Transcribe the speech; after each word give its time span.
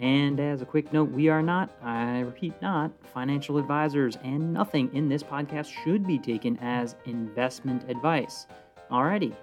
And 0.00 0.40
as 0.40 0.62
a 0.62 0.64
quick 0.64 0.92
note, 0.94 1.10
we 1.10 1.28
are 1.28 1.42
not, 1.42 1.70
I 1.82 2.20
repeat, 2.20 2.54
not 2.62 2.90
financial 3.12 3.58
advisors, 3.58 4.16
and 4.24 4.52
nothing 4.52 4.90
in 4.94 5.08
this 5.10 5.22
podcast 5.22 5.70
should 5.84 6.06
be 6.06 6.18
taken 6.18 6.56
as 6.62 6.96
investment 7.04 7.84
advice. 7.88 8.46
Alrighty, 8.90 9.34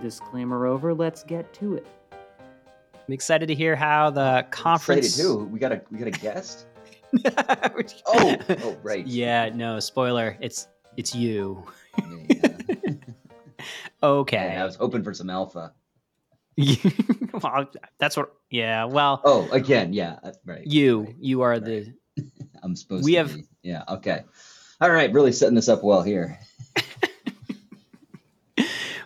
disclaimer 0.00 0.66
over, 0.66 0.94
let's 0.94 1.22
get 1.22 1.52
to 1.54 1.74
it. 1.74 1.86
I'm 2.12 3.12
excited 3.12 3.46
to 3.48 3.54
hear 3.54 3.76
how 3.76 4.08
the 4.10 4.46
conference. 4.50 5.06
Excited 5.06 5.22
too. 5.22 5.44
We 5.44 5.58
got 5.58 5.72
a 5.72 5.82
we 5.90 5.98
got 5.98 6.08
a 6.08 6.10
guest. 6.10 6.66
oh, 8.06 8.36
oh, 8.48 8.76
right. 8.82 9.06
Yeah, 9.06 9.50
no 9.50 9.78
spoiler. 9.78 10.36
It's 10.40 10.68
it's 10.96 11.14
you. 11.14 11.64
Yeah. 12.28 12.48
Okay. 14.02 14.56
I 14.56 14.64
was 14.64 14.76
hoping 14.76 15.02
for 15.02 15.12
some 15.12 15.28
alpha. 15.28 15.72
well, 17.42 17.70
that's 17.98 18.16
what. 18.16 18.32
Yeah. 18.50 18.84
Well. 18.84 19.20
Oh, 19.24 19.48
again, 19.52 19.92
yeah, 19.92 20.18
uh, 20.22 20.32
right. 20.44 20.66
You 20.66 21.02
right, 21.02 21.16
you 21.20 21.42
are 21.42 21.50
right. 21.50 21.64
the. 21.64 21.94
I'm 22.62 22.74
supposed. 22.74 23.04
We 23.04 23.12
to 23.12 23.18
have- 23.18 23.34
Be. 23.34 23.44
Yeah. 23.62 23.84
Okay. 23.88 24.24
All 24.80 24.90
right. 24.90 25.12
Really 25.12 25.32
setting 25.32 25.54
this 25.54 25.68
up 25.68 25.82
well 25.84 26.02
here. 26.02 26.38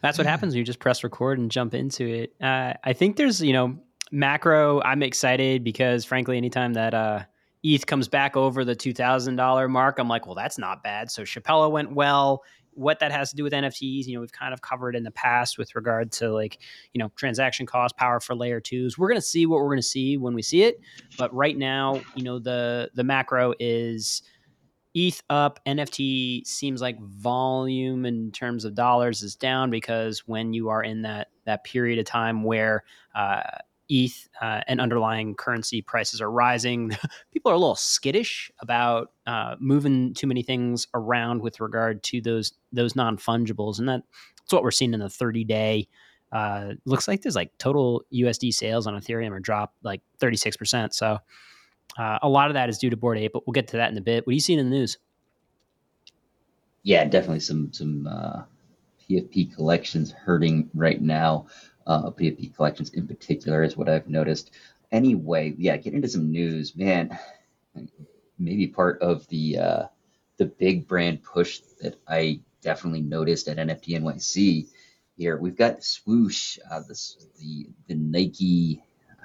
That's 0.02 0.18
what 0.18 0.26
happens 0.26 0.52
when 0.52 0.58
you 0.58 0.64
just 0.64 0.80
press 0.80 1.04
record 1.04 1.38
and 1.38 1.50
jump 1.50 1.74
into 1.74 2.04
it. 2.06 2.34
Uh, 2.40 2.74
I 2.82 2.92
think 2.92 3.16
there's 3.16 3.40
you 3.40 3.52
know 3.52 3.78
macro. 4.10 4.82
I'm 4.82 5.02
excited 5.02 5.62
because 5.62 6.04
frankly, 6.04 6.36
anytime 6.36 6.72
that 6.72 6.92
uh, 6.94 7.20
ETH 7.62 7.86
comes 7.86 8.08
back 8.08 8.36
over 8.36 8.64
the 8.64 8.74
two 8.74 8.92
thousand 8.92 9.36
dollar 9.36 9.68
mark, 9.68 9.98
I'm 9.98 10.08
like, 10.08 10.26
well, 10.26 10.34
that's 10.34 10.58
not 10.58 10.82
bad. 10.82 11.10
So 11.10 11.22
Shapella 11.22 11.70
went 11.70 11.92
well. 11.92 12.42
What 12.74 13.00
that 13.00 13.12
has 13.12 13.30
to 13.30 13.36
do 13.36 13.44
with 13.44 13.52
NFTs, 13.52 14.06
you 14.06 14.14
know, 14.14 14.20
we've 14.20 14.32
kind 14.32 14.54
of 14.54 14.62
covered 14.62 14.96
in 14.96 15.02
the 15.02 15.10
past 15.10 15.58
with 15.58 15.74
regard 15.74 16.12
to 16.12 16.32
like, 16.32 16.58
you 16.92 16.98
know, 16.98 17.10
transaction 17.16 17.66
cost, 17.66 17.96
power 17.96 18.20
for 18.20 18.34
layer 18.34 18.60
twos. 18.60 18.96
We're 18.96 19.08
gonna 19.08 19.20
see 19.20 19.46
what 19.46 19.56
we're 19.56 19.70
gonna 19.70 19.82
see 19.82 20.16
when 20.16 20.34
we 20.34 20.42
see 20.42 20.62
it. 20.62 20.80
But 21.18 21.34
right 21.34 21.56
now, 21.56 22.00
you 22.14 22.24
know, 22.24 22.38
the 22.38 22.90
the 22.94 23.04
macro 23.04 23.54
is 23.58 24.22
ETH 24.94 25.22
up, 25.30 25.58
NFT 25.66 26.46
seems 26.46 26.82
like 26.82 27.00
volume 27.00 28.04
in 28.04 28.30
terms 28.30 28.64
of 28.64 28.74
dollars 28.74 29.22
is 29.22 29.34
down 29.34 29.70
because 29.70 30.26
when 30.26 30.52
you 30.52 30.68
are 30.68 30.82
in 30.82 31.02
that 31.02 31.28
that 31.44 31.64
period 31.64 31.98
of 31.98 32.04
time 32.04 32.44
where 32.44 32.84
uh, 33.14 33.42
ETH 33.92 34.28
uh, 34.40 34.62
and 34.66 34.80
underlying 34.80 35.34
currency 35.34 35.82
prices 35.82 36.22
are 36.22 36.30
rising, 36.30 36.96
people 37.32 37.52
are 37.52 37.54
a 37.54 37.58
little 37.58 37.76
skittish 37.76 38.50
about 38.60 39.12
uh, 39.26 39.56
moving 39.60 40.14
too 40.14 40.26
many 40.26 40.42
things 40.42 40.86
around 40.94 41.42
with 41.42 41.60
regard 41.60 42.02
to 42.04 42.22
those 42.22 42.54
those 42.72 42.96
non 42.96 43.18
fungibles, 43.18 43.78
and 43.78 43.88
that, 43.88 44.02
that's 44.38 44.52
what 44.52 44.62
we're 44.62 44.70
seeing 44.70 44.94
in 44.94 45.00
the 45.00 45.10
thirty 45.10 45.44
day. 45.44 45.88
Uh, 46.32 46.72
looks 46.86 47.06
like 47.06 47.20
there's 47.20 47.36
like 47.36 47.52
total 47.58 48.02
USD 48.12 48.54
sales 48.54 48.86
on 48.86 48.94
Ethereum 48.94 49.32
are 49.32 49.40
dropped 49.40 49.76
like 49.84 50.00
thirty 50.18 50.38
six 50.38 50.56
percent. 50.56 50.94
So 50.94 51.18
uh, 51.98 52.18
a 52.22 52.28
lot 52.28 52.48
of 52.48 52.54
that 52.54 52.70
is 52.70 52.78
due 52.78 52.88
to 52.88 52.96
Bored 52.96 53.18
Ape, 53.18 53.32
but 53.34 53.46
we'll 53.46 53.52
get 53.52 53.68
to 53.68 53.76
that 53.76 53.90
in 53.90 53.98
a 53.98 54.00
bit. 54.00 54.26
What 54.26 54.30
are 54.30 54.34
you 54.34 54.40
seeing 54.40 54.58
in 54.58 54.70
the 54.70 54.76
news? 54.76 54.96
Yeah, 56.82 57.04
definitely 57.04 57.40
some 57.40 57.70
some 57.74 58.06
uh, 58.06 58.42
PFP 59.08 59.54
collections 59.54 60.12
hurting 60.12 60.70
right 60.74 61.00
now. 61.00 61.46
Uh, 61.86 62.10
collections 62.54 62.90
in 62.90 63.06
particular 63.06 63.62
is 63.62 63.76
what 63.76 63.88
I've 63.88 64.08
noticed. 64.08 64.52
Anyway, 64.90 65.54
yeah, 65.56 65.76
get 65.76 65.94
into 65.94 66.08
some 66.08 66.30
news, 66.30 66.76
man. 66.76 67.18
Maybe 68.38 68.66
part 68.66 69.00
of 69.00 69.26
the 69.28 69.58
uh, 69.58 69.82
the 70.36 70.46
big 70.46 70.86
brand 70.86 71.22
push 71.22 71.60
that 71.80 71.96
I 72.08 72.40
definitely 72.60 73.02
noticed 73.02 73.48
at 73.48 73.56
NFT 73.56 74.00
NYC. 74.00 74.68
Here 75.16 75.36
we've 75.36 75.56
got 75.56 75.84
Swoosh, 75.84 76.58
uh, 76.70 76.80
this 76.86 77.26
the 77.38 77.68
the 77.86 77.94
Nike 77.94 78.82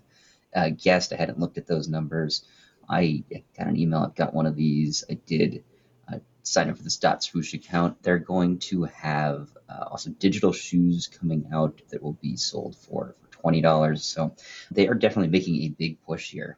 uh, 0.55 0.69
guessed. 0.71 1.13
I 1.13 1.17
hadn't 1.17 1.41
looked 1.41 1.59
at 1.59 1.67
those 1.67 1.89
numbers. 1.89 2.45
I 2.89 3.25
got 3.59 3.67
an 3.67 3.77
email. 3.77 4.05
I've 4.05 4.15
got 4.15 4.35
one 4.35 4.47
of 4.47 4.55
these. 4.55 5.03
I 5.11 5.15
did 5.15 5.65
uh, 6.11 6.19
sign 6.45 6.71
up 6.71 6.77
for 6.77 6.85
this 6.85 6.99
dot 6.99 7.25
swoosh 7.25 7.55
account. 7.55 8.01
They're 8.05 8.19
going 8.19 8.61
to 8.61 8.85
have 8.85 9.49
uh, 9.69 9.87
also 9.91 10.11
digital 10.11 10.53
shoes 10.53 11.09
coming 11.09 11.49
out 11.53 11.83
that 11.91 12.05
will 12.05 12.13
be 12.13 12.37
sold 12.37 12.77
for 12.77 13.17
for 13.21 13.33
twenty 13.33 13.61
dollars. 13.61 14.05
So 14.05 14.37
they 14.71 14.87
are 14.87 14.95
definitely 14.95 15.31
making 15.31 15.57
a 15.63 15.71
big 15.71 16.01
push 16.03 16.31
here. 16.31 16.57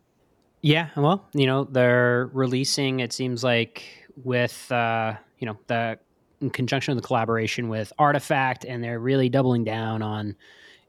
Yeah, 0.61 0.91
well, 0.97 1.27
you 1.34 1.47
know, 1.47 1.65
they're 1.65 2.28
releasing. 2.33 3.00
It 3.00 3.12
seems 3.12 3.43
like 3.44 4.04
with 4.23 4.71
uh, 4.71 5.15
you 5.39 5.47
know 5.47 5.59
the 5.67 5.99
in 6.41 6.51
conjunction 6.51 6.95
with 6.95 7.03
the 7.03 7.07
collaboration 7.07 7.69
with 7.69 7.93
RTFKT, 7.99 8.65
and 8.69 8.83
they're 8.83 9.01
really 9.01 9.29
doubling 9.29 9.65
down 9.65 10.03
on 10.03 10.37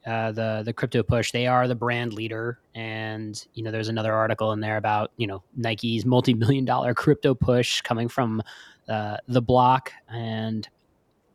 uh, 0.05 0.31
the 0.31 0.61
the 0.63 0.73
crypto 0.73 1.03
push. 1.03 1.31
They 1.31 1.47
are 1.47 1.67
the 1.67 1.75
brand 1.75 2.13
leader, 2.13 2.59
and 2.75 3.43
you 3.53 3.63
know, 3.63 3.71
there's 3.71 3.89
another 3.89 4.13
article 4.13 4.51
in 4.51 4.59
there 4.59 4.77
about 4.77 5.11
you 5.17 5.27
know 5.27 5.43
Nike's 5.55 6.05
multi 6.05 6.33
million 6.33 6.65
dollar 6.65 6.93
crypto 6.93 7.33
push 7.33 7.81
coming 7.81 8.07
from 8.07 8.41
uh, 8.87 9.17
the 9.27 9.41
block, 9.41 9.91
and 10.09 10.67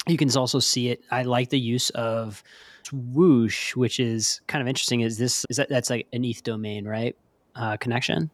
you 0.06 0.16
can 0.16 0.30
also 0.36 0.58
see 0.58 0.88
it. 0.88 1.02
I 1.10 1.22
like 1.22 1.50
the 1.50 1.58
use 1.58 1.90
of 1.90 2.42
swoosh, 2.84 3.74
which 3.74 4.00
is 4.00 4.40
kind 4.46 4.62
of 4.62 4.68
interesting. 4.68 5.00
Is 5.00 5.18
this 5.18 5.44
is 5.50 5.56
that 5.56 5.68
that's 5.68 5.90
like 5.90 6.06
an 6.12 6.24
ETH 6.24 6.42
domain, 6.42 6.86
right? 6.86 7.16
Uh, 7.56 7.76
connection, 7.76 8.30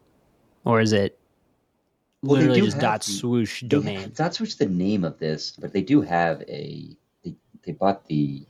or 0.65 0.79
is 0.79 0.93
it 0.93 1.17
Well, 2.23 2.35
they 2.35 2.41
literally 2.41 2.59
do 2.61 2.65
just 2.67 2.75
have 2.75 2.81
dot 2.81 3.01
the- 3.03 3.11
swoosh 3.11 3.61
They 3.61 3.67
domain? 3.67 3.99
have- 4.01 4.15
that's 4.15 4.39
what's 4.39 4.55
the 4.55 4.65
name 4.67 5.03
of 5.03 5.19
this, 5.19 5.51
but 5.59 5.73
they 5.73 5.81
do 5.81 6.01
have 6.01 6.41
a. 6.47 6.95
They, 7.23 7.35
they 7.63 7.71
bought 7.73 8.05
the. 8.07 8.45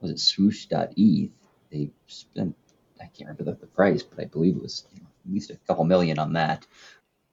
Was 0.00 0.10
it 0.12 0.18
swoosh.eth? 0.20 1.30
They 1.70 1.90
spent. 2.06 2.56
I 3.00 3.04
can't 3.04 3.20
remember 3.30 3.44
the, 3.44 3.52
the 3.52 3.66
price, 3.66 4.02
but 4.02 4.20
I 4.20 4.24
believe 4.26 4.56
it 4.56 4.62
was 4.62 4.84
you 4.94 5.00
know, 5.00 5.06
at 5.26 5.32
least 5.32 5.50
a 5.50 5.56
couple 5.66 5.84
million 5.84 6.18
on 6.18 6.34
that. 6.34 6.66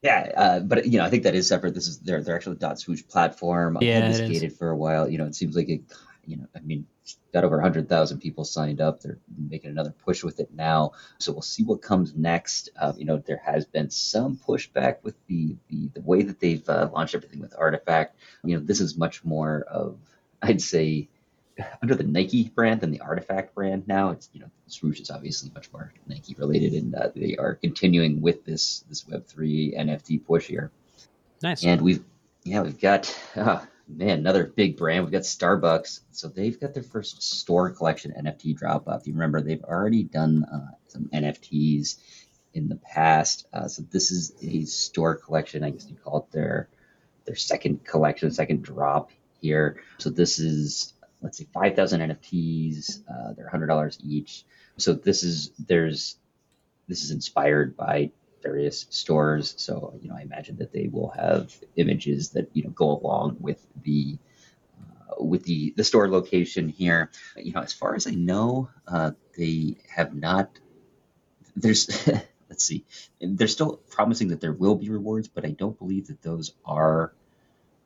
Yeah, 0.01 0.31
uh, 0.37 0.59
but 0.61 0.85
you 0.85 0.97
know, 0.99 1.05
I 1.05 1.09
think 1.09 1.23
that 1.23 1.35
is 1.35 1.47
separate. 1.47 1.73
This 1.73 1.87
is 1.87 1.99
their 1.99 2.21
their 2.21 2.35
actual 2.35 2.53
dot 2.55 2.79
swoosh 2.79 3.03
platform. 3.07 3.77
Yeah, 3.81 4.09
it 4.09 4.21
is. 4.21 4.29
gated 4.29 4.53
for 4.57 4.69
a 4.69 4.77
while. 4.77 5.09
You 5.09 5.17
know, 5.17 5.25
it 5.25 5.35
seems 5.35 5.55
like 5.55 5.69
it. 5.69 5.81
You 6.27 6.37
know, 6.37 6.47
I 6.55 6.59
mean, 6.59 6.85
got 7.33 7.43
over 7.43 7.59
hundred 7.61 7.87
thousand 7.87 8.19
people 8.19 8.43
signed 8.43 8.81
up. 8.81 9.01
They're 9.01 9.17
making 9.37 9.71
another 9.71 9.93
push 10.05 10.23
with 10.23 10.39
it 10.39 10.53
now. 10.53 10.91
So 11.19 11.31
we'll 11.31 11.41
see 11.41 11.63
what 11.63 11.81
comes 11.81 12.13
next. 12.13 12.69
Uh, 12.79 12.93
you 12.97 13.05
know, 13.05 13.17
there 13.17 13.41
has 13.43 13.65
been 13.65 13.89
some 13.89 14.37
pushback 14.37 14.97
with 15.03 15.15
the 15.27 15.55
the, 15.69 15.89
the 15.93 16.01
way 16.01 16.23
that 16.23 16.39
they've 16.39 16.67
uh, 16.69 16.89
launched 16.93 17.15
everything 17.15 17.39
with 17.39 17.55
RTFKT. 17.55 18.09
You 18.43 18.57
know, 18.57 18.63
this 18.63 18.81
is 18.81 18.97
much 18.97 19.23
more 19.23 19.61
of, 19.61 19.97
I'd 20.41 20.61
say, 20.61 21.07
under 21.81 21.95
the 21.95 22.03
Nike 22.03 22.49
brand 22.49 22.81
than 22.81 22.91
the 22.91 22.99
RTFKT 22.99 23.53
brand. 23.53 23.87
Now 23.87 24.11
it's 24.11 24.29
you 24.33 24.41
know, 24.41 24.51
Swoosh 24.67 24.99
is 24.99 25.09
obviously 25.09 25.51
much 25.53 25.71
more 25.71 25.93
Nike 26.07 26.35
related, 26.37 26.73
and 26.73 26.93
uh, 26.93 27.09
they 27.15 27.37
are 27.37 27.55
continuing 27.55 28.21
with 28.21 28.45
this 28.45 28.83
this 28.89 29.07
Web 29.07 29.25
three 29.25 29.73
NFT 29.77 30.25
push 30.25 30.47
here. 30.47 30.71
Nice. 31.41 31.63
And 31.63 31.81
we've 31.81 32.03
yeah, 32.43 32.61
we've 32.61 32.79
got 32.79 33.15
oh, 33.35 33.65
man, 33.87 34.19
another 34.19 34.45
big 34.45 34.77
brand. 34.77 35.03
We've 35.03 35.11
got 35.11 35.23
Starbucks. 35.23 36.01
So 36.11 36.27
they've 36.27 36.59
got 36.59 36.73
their 36.73 36.83
first 36.83 37.23
store 37.23 37.71
collection 37.71 38.13
NFT 38.19 38.55
drop 38.57 38.87
off. 38.87 39.07
You 39.07 39.13
remember 39.13 39.41
they've 39.41 39.63
already 39.63 40.03
done 40.03 40.45
uh, 40.45 40.71
some 40.87 41.09
NFTs 41.13 41.97
in 42.53 42.69
the 42.69 42.75
past. 42.75 43.47
Uh, 43.53 43.67
so 43.67 43.83
this 43.91 44.11
is 44.11 44.33
a 44.41 44.65
store 44.65 45.15
collection. 45.15 45.63
I 45.63 45.69
guess 45.71 45.87
you 45.89 45.95
call 45.95 46.19
it 46.19 46.31
their 46.31 46.69
their 47.25 47.35
second 47.35 47.83
collection, 47.85 48.31
second 48.31 48.63
drop 48.63 49.11
here. 49.41 49.81
So 49.97 50.09
this 50.09 50.39
is 50.39 50.93
let's 51.21 51.41
five 51.53 51.75
thousand 51.75 52.01
NFTs. 52.01 53.01
Uh, 53.07 53.33
they're 53.33 53.49
hundred 53.49 53.67
dollars 53.67 53.99
each. 54.03 54.43
So 54.77 54.93
this 54.93 55.23
is 55.23 55.51
there's 55.59 56.17
this 56.87 57.03
is 57.03 57.11
inspired 57.11 57.75
by 57.75 58.11
various 58.47 58.85
stores. 58.89 59.55
So 59.57 59.71
you 60.01 60.09
know, 60.09 60.15
I 60.15 60.21
imagine 60.21 60.57
that 60.57 60.71
they 60.71 60.87
will 60.87 61.09
have 61.09 61.53
images 61.75 62.29
that 62.31 62.49
you 62.53 62.63
know 62.63 62.69
go 62.83 62.89
along 62.99 63.37
with 63.39 63.61
the 63.83 64.17
uh, 64.79 65.23
with 65.23 65.43
the 65.43 65.73
the 65.77 65.83
store 65.83 66.07
location 66.09 66.69
here. 66.69 67.11
You 67.35 67.51
know, 67.53 67.61
as 67.61 67.73
far 67.73 67.95
as 67.95 68.07
I 68.07 68.15
know, 68.29 68.69
uh, 68.87 69.11
they 69.37 69.77
have 69.89 70.13
not. 70.13 70.47
There's 71.55 71.83
let's 72.49 72.63
see, 72.63 72.85
they're 73.19 73.47
still 73.47 73.73
promising 73.89 74.29
that 74.29 74.41
there 74.41 74.53
will 74.53 74.75
be 74.75 74.89
rewards, 74.89 75.27
but 75.27 75.45
I 75.45 75.51
don't 75.51 75.77
believe 75.77 76.07
that 76.07 76.21
those 76.21 76.53
are 76.65 77.13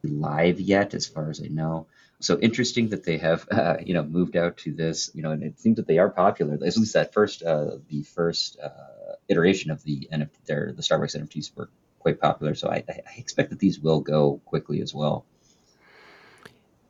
live 0.03 0.59
yet, 0.59 0.93
as 0.93 1.07
far 1.07 1.29
as 1.29 1.41
I 1.41 1.47
know. 1.47 1.87
So 2.19 2.39
interesting 2.39 2.89
that 2.89 3.03
they 3.03 3.17
have, 3.17 3.47
uh, 3.51 3.77
you 3.83 3.93
know, 3.93 4.03
moved 4.03 4.35
out 4.35 4.57
to 4.57 4.71
this, 4.71 5.11
you 5.13 5.23
know, 5.23 5.31
and 5.31 5.43
it 5.43 5.59
seems 5.59 5.77
that 5.77 5.87
they 5.87 5.97
are 5.97 6.09
popular. 6.09 6.53
At 6.53 6.61
least 6.61 6.93
that 6.93 7.13
first, 7.13 7.43
uh, 7.43 7.77
the 7.89 8.03
first 8.03 8.59
uh, 8.59 8.90
iteration 9.31 9.71
of 9.71 9.83
the 9.83 10.07
NFT, 10.13 10.45
their 10.45 10.73
the 10.75 10.81
Starbucks 10.81 11.15
NFTs 11.15 11.55
were 11.55 11.69
quite 11.99 12.19
popular. 12.19 12.53
So 12.53 12.69
I, 12.69 12.83
I 12.87 13.01
expect 13.17 13.49
that 13.49 13.59
these 13.59 13.79
will 13.79 14.01
go 14.01 14.41
quickly 14.45 14.81
as 14.81 14.93
well. 14.93 15.25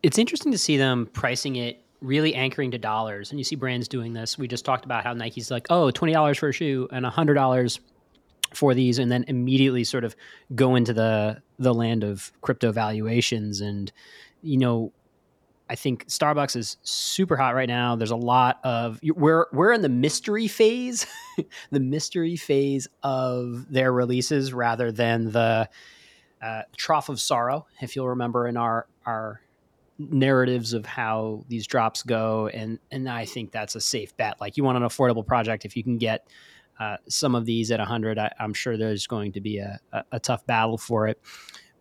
It's 0.04 0.18
interesting 0.18 0.52
to 0.52 0.58
see 0.58 0.78
them 0.78 1.08
pricing 1.14 1.58
it 1.58 1.84
really 2.02 2.34
anchoring 2.34 2.72
to 2.72 2.78
dollars. 2.78 3.30
And 3.30 3.40
you 3.40 3.44
see 3.44 3.56
brands 3.56 3.88
doing 3.88 4.14
this. 4.14 4.38
We 4.38 4.48
just 4.48 4.66
talked 4.66 4.86
about 4.86 5.04
how 5.04 5.14
Nike's 5.14 5.52
like, 5.52 5.68
oh, 5.70 5.92
$20 5.92 6.40
for 6.40 6.50
a 6.50 6.54
shoe 6.54 6.88
and 6.92 7.06
$100 7.06 7.80
for 8.54 8.74
these 8.74 9.00
and 9.00 9.12
then 9.12 9.24
immediately 9.28 9.84
sort 9.84 10.04
of 10.04 10.16
go 10.56 10.76
into 10.76 10.94
the 10.94 11.42
the 11.58 11.74
land 11.74 12.04
of 12.04 12.32
crypto 12.42 12.72
valuations 12.72 13.62
and 13.62 13.92
you 14.42 14.58
know 14.58 14.92
I 15.72 15.76
think 15.76 16.06
Starbucks 16.08 16.58
is 16.58 16.76
super 16.84 17.38
hot 17.38 17.56
right 17.56 17.70
now. 17.70 17.96
There's 17.96 18.12
a 18.12 18.18
lot 18.18 18.60
of 18.66 19.00
we're 19.02 19.46
we're 19.54 19.72
in 19.72 19.82
the 19.82 19.88
mystery 19.88 20.50
phase, 20.50 21.08
the 21.72 21.80
mystery 21.80 22.36
phase 22.36 22.90
of 23.04 23.72
their 23.72 23.94
releases 23.94 24.52
rather 24.52 24.92
than 24.92 25.32
the 25.32 25.70
uh, 26.42 26.64
trough 26.76 27.08
of 27.08 27.22
sorrow. 27.22 27.68
If 27.82 27.96
you'll 27.96 28.10
remember 28.10 28.50
in 28.50 28.58
our 28.58 28.86
our 29.06 29.40
narratives 29.98 30.74
of 30.74 30.86
how 30.86 31.46
these 31.48 31.66
drops 31.66 32.04
go, 32.04 32.48
and 32.48 32.78
and 32.92 33.08
I 33.08 33.24
think 33.24 33.54
that's 33.54 33.76
a 33.76 33.82
safe 33.82 34.18
bet. 34.18 34.42
Like 34.42 34.58
you 34.58 34.66
want 34.66 34.76
an 34.76 34.84
affordable 34.84 35.26
project, 35.26 35.64
if 35.64 35.78
you 35.78 35.86
can 35.86 35.98
get 35.98 36.28
uh, 36.82 36.98
some 37.08 37.34
of 37.34 37.46
these 37.46 37.72
at 37.72 37.80
100, 37.80 38.20
I, 38.20 38.30
am 38.42 38.54
sure 38.54 38.76
there's 38.76 39.08
going 39.08 39.32
to 39.32 39.40
be 39.40 39.60
a, 39.60 39.80
a, 39.94 40.04
a 40.12 40.20
tough 40.20 40.46
battle 40.46 40.78
for 40.78 41.08
it. 41.08 41.22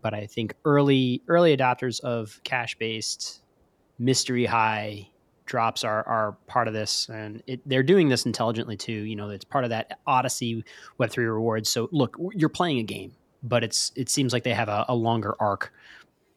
But 0.00 0.14
I 0.14 0.26
think 0.26 0.54
early 0.64 1.22
early 1.26 1.56
adopters 1.56 1.98
of 1.98 2.40
cash 2.44 2.76
based 2.76 3.42
mystery 4.00 4.46
high 4.46 5.06
drops 5.46 5.84
are 5.84 6.06
are 6.06 6.32
part 6.46 6.66
of 6.68 6.74
this, 6.74 7.08
and 7.08 7.42
it, 7.46 7.60
they're 7.66 7.82
doing 7.82 8.08
this 8.08 8.24
intelligently 8.24 8.76
too. 8.76 8.92
You 8.92 9.16
know, 9.16 9.28
it's 9.30 9.44
part 9.44 9.64
of 9.64 9.70
that 9.70 10.00
Odyssey 10.06 10.64
Web 10.98 11.10
three 11.10 11.26
rewards. 11.26 11.68
So 11.68 11.88
look, 11.92 12.16
you're 12.34 12.48
playing 12.48 12.78
a 12.78 12.82
game, 12.82 13.12
but 13.42 13.62
it's 13.62 13.92
it 13.94 14.08
seems 14.08 14.32
like 14.32 14.42
they 14.42 14.54
have 14.54 14.68
a, 14.68 14.86
a 14.88 14.94
longer 14.94 15.36
arc. 15.38 15.72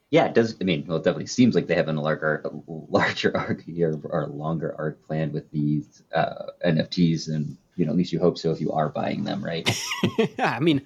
Yeah, 0.09 0.25
it 0.25 0.35
does. 0.35 0.55
I 0.61 0.63
mean, 0.63 0.85
well, 0.85 0.97
it 0.97 1.03
definitely 1.03 1.25
seems 1.27 1.55
like 1.55 1.65
they 1.65 1.75
have 1.75 1.87
a 1.87 1.93
larger, 1.93 2.43
a 2.45 2.51
larger 2.67 3.35
arc 3.37 3.63
here 3.63 3.99
or 4.03 4.23
a 4.23 4.27
longer 4.27 4.75
arc 4.77 5.03
planned 5.07 5.33
with 5.33 5.49
these 5.51 6.03
uh, 6.13 6.47
NFTs, 6.65 7.29
and 7.29 7.57
you 7.77 7.85
know, 7.85 7.91
at 7.91 7.97
least 7.97 8.11
you 8.11 8.19
hope 8.19 8.37
so 8.37 8.51
if 8.51 8.59
you 8.59 8.71
are 8.71 8.89
buying 8.89 9.23
them, 9.23 9.43
right? 9.43 9.67
yeah, 10.37 10.55
I 10.55 10.59
mean, 10.59 10.81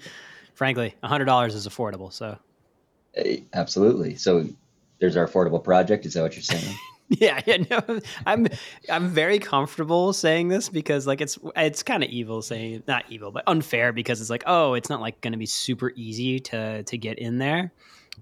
frankly, 0.54 0.96
hundred 1.04 1.26
dollars 1.26 1.56
is 1.56 1.68
affordable, 1.68 2.14
so. 2.14 2.38
Absolutely. 3.54 4.16
So 4.16 4.48
there's 5.00 5.18
our 5.18 5.28
affordable 5.28 5.64
project. 5.64 6.06
Is 6.06 6.14
that 6.14 6.22
what 6.22 6.36
you're 6.36 6.44
saying? 6.44 6.76
yeah, 7.10 7.40
yeah, 7.46 7.58
no, 7.70 8.00
I'm 8.26 8.48
I'm 8.90 9.08
very 9.08 9.40
comfortable 9.40 10.12
saying 10.14 10.50
this 10.50 10.70
because 10.70 11.08
like 11.08 11.22
it's 11.22 11.38
it's 11.56 11.84
kind 11.84 12.04
of 12.04 12.10
evil 12.10 12.42
saying 12.42 12.84
not 12.88 13.06
evil 13.10 13.32
but 13.32 13.44
unfair 13.48 13.94
because 13.94 14.20
it's 14.20 14.30
like 14.30 14.44
oh 14.46 14.74
it's 14.74 14.90
not 14.90 15.00
like 15.00 15.22
going 15.22 15.32
to 15.32 15.38
be 15.38 15.46
super 15.46 15.92
easy 15.96 16.40
to 16.42 16.84
to 16.84 16.98
get 16.98 17.18
in 17.20 17.38
there, 17.38 17.72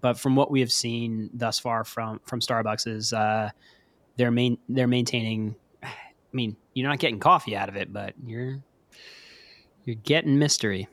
but 0.02 0.20
from 0.20 0.36
what 0.36 0.52
we 0.52 0.60
have 0.60 0.72
seen 0.72 1.30
thus 1.34 1.58
far 1.60 1.84
from 1.84 2.20
from 2.26 2.40
Starbucks 2.40 2.88
is 2.88 3.14
uh, 3.14 3.50
they're 4.18 4.32
main 4.32 4.58
they're 4.70 4.88
maintaining. 4.88 5.56
I 5.82 5.90
mean, 6.36 6.58
you're 6.74 6.90
not 6.90 7.00
getting 7.00 7.20
coffee 7.20 7.56
out 7.56 7.70
of 7.70 7.78
it, 7.78 7.94
but 7.94 8.14
you're 8.24 8.62
you're 9.86 9.96
getting 9.96 10.38
mystery. 10.38 10.88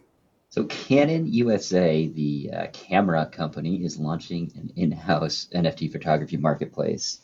So 0.52 0.64
Canon 0.64 1.32
USA, 1.32 2.08
the 2.08 2.50
uh, 2.52 2.66
camera 2.74 3.24
company, 3.24 3.82
is 3.82 3.98
launching 3.98 4.52
an 4.54 4.70
in-house 4.76 5.48
NFT 5.54 5.90
photography 5.90 6.36
marketplace. 6.36 7.20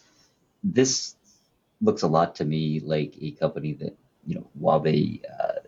This 0.65 1.15
looks 1.83 2.01
a 2.01 2.07
lot 2.09 2.37
to 2.37 2.47
me 2.47 2.81
like 2.81 3.17
a 3.21 3.33
company 3.33 3.75
that, 3.75 3.95
you 4.27 4.37
know, 4.37 4.49
while 4.55 4.81
they, 4.81 5.21
uh, 5.39 5.61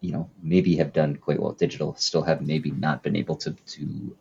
you 0.00 0.12
know, 0.12 0.30
maybe 0.42 0.76
have 0.76 0.94
done 0.94 1.16
quite 1.16 1.42
well 1.42 1.52
digital, 1.52 1.94
still 1.96 2.22
have 2.22 2.40
maybe 2.40 2.70
not 2.70 3.02
been 3.02 3.16
able 3.16 3.36
to 3.36 3.50
to 3.52 4.16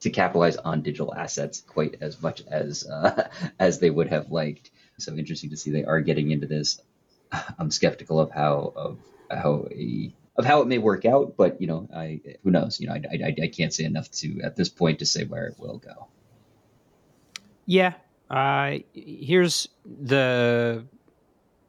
to 0.00 0.08
capitalize 0.08 0.56
on 0.56 0.80
digital 0.80 1.14
assets 1.14 1.60
quite 1.60 1.98
as 2.00 2.22
much 2.22 2.44
as 2.50 2.86
uh, 2.88 3.28
as 3.58 3.78
they 3.78 3.90
would 3.90 4.08
have 4.08 4.30
liked. 4.30 4.70
So 4.98 5.14
interesting 5.14 5.50
to 5.50 5.56
see 5.58 5.70
they 5.70 5.84
are 5.84 6.00
getting 6.00 6.30
into 6.30 6.46
this. 6.46 6.80
I'm 7.58 7.70
skeptical 7.70 8.20
of 8.20 8.30
how 8.30 8.72
of 8.74 8.98
how 9.30 9.68
a 9.70 10.14
of 10.38 10.44
how 10.44 10.62
it 10.62 10.68
may 10.68 10.78
work 10.78 11.04
out, 11.04 11.36
but 11.36 11.60
you 11.60 11.66
know, 11.66 11.88
I 11.94 12.20
who 12.44 12.52
knows? 12.52 12.80
You 12.80 12.86
know, 12.86 12.94
I, 12.94 13.02
I, 13.12 13.34
I 13.42 13.48
can't 13.48 13.74
say 13.74 13.84
enough 13.84 14.10
to 14.12 14.40
at 14.42 14.54
this 14.56 14.68
point 14.68 15.00
to 15.00 15.06
say 15.06 15.24
where 15.24 15.46
it 15.46 15.56
will 15.58 15.78
go. 15.78 16.06
Yeah, 17.66 17.94
uh, 18.30 18.76
here's 18.94 19.68
the 19.84 20.86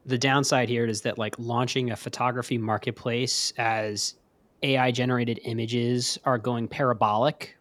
the 0.06 0.16
downside 0.16 0.68
here 0.68 0.86
is 0.86 1.02
that 1.02 1.18
like 1.18 1.34
launching 1.38 1.90
a 1.90 1.96
photography 1.96 2.56
marketplace 2.56 3.52
as 3.58 4.14
AI 4.62 4.92
generated 4.92 5.40
images 5.44 6.18
are 6.24 6.38
going 6.38 6.68
parabolic 6.68 7.56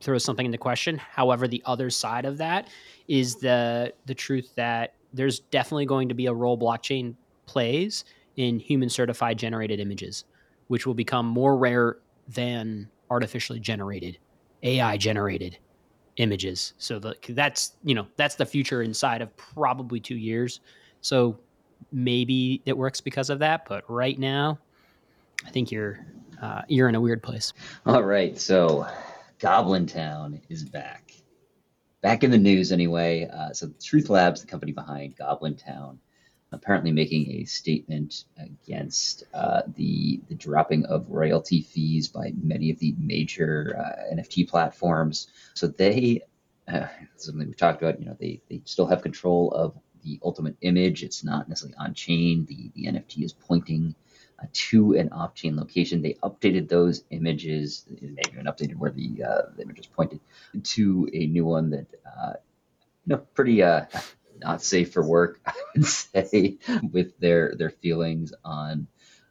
throws 0.00 0.24
something 0.24 0.46
into 0.46 0.58
question. 0.58 0.98
However, 0.98 1.48
the 1.48 1.62
other 1.64 1.88
side 1.88 2.26
of 2.26 2.36
that 2.38 2.68
is 3.08 3.36
the 3.36 3.94
the 4.04 4.14
truth 4.14 4.54
that 4.56 4.94
there's 5.14 5.40
definitely 5.40 5.86
going 5.86 6.10
to 6.10 6.14
be 6.14 6.26
a 6.26 6.34
role 6.34 6.58
blockchain 6.58 7.14
plays 7.46 8.04
in 8.36 8.58
human 8.58 8.90
certified 8.90 9.38
generated 9.38 9.80
images 9.80 10.24
which 10.68 10.86
will 10.86 10.94
become 10.94 11.26
more 11.26 11.56
rare 11.56 11.98
than 12.28 12.88
artificially 13.10 13.60
generated, 13.60 14.18
AI 14.62 14.96
generated 14.96 15.58
images. 16.16 16.74
So 16.78 16.98
the, 16.98 17.16
that's 17.30 17.72
you 17.84 17.94
know 17.94 18.06
that's 18.16 18.34
the 18.34 18.46
future 18.46 18.82
inside 18.82 19.22
of 19.22 19.36
probably 19.36 20.00
two 20.00 20.16
years. 20.16 20.60
So 21.00 21.38
maybe 21.90 22.62
it 22.64 22.76
works 22.76 23.00
because 23.00 23.30
of 23.30 23.38
that, 23.40 23.68
but 23.68 23.84
right 23.88 24.18
now, 24.18 24.58
I 25.46 25.50
think 25.50 25.70
you're 25.70 26.06
uh, 26.40 26.62
you're 26.68 26.88
in 26.88 26.94
a 26.94 27.00
weird 27.00 27.22
place. 27.22 27.52
All 27.86 28.02
right, 28.02 28.38
so 28.38 28.86
Goblin 29.38 29.86
Town 29.86 30.40
is 30.48 30.64
back, 30.64 31.12
back 32.00 32.24
in 32.24 32.30
the 32.30 32.38
news 32.38 32.72
anyway. 32.72 33.28
Uh, 33.32 33.52
so 33.52 33.70
Truth 33.82 34.10
Labs, 34.10 34.40
the 34.40 34.46
company 34.46 34.72
behind 34.72 35.16
Goblin 35.16 35.56
Town, 35.56 35.98
apparently 36.52 36.92
making 36.92 37.30
a 37.30 37.44
statement 37.44 38.24
against 38.38 39.24
uh, 39.34 39.62
the 39.76 40.20
the 40.28 40.34
dropping 40.34 40.84
of 40.86 41.08
royalty 41.08 41.62
fees 41.62 42.08
by 42.08 42.32
many 42.42 42.70
of 42.70 42.78
the 42.78 42.94
major 42.98 43.76
uh, 43.78 44.14
NFT 44.14 44.48
platforms. 44.48 45.28
So 45.54 45.66
they 45.66 46.22
uh, 46.68 46.86
something 47.16 47.48
we 47.48 47.54
talked 47.54 47.82
about. 47.82 47.98
You 48.00 48.06
know, 48.06 48.16
they 48.18 48.40
they 48.48 48.60
still 48.64 48.86
have 48.86 49.02
control 49.02 49.50
of 49.52 49.74
the 50.04 50.20
ultimate 50.22 50.56
image. 50.60 51.02
It's 51.02 51.24
not 51.24 51.48
necessarily 51.48 51.76
on 51.78 51.94
chain. 51.94 52.44
The 52.46 52.70
the 52.74 52.86
NFT 52.86 53.24
is 53.24 53.32
pointing. 53.32 53.94
Uh, 54.40 54.46
to 54.52 54.94
an 54.94 55.08
off-chain 55.12 55.54
location, 55.56 56.02
they 56.02 56.14
updated 56.14 56.68
those 56.68 57.04
images. 57.10 57.84
They 57.88 58.22
even 58.32 58.46
updated 58.46 58.74
where 58.74 58.90
the, 58.90 59.22
uh, 59.22 59.42
the 59.54 59.62
images 59.62 59.86
pointed 59.86 60.18
to 60.64 61.08
a 61.12 61.26
new 61.26 61.44
one 61.44 61.70
that, 61.70 61.86
uh, 62.04 62.32
you 63.06 63.14
know, 63.14 63.18
pretty 63.34 63.62
not 64.42 64.62
safe 64.62 64.92
for 64.92 65.06
work, 65.06 65.40
I 65.46 65.52
would 65.74 65.86
say, 65.86 66.58
with 66.90 67.18
their 67.18 67.54
their 67.56 67.70
feelings 67.70 68.32
on 68.44 68.86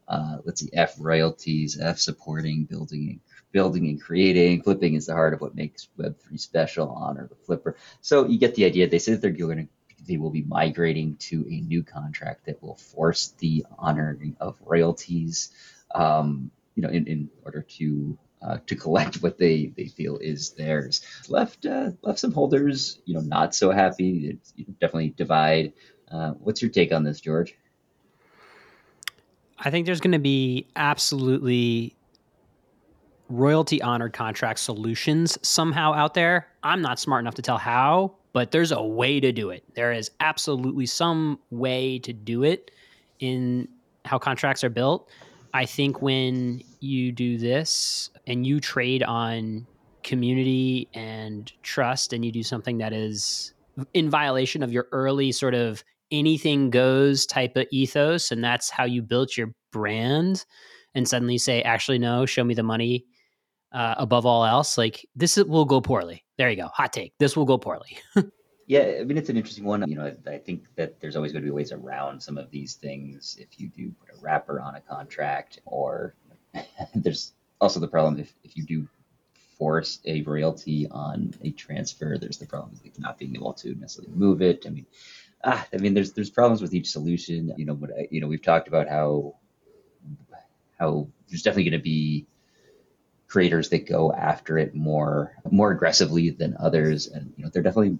uh, 0.08 0.38
let's 0.44 0.62
see, 0.62 0.70
F 0.74 0.96
royalties, 1.00 1.80
F 1.80 1.98
supporting 1.98 2.66
building 2.66 3.10
and 3.10 3.20
building 3.52 3.88
and 3.88 4.02
creating. 4.02 4.62
Flipping 4.62 4.96
is 4.96 5.06
the 5.06 5.14
heart 5.14 5.34
of 5.34 5.42
what 5.42 5.56
makes 5.56 5.88
Web3 5.98 6.40
special. 6.40 6.90
Honor 6.90 7.28
the 7.28 7.36
flipper. 7.36 7.78
So 8.02 8.28
you 8.28 8.38
get 8.38 8.56
the 8.56 8.66
idea. 8.66 8.90
They 8.90 9.00
say 9.00 9.14
that 9.14 9.22
they're 9.22 9.32
going 9.32 9.68
to 9.68 9.68
they 10.08 10.18
will 10.18 10.32
be 10.32 10.44
migrating 10.44 11.16
to 11.18 11.46
a 11.48 11.62
new 11.62 11.84
contract 11.84 12.48
that 12.48 12.62
will 12.62 12.76
force 12.76 13.36
the 13.38 13.66
honoring 13.78 14.36
of 14.40 14.58
royalties. 14.66 15.52
Um, 15.94 16.52
you 16.76 16.82
know, 16.84 16.90
in, 16.90 17.06
in 17.08 17.30
order 17.46 17.62
to 17.78 18.18
uh, 18.42 18.58
to 18.68 18.76
collect 18.76 19.22
what 19.22 19.38
they, 19.38 19.72
they 19.78 19.88
feel 19.88 20.18
is 20.18 20.52
theirs. 20.52 21.02
Left 21.30 21.66
uh, 21.66 21.92
left 22.02 22.20
some 22.20 22.32
holders, 22.32 23.00
you 23.06 23.14
know, 23.14 23.22
not 23.22 23.54
so 23.54 23.72
happy. 23.72 24.38
Definitely 24.80 25.10
divide. 25.10 25.74
Uh, 26.12 26.32
what's 26.32 26.62
your 26.62 26.72
take 26.72 26.92
on 26.92 27.04
this, 27.04 27.22
George? 27.22 27.56
I 29.58 29.70
think 29.70 29.86
there's 29.86 30.02
going 30.02 30.14
to 30.14 30.20
be 30.20 30.68
absolutely 30.76 31.96
royalty 33.30 33.82
honored 33.82 34.12
contract 34.12 34.60
solutions 34.60 35.38
somehow 35.42 35.94
out 35.94 36.14
there. 36.16 36.48
I'm 36.64 36.82
not 36.82 37.00
smart 37.00 37.22
enough 37.22 37.36
to 37.36 37.42
tell 37.42 37.58
how, 37.58 38.16
but 38.34 38.52
there's 38.52 38.72
a 38.72 38.82
way 38.82 39.20
to 39.20 39.32
do 39.32 39.52
it. 39.52 39.64
There 39.76 39.92
is 39.94 40.12
absolutely 40.20 40.86
some 40.86 41.40
way 41.50 42.00
to 42.00 42.12
do 42.12 42.44
it 42.44 42.72
in 43.20 43.68
how 44.04 44.18
contracts 44.18 44.64
are 44.64 44.70
built. 44.70 45.10
I 45.54 45.66
think 45.66 46.02
when 46.02 46.62
you 46.80 47.12
do 47.12 47.38
this 47.38 48.10
and 48.28 48.46
you 48.46 48.60
trade 48.60 49.04
on 49.04 49.68
community 50.04 50.88
and 50.94 51.52
trust 51.62 52.14
and 52.14 52.26
you 52.26 52.32
do 52.32 52.44
something 52.44 52.80
that 52.80 52.94
is 52.94 53.54
in 53.94 54.10
violation 54.10 54.64
of 54.64 54.72
your 54.72 54.88
early 54.92 55.32
sort 55.32 55.54
of 55.54 55.84
anything 56.12 56.70
goes 56.70 57.26
type 57.26 57.56
of 57.56 57.68
ethos 57.72 58.32
and 58.32 58.44
that's 58.44 58.70
how 58.70 58.84
you 58.84 59.02
built 59.02 59.38
your 59.38 59.54
brand 59.72 60.46
and 60.96 61.08
suddenly 61.08 61.38
say 61.38 61.62
actually 61.62 62.00
no 62.00 62.26
show 62.26 62.44
me 62.44 62.54
the 62.54 62.64
money 62.64 63.06
uh, 63.72 63.96
above 63.98 64.26
all 64.26 64.44
else 64.44 64.78
like 64.78 65.06
this 65.16 65.38
will 65.38 65.66
go 65.66 65.80
poorly. 65.80 66.26
There 66.38 66.50
you 66.50 66.58
go. 66.58 66.68
Hot 66.74 66.92
take. 66.92 67.14
This 67.20 67.38
will 67.38 67.46
go 67.46 67.58
poorly 67.58 67.98
yeah 68.68 68.98
i 69.00 69.04
mean 69.04 69.18
it's 69.18 69.30
an 69.30 69.38
interesting 69.38 69.64
one 69.64 69.88
you 69.88 69.96
know 69.96 70.14
i 70.28 70.38
think 70.38 70.66
that 70.76 71.00
there's 71.00 71.16
always 71.16 71.32
going 71.32 71.44
to 71.44 71.48
be 71.48 71.52
ways 71.52 71.72
around 71.72 72.22
some 72.22 72.38
of 72.38 72.50
these 72.52 72.76
things 72.76 73.38
if 73.40 73.60
you 73.60 73.68
do 73.68 73.92
put 74.00 74.16
a 74.16 74.22
wrapper 74.22 74.60
on 74.60 74.76
a 74.76 74.82
contract 74.82 75.60
or 75.66 76.16
there's 76.96 77.34
also 77.60 77.80
the 77.80 77.88
problem 77.88 78.20
if, 78.20 78.34
if 78.44 78.58
you 78.58 78.64
do 78.64 78.88
force 79.58 80.00
a 80.06 80.22
royalty 80.24 80.88
on 80.90 81.34
a 81.44 81.52
transfer 81.52 82.18
there's 82.18 82.38
the 82.38 82.46
problem 82.46 82.72
of 82.74 82.84
like 82.84 82.98
not 83.00 83.18
being 83.18 83.36
able 83.36 83.54
to 83.54 83.76
necessarily 83.76 84.14
move 84.14 84.42
it 84.42 84.64
i 84.66 84.70
mean 84.70 84.86
ah, 85.44 85.66
I 85.74 85.78
mean, 85.78 85.94
there's 85.94 86.14
there's 86.14 86.30
problems 86.30 86.62
with 86.62 86.74
each 86.74 86.90
solution. 86.90 87.54
You 87.58 87.66
know, 87.66 87.76
but 87.76 88.12
you 88.12 88.22
know, 88.22 88.28
we've 88.28 88.42
talked 88.42 88.68
about 88.68 88.88
how 88.88 89.36
how 90.80 91.08
there's 91.30 91.44
definitely 91.44 91.70
going 91.70 91.80
to 91.80 91.84
be 91.84 92.26
creators 93.28 93.70
that 93.70 93.88
go 93.88 94.12
after 94.12 94.58
it 94.58 94.76
more 94.76 95.36
more 95.50 95.72
aggressively 95.72 96.30
than 96.30 96.56
others, 96.60 97.08
and 97.08 97.34
you 97.38 97.44
know, 97.44 97.50
they're 97.50 97.64
definitely 97.64 97.98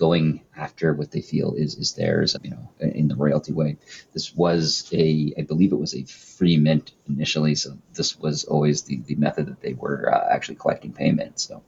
going 0.00 0.40
after 0.56 0.94
what 0.94 1.10
they 1.10 1.20
feel 1.20 1.52
is 1.54 1.76
is 1.76 1.92
theirs. 1.92 2.34
You 2.42 2.50
know, 2.50 2.70
in 2.80 3.06
the 3.08 3.14
royalty 3.14 3.52
way. 3.52 3.76
This 4.14 4.34
was 4.34 4.88
a, 4.94 5.34
I 5.38 5.42
believe 5.42 5.72
it 5.72 5.78
was 5.78 5.94
a 5.94 6.04
free 6.04 6.56
mint 6.56 6.92
initially, 7.06 7.54
so 7.54 7.76
this 7.92 8.18
was 8.18 8.44
always 8.44 8.82
the 8.82 9.02
the 9.02 9.14
method 9.16 9.46
that 9.46 9.60
they 9.60 9.74
were 9.74 10.12
uh, 10.12 10.34
actually 10.34 10.56
collecting 10.56 10.92
payment. 10.92 11.38
So, 11.38 11.62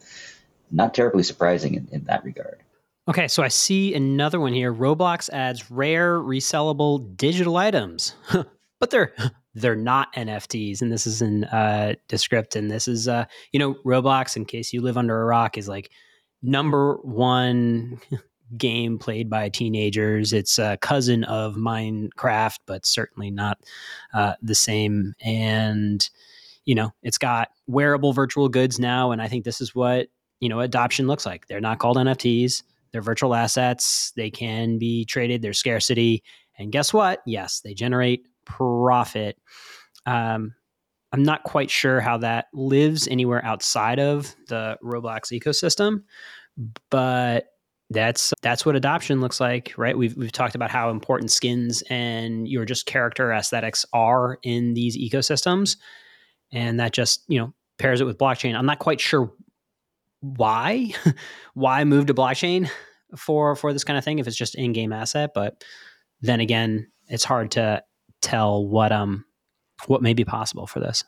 not 0.70 0.94
terribly 0.94 1.22
surprising 1.22 1.74
in, 1.74 1.88
in 1.92 2.04
that 2.04 2.24
regard. 2.24 2.62
Okay, 3.06 3.28
so 3.28 3.42
I 3.42 3.48
see 3.48 3.94
another 3.94 4.40
one 4.40 4.54
here. 4.54 4.72
Roblox 4.72 5.28
adds 5.30 5.70
rare 5.70 6.18
resellable 6.18 7.14
digital 7.16 7.58
items, 7.58 8.14
but 8.80 8.90
they're 8.90 9.12
they're 9.54 9.76
not 9.76 10.12
NFTs, 10.14 10.80
and 10.80 10.90
this 10.90 11.06
is 11.06 11.20
in 11.20 11.44
uh, 11.44 11.94
Decrypt, 12.08 12.56
and 12.56 12.70
this 12.70 12.88
is 12.88 13.08
uh, 13.08 13.26
you 13.52 13.58
know 13.58 13.74
Roblox. 13.84 14.36
In 14.36 14.46
case 14.46 14.72
you 14.72 14.80
live 14.80 14.96
under 14.96 15.20
a 15.20 15.26
rock, 15.26 15.58
is 15.58 15.68
like 15.68 15.90
number 16.42 16.98
one 17.02 18.00
game 18.56 18.98
played 18.98 19.30
by 19.30 19.48
teenagers. 19.48 20.32
It's 20.32 20.58
a 20.58 20.76
cousin 20.80 21.24
of 21.24 21.54
Minecraft, 21.54 22.58
but 22.66 22.84
certainly 22.86 23.30
not 23.30 23.58
uh, 24.12 24.34
the 24.42 24.54
same. 24.54 25.14
And 25.20 26.08
you 26.64 26.74
know, 26.74 26.92
it's 27.02 27.18
got 27.18 27.48
wearable 27.66 28.12
virtual 28.12 28.48
goods 28.48 28.78
now, 28.78 29.10
and 29.10 29.20
I 29.20 29.26
think 29.26 29.44
this 29.44 29.60
is 29.60 29.74
what 29.74 30.08
you 30.40 30.48
know 30.48 30.60
adoption 30.60 31.06
looks 31.06 31.26
like. 31.26 31.46
They're 31.46 31.60
not 31.60 31.78
called 31.78 31.96
NFTs 31.96 32.62
they're 32.92 33.02
virtual 33.02 33.34
assets. 33.34 34.12
They 34.16 34.30
can 34.30 34.78
be 34.78 35.04
traded. 35.04 35.42
There's 35.42 35.58
scarcity. 35.58 36.22
And 36.58 36.70
guess 36.70 36.92
what? 36.92 37.22
Yes, 37.26 37.60
they 37.60 37.74
generate 37.74 38.26
profit. 38.44 39.38
Um, 40.06 40.54
I'm 41.12 41.22
not 41.22 41.42
quite 41.44 41.70
sure 41.70 42.00
how 42.00 42.18
that 42.18 42.46
lives 42.54 43.06
anywhere 43.08 43.44
outside 43.44 43.98
of 43.98 44.34
the 44.48 44.78
Roblox 44.82 45.32
ecosystem, 45.32 46.02
but 46.90 47.48
that's 47.90 48.32
that's 48.40 48.64
what 48.64 48.76
adoption 48.76 49.20
looks 49.20 49.38
like, 49.40 49.74
right? 49.76 49.96
We've 49.96 50.16
we've 50.16 50.32
talked 50.32 50.54
about 50.54 50.70
how 50.70 50.90
important 50.90 51.30
skins 51.30 51.82
and 51.90 52.48
your 52.48 52.64
just 52.64 52.86
character 52.86 53.32
aesthetics 53.32 53.84
are 53.92 54.38
in 54.42 54.74
these 54.74 54.96
ecosystems, 54.96 55.76
and 56.50 56.80
that 56.80 56.92
just 56.92 57.24
you 57.28 57.38
know 57.38 57.52
pairs 57.78 58.00
it 58.00 58.04
with 58.04 58.18
blockchain. 58.18 58.56
I'm 58.56 58.66
not 58.66 58.78
quite 58.78 59.00
sure 59.00 59.32
why 60.22 60.92
why 61.54 61.84
move 61.84 62.06
to 62.06 62.14
blockchain 62.14 62.70
for 63.16 63.54
for 63.56 63.72
this 63.72 63.84
kind 63.84 63.98
of 63.98 64.04
thing 64.04 64.18
if 64.18 64.26
it's 64.26 64.36
just 64.36 64.54
in-game 64.54 64.92
asset 64.92 65.32
but 65.34 65.64
then 66.20 66.40
again 66.40 66.86
it's 67.08 67.24
hard 67.24 67.50
to 67.50 67.82
tell 68.22 68.66
what 68.66 68.92
um 68.92 69.24
what 69.86 70.02
may 70.02 70.14
be 70.14 70.24
possible 70.24 70.66
for 70.66 70.80
this? 70.80 71.04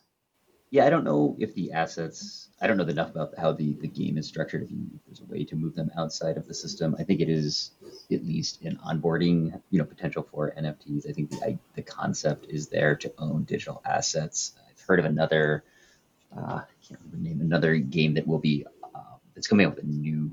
Yeah 0.71 0.87
i 0.87 0.91
don't 0.91 1.05
know 1.05 1.37
if 1.39 1.55
the 1.55 1.71
assets 1.71 2.49
i 2.61 2.67
don't 2.67 2.77
know 2.77 2.85
enough 2.85 3.11
about 3.11 3.33
how 3.39 3.53
the 3.53 3.75
the 3.75 3.87
game 3.87 4.19
is 4.19 4.27
structured 4.27 4.63
if, 4.63 4.71
you, 4.73 4.79
if 4.95 5.05
there's 5.07 5.21
a 5.21 5.25
way 5.33 5.45
to 5.45 5.55
move 5.55 5.75
them 5.77 5.91
outside 5.97 6.37
of 6.37 6.49
the 6.49 6.55
system. 6.55 6.97
I 6.99 7.05
think 7.05 7.21
it 7.21 7.29
is 7.29 7.73
at 8.11 8.25
least 8.25 8.63
an 8.63 8.79
onboarding 8.85 9.61
you 9.71 9.79
know 9.79 9.85
potential 9.85 10.27
for 10.29 10.53
nfts 10.59 11.09
i 11.09 11.13
think 11.13 11.31
the 11.31 11.45
I, 11.45 11.59
the 11.75 11.83
concept 11.83 12.47
is 12.49 12.69
there 12.69 12.97
to 12.97 13.13
own 13.19 13.45
digital 13.45 13.83
assets. 13.85 14.55
I've 14.69 14.81
heard 14.81 14.99
of 14.99 15.05
another 15.05 15.65
uh, 16.37 16.63
I 16.63 16.87
can't 16.87 17.01
remember 17.05 17.29
name 17.29 17.41
another 17.41 17.77
game 17.77 18.15
that 18.15 18.27
will 18.27 18.41
be 18.41 18.67
it's 19.37 19.47
coming 19.47 19.67
up 19.67 19.77
with 19.77 19.85
a 19.85 19.89
new 19.89 20.31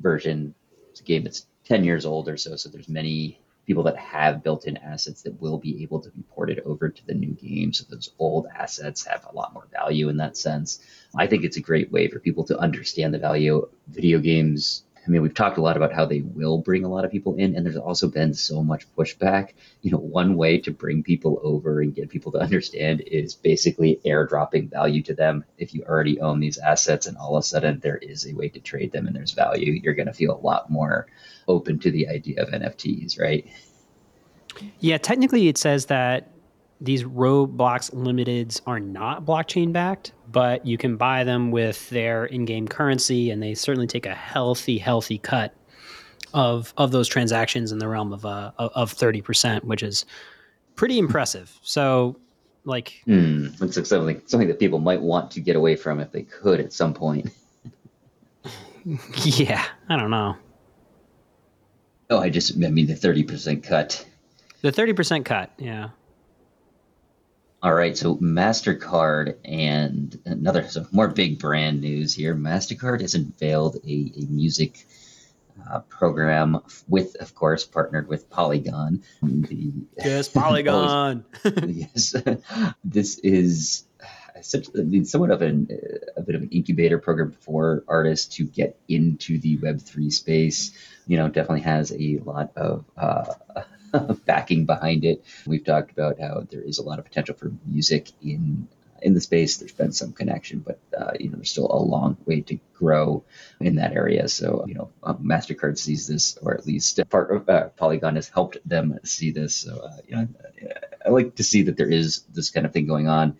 version. 0.00 0.54
It's 0.90 1.00
a 1.00 1.04
game 1.04 1.24
that's 1.24 1.46
10 1.64 1.84
years 1.84 2.06
old 2.06 2.28
or 2.28 2.36
so, 2.36 2.56
so 2.56 2.68
there's 2.68 2.88
many 2.88 3.40
people 3.68 3.82
that 3.82 3.98
have 3.98 4.42
built-in 4.42 4.78
assets 4.78 5.20
that 5.20 5.38
will 5.42 5.58
be 5.58 5.82
able 5.82 6.00
to 6.00 6.08
be 6.08 6.22
ported 6.30 6.58
over 6.60 6.88
to 6.88 7.06
the 7.06 7.12
new 7.12 7.32
game. 7.32 7.70
So 7.70 7.84
those 7.88 8.10
old 8.18 8.46
assets 8.56 9.04
have 9.04 9.26
a 9.30 9.34
lot 9.34 9.52
more 9.52 9.68
value 9.70 10.08
in 10.08 10.16
that 10.16 10.38
sense. 10.38 10.80
I 11.14 11.26
think 11.26 11.44
it's 11.44 11.58
a 11.58 11.60
great 11.60 11.92
way 11.92 12.08
for 12.08 12.18
people 12.18 12.44
to 12.44 12.58
understand 12.58 13.12
the 13.12 13.18
value 13.18 13.58
of 13.58 13.68
video 13.88 14.20
games 14.20 14.84
I 15.08 15.10
mean, 15.10 15.22
we've 15.22 15.32
talked 15.32 15.56
a 15.56 15.62
lot 15.62 15.78
about 15.78 15.94
how 15.94 16.04
they 16.04 16.20
will 16.20 16.58
bring 16.58 16.84
a 16.84 16.88
lot 16.88 17.06
of 17.06 17.10
people 17.10 17.34
in, 17.36 17.56
and 17.56 17.64
there's 17.64 17.78
also 17.78 18.08
been 18.08 18.34
so 18.34 18.62
much 18.62 18.86
pushback. 18.94 19.54
You 19.80 19.90
know, 19.90 19.96
one 19.98 20.36
way 20.36 20.58
to 20.58 20.70
bring 20.70 21.02
people 21.02 21.40
over 21.42 21.80
and 21.80 21.94
get 21.94 22.10
people 22.10 22.30
to 22.32 22.38
understand 22.38 23.00
is 23.06 23.34
basically 23.34 24.00
airdropping 24.04 24.70
value 24.70 25.02
to 25.04 25.14
them. 25.14 25.46
If 25.56 25.72
you 25.74 25.82
already 25.84 26.20
own 26.20 26.40
these 26.40 26.58
assets 26.58 27.06
and 27.06 27.16
all 27.16 27.36
of 27.36 27.40
a 27.40 27.46
sudden 27.46 27.80
there 27.80 27.96
is 27.96 28.26
a 28.26 28.34
way 28.34 28.50
to 28.50 28.60
trade 28.60 28.92
them 28.92 29.06
and 29.06 29.16
there's 29.16 29.32
value, 29.32 29.72
you're 29.82 29.94
going 29.94 30.08
to 30.08 30.12
feel 30.12 30.36
a 30.36 30.44
lot 30.46 30.70
more 30.70 31.06
open 31.48 31.78
to 31.78 31.90
the 31.90 32.08
idea 32.08 32.42
of 32.42 32.50
NFTs, 32.50 33.18
right? 33.18 33.46
Yeah, 34.80 34.98
technically 34.98 35.48
it 35.48 35.56
says 35.56 35.86
that 35.86 36.28
these 36.80 37.02
Roblox 37.04 37.92
limiteds 37.92 38.60
are 38.66 38.78
not 38.78 39.24
blockchain 39.24 39.72
backed, 39.72 40.12
but 40.30 40.64
you 40.64 40.78
can 40.78 40.96
buy 40.96 41.24
them 41.24 41.50
with 41.50 41.88
their 41.90 42.26
in-game 42.26 42.68
currency, 42.68 43.30
and 43.30 43.42
they 43.42 43.54
certainly 43.54 43.86
take 43.86 44.06
a 44.06 44.14
healthy, 44.14 44.78
healthy 44.78 45.18
cut 45.18 45.54
of 46.34 46.74
of 46.76 46.90
those 46.90 47.08
transactions 47.08 47.72
in 47.72 47.78
the 47.78 47.88
realm 47.88 48.12
of 48.12 48.24
uh, 48.24 48.52
of 48.58 48.92
thirty 48.92 49.20
percent, 49.20 49.64
which 49.64 49.82
is 49.82 50.04
pretty 50.76 50.98
impressive. 50.98 51.58
So, 51.62 52.16
like, 52.64 53.02
mm, 53.06 53.60
it's 53.60 53.76
like 53.76 53.86
something 53.86 54.22
something 54.26 54.48
that 54.48 54.60
people 54.60 54.78
might 54.78 55.00
want 55.00 55.30
to 55.32 55.40
get 55.40 55.56
away 55.56 55.74
from 55.74 56.00
if 56.00 56.12
they 56.12 56.22
could 56.22 56.60
at 56.60 56.72
some 56.72 56.94
point. 56.94 57.30
yeah, 59.24 59.64
I 59.88 59.96
don't 59.96 60.10
know. 60.10 60.36
Oh, 62.10 62.18
I 62.18 62.30
just 62.30 62.54
I 62.54 62.70
mean 62.70 62.86
the 62.86 62.94
thirty 62.94 63.24
percent 63.24 63.64
cut. 63.64 64.06
The 64.62 64.70
thirty 64.70 64.92
percent 64.92 65.24
cut, 65.24 65.50
yeah. 65.58 65.88
All 67.60 67.74
right, 67.74 67.98
so 67.98 68.16
MasterCard 68.16 69.36
and 69.44 70.16
another 70.24 70.68
so 70.68 70.86
more 70.92 71.08
big 71.08 71.40
brand 71.40 71.80
news 71.80 72.14
here. 72.14 72.32
MasterCard 72.32 73.00
has 73.00 73.16
unveiled 73.16 73.78
a, 73.84 74.12
a 74.16 74.26
music 74.30 74.86
uh, 75.68 75.80
program 75.80 76.60
with, 76.86 77.16
of 77.16 77.34
course, 77.34 77.64
partnered 77.64 78.06
with 78.06 78.30
Polygon. 78.30 79.02
The, 79.22 79.72
yes, 79.96 80.28
Polygon. 80.32 81.24
yes, 81.66 82.14
this 82.84 83.18
is 83.18 83.84
such, 84.40 84.68
I 84.78 84.82
mean, 84.82 85.04
somewhat 85.04 85.32
of 85.32 85.42
an, 85.42 85.68
a 86.16 86.22
bit 86.22 86.36
of 86.36 86.42
an 86.42 86.50
incubator 86.50 86.98
program 86.98 87.32
for 87.40 87.82
artists 87.88 88.36
to 88.36 88.44
get 88.44 88.78
into 88.86 89.40
the 89.40 89.58
Web3 89.58 90.12
space. 90.12 90.70
You 91.08 91.16
know, 91.16 91.26
definitely 91.26 91.62
has 91.62 91.90
a 91.90 92.20
lot 92.24 92.52
of 92.56 92.84
uh, 92.96 93.34
backing 94.24 94.66
behind 94.66 95.04
it. 95.04 95.24
We've 95.46 95.64
talked 95.64 95.90
about 95.90 96.20
how 96.20 96.46
there 96.48 96.62
is 96.62 96.78
a 96.78 96.82
lot 96.82 96.98
of 96.98 97.04
potential 97.04 97.34
for 97.34 97.52
music 97.66 98.10
in 98.22 98.68
in 99.00 99.14
the 99.14 99.20
space. 99.20 99.58
There's 99.58 99.72
been 99.72 99.92
some 99.92 100.12
connection, 100.12 100.60
but 100.60 100.78
uh, 100.96 101.12
you 101.18 101.30
know 101.30 101.36
there's 101.36 101.50
still 101.50 101.70
a 101.70 101.78
long 101.78 102.16
way 102.26 102.40
to 102.42 102.58
grow 102.74 103.24
in 103.60 103.76
that 103.76 103.92
area. 103.92 104.28
So 104.28 104.64
you 104.66 104.74
know 104.74 104.90
uh, 105.02 105.14
Mastercard 105.14 105.78
sees 105.78 106.06
this, 106.06 106.36
or 106.38 106.54
at 106.54 106.66
least 106.66 107.00
part 107.08 107.30
of 107.34 107.48
uh, 107.48 107.68
Polygon 107.76 108.16
has 108.16 108.28
helped 108.28 108.58
them 108.68 108.98
see 109.04 109.30
this. 109.30 109.56
So 109.56 109.78
uh, 109.78 109.96
you 110.06 110.16
know 110.16 110.28
I 111.04 111.10
like 111.10 111.36
to 111.36 111.44
see 111.44 111.62
that 111.62 111.76
there 111.76 111.90
is 111.90 112.22
this 112.32 112.50
kind 112.50 112.66
of 112.66 112.72
thing 112.72 112.86
going 112.86 113.08
on. 113.08 113.36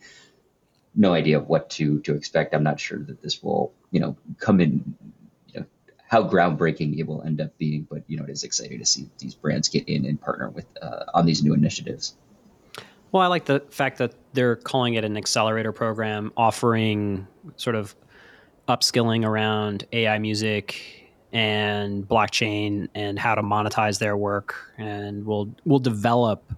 No 0.95 1.13
idea 1.13 1.39
of 1.39 1.49
what 1.49 1.71
to 1.71 2.01
to 2.01 2.15
expect. 2.15 2.55
I'm 2.55 2.65
not 2.65 2.81
sure 2.81 2.99
that 2.99 3.23
this 3.23 3.43
will 3.43 3.73
you 3.91 4.01
know 4.01 4.17
come 4.39 4.61
in 4.61 4.95
how 6.09 6.27
groundbreaking 6.27 6.99
it 6.99 7.07
will 7.07 7.23
end 7.23 7.41
up 7.41 7.57
being. 7.59 7.87
But 7.89 8.03
you 8.09 8.17
know, 8.17 8.25
it 8.25 8.31
is 8.31 8.43
exciting 8.43 8.79
to 8.79 8.87
see 8.87 9.09
these 9.19 9.35
brands 9.35 9.69
get 9.69 9.89
in 9.89 10.05
and 10.05 10.21
partner 10.21 10.51
with 10.51 10.67
uh, 10.83 11.05
on 11.15 11.27
these 11.27 11.43
new 11.43 11.55
initiatives. 11.55 12.17
Well, 13.13 13.23
I 13.23 13.27
like 13.29 13.47
the 13.47 13.61
fact 13.71 13.99
that 13.99 14.15
they're 14.35 14.57
calling 14.57 14.95
it 14.95 15.05
an 15.05 15.17
accelerator 15.17 15.73
program, 15.73 16.33
offering 16.37 17.27
sort 17.57 17.77
of 17.77 17.95
upskilling 18.69 19.25
around 19.25 19.87
AI 19.93 20.19
music 20.19 21.11
and 21.33 22.07
blockchain 22.07 22.89
and 22.95 23.19
how 23.19 23.35
to 23.35 23.43
monetize 23.43 23.99
their 23.99 24.17
work, 24.17 24.55
and 24.77 25.25
we'll 25.25 25.55
we'll 25.65 25.79
develop 25.79 26.53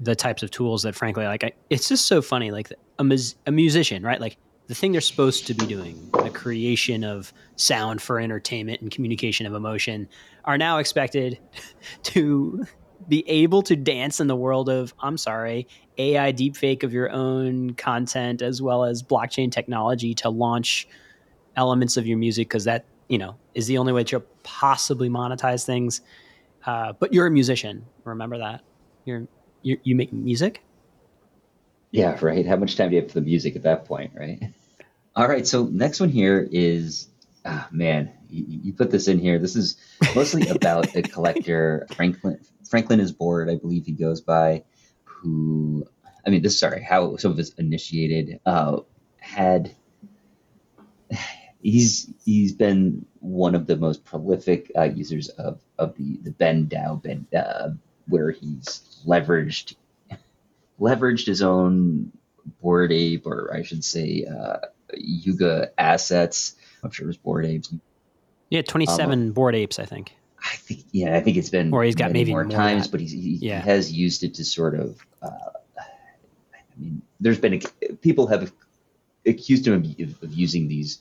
the 0.00 0.14
types 0.14 0.42
of 0.42 0.50
tools 0.50 0.82
that, 0.82 0.94
frankly, 0.94 1.24
like 1.24 1.44
I, 1.44 1.52
it's 1.70 1.88
just 1.88 2.06
so 2.06 2.22
funny. 2.22 2.50
Like 2.50 2.72
a, 2.98 3.18
a 3.46 3.52
musician, 3.52 4.02
right? 4.02 4.20
Like 4.20 4.36
the 4.66 4.74
thing 4.74 4.92
they're 4.92 5.00
supposed 5.00 5.46
to 5.46 5.54
be 5.54 5.66
doing, 5.66 6.10
creation 6.38 7.02
of 7.02 7.32
sound 7.56 8.00
for 8.00 8.20
entertainment 8.20 8.80
and 8.80 8.92
communication 8.92 9.44
of 9.44 9.54
emotion 9.54 10.08
are 10.44 10.56
now 10.56 10.78
expected 10.78 11.36
to 12.04 12.64
be 13.08 13.28
able 13.28 13.60
to 13.60 13.74
dance 13.74 14.20
in 14.20 14.28
the 14.28 14.36
world 14.36 14.68
of 14.68 14.94
I'm 15.00 15.18
sorry, 15.18 15.66
AI 15.98 16.32
deepfake 16.32 16.84
of 16.84 16.92
your 16.92 17.10
own 17.10 17.74
content 17.74 18.40
as 18.40 18.62
well 18.62 18.84
as 18.84 19.02
blockchain 19.02 19.50
technology 19.50 20.14
to 20.14 20.30
launch 20.30 20.86
elements 21.56 21.96
of 21.96 22.06
your 22.06 22.18
music 22.18 22.48
because 22.48 22.64
that 22.64 22.84
you 23.08 23.18
know 23.18 23.34
is 23.54 23.66
the 23.66 23.78
only 23.78 23.92
way 23.92 24.04
to 24.04 24.20
possibly 24.44 25.08
monetize 25.08 25.66
things. 25.66 26.02
Uh, 26.64 26.92
but 26.92 27.12
you're 27.12 27.26
a 27.26 27.30
musician, 27.32 27.84
remember 28.04 28.38
that. 28.38 28.60
You're 29.04 29.26
you, 29.62 29.76
you 29.82 29.96
make 29.96 30.12
music. 30.12 30.62
Yeah, 31.90 32.16
right. 32.20 32.46
How 32.46 32.56
much 32.56 32.76
time 32.76 32.90
do 32.90 32.96
you 32.96 33.02
have 33.02 33.10
for 33.10 33.18
the 33.18 33.26
music 33.26 33.56
at 33.56 33.62
that 33.64 33.86
point, 33.86 34.12
right? 34.14 34.40
All 35.18 35.26
right. 35.26 35.44
So 35.44 35.64
next 35.64 35.98
one 35.98 36.10
here 36.10 36.48
is, 36.48 37.08
ah, 37.44 37.66
man, 37.72 38.12
you, 38.30 38.44
you 38.46 38.72
put 38.72 38.92
this 38.92 39.08
in 39.08 39.18
here. 39.18 39.40
This 39.40 39.56
is 39.56 39.76
mostly 40.14 40.48
about 40.48 40.94
a 40.94 41.02
collector, 41.02 41.88
Franklin. 41.96 42.38
Franklin 42.70 43.00
is 43.00 43.10
bored, 43.10 43.50
I 43.50 43.56
believe 43.56 43.84
he 43.84 43.92
goes 43.92 44.20
by, 44.20 44.62
who, 45.02 45.84
I 46.24 46.30
mean, 46.30 46.42
this 46.42 46.60
sorry, 46.60 46.84
how 46.84 47.16
some 47.16 47.32
of 47.32 47.38
us 47.40 47.50
initiated 47.54 48.38
uh, 48.46 48.78
had. 49.18 49.74
He's 51.60 52.08
he's 52.24 52.52
been 52.52 53.04
one 53.18 53.56
of 53.56 53.66
the 53.66 53.76
most 53.76 54.04
prolific 54.04 54.70
uh, 54.78 54.84
users 54.84 55.30
of, 55.30 55.60
of 55.76 55.96
the 55.96 56.20
the 56.22 56.30
BendDAO 56.30 57.02
Ben 57.02 57.26
uh, 57.36 57.70
where 58.06 58.30
he's 58.30 59.02
leveraged 59.04 59.74
leveraged 60.78 61.26
his 61.26 61.42
own 61.42 62.12
bored 62.60 62.92
ape 62.92 63.26
or 63.26 63.52
I 63.52 63.62
should 63.62 63.84
say 63.84 64.24
uh, 64.24 64.58
Yuga 64.94 65.70
assets. 65.78 66.54
I'm 66.82 66.90
sure 66.90 67.04
it 67.04 67.08
was 67.08 67.16
bored 67.16 67.46
apes. 67.46 67.72
Yeah, 68.50 68.62
27 68.62 69.12
um, 69.12 69.32
bored 69.32 69.54
apes, 69.54 69.78
I 69.78 69.84
think. 69.84 70.14
I 70.42 70.56
think 70.56 70.84
yeah, 70.92 71.16
I 71.16 71.20
think 71.20 71.36
it's 71.36 71.50
been 71.50 71.72
or 71.72 71.82
he's 71.82 71.94
got 71.94 72.12
maybe 72.12 72.30
more, 72.30 72.44
more 72.44 72.56
times, 72.56 72.88
but 72.88 73.00
he's, 73.00 73.12
he, 73.12 73.38
yeah. 73.40 73.60
has 73.60 73.92
used 73.92 74.22
it 74.22 74.34
to 74.34 74.44
sort 74.44 74.74
of. 74.74 75.04
Uh, 75.20 75.28
I 75.78 76.80
mean, 76.80 77.02
there's 77.18 77.40
been 77.40 77.54
a, 77.54 77.92
people 77.94 78.28
have 78.28 78.52
accused 79.26 79.66
him 79.66 79.74
of, 79.74 80.22
of 80.22 80.32
using 80.32 80.68
these 80.68 81.00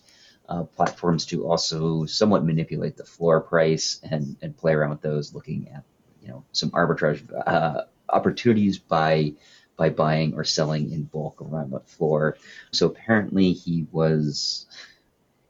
uh, 0.50 0.64
platforms 0.64 1.26
to 1.28 1.48
also 1.48 2.06
somewhat 2.06 2.44
manipulate 2.46 2.98
the 2.98 3.06
floor 3.06 3.42
price 3.42 4.00
and 4.04 4.36
and 4.42 4.58
play 4.58 4.74
around 4.74 4.90
with 4.90 5.02
those, 5.02 5.34
looking 5.34 5.70
at 5.74 5.84
you 6.22 6.30
know 6.30 6.44
some 6.52 6.72
arbitrage 6.72 7.22
uh, 7.46 7.84
opportunities 8.10 8.80
by 8.80 9.34
by 9.78 9.90
buying 9.90 10.34
or 10.34 10.44
selling 10.44 10.92
in 10.92 11.04
bulk 11.04 11.42
around 11.42 11.72
the 11.72 11.80
floor. 11.82 12.38
So 12.72 12.88
apparently 12.88 13.54
he 13.54 13.88
was 13.92 14.66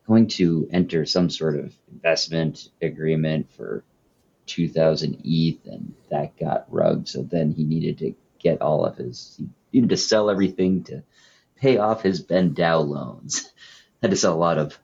going 0.05 0.27
to 0.27 0.67
enter 0.71 1.05
some 1.05 1.29
sort 1.29 1.57
of 1.57 1.73
investment 1.91 2.69
agreement 2.81 3.51
for 3.51 3.83
2000 4.45 5.21
ETH, 5.23 5.65
and 5.65 5.93
that 6.09 6.37
got 6.37 6.65
rugged. 6.69 7.07
So 7.07 7.23
then 7.23 7.51
he 7.51 7.63
needed 7.63 7.97
to 7.99 8.15
get 8.39 8.61
all 8.61 8.85
of 8.85 8.97
his, 8.97 9.35
he 9.71 9.79
needed 9.81 9.89
to 9.89 9.97
sell 9.97 10.29
everything 10.29 10.83
to 10.85 11.03
pay 11.55 11.77
off 11.77 12.03
his 12.03 12.23
BendDAO 12.23 12.87
loans. 12.87 13.51
Had 14.01 14.11
to 14.11 14.17
sell 14.17 14.35
a 14.35 14.37
lot 14.37 14.59
of 14.59 14.77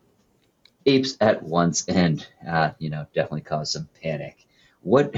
apes 0.86 1.18
at 1.22 1.44
once, 1.44 1.88
and 1.88 2.26
uh, 2.48 2.72
you 2.80 2.90
know, 2.90 3.06
definitely 3.14 3.42
caused 3.42 3.74
some 3.74 3.88
panic. 4.02 4.44
What? 4.82 5.16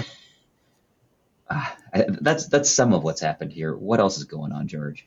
Uh, 1.49 1.65
that's 2.21 2.47
that's 2.47 2.69
some 2.69 2.93
of 2.93 3.03
what's 3.03 3.21
happened 3.21 3.51
here. 3.51 3.75
What 3.75 3.99
else 3.99 4.17
is 4.17 4.23
going 4.23 4.51
on, 4.51 4.67
George? 4.67 5.05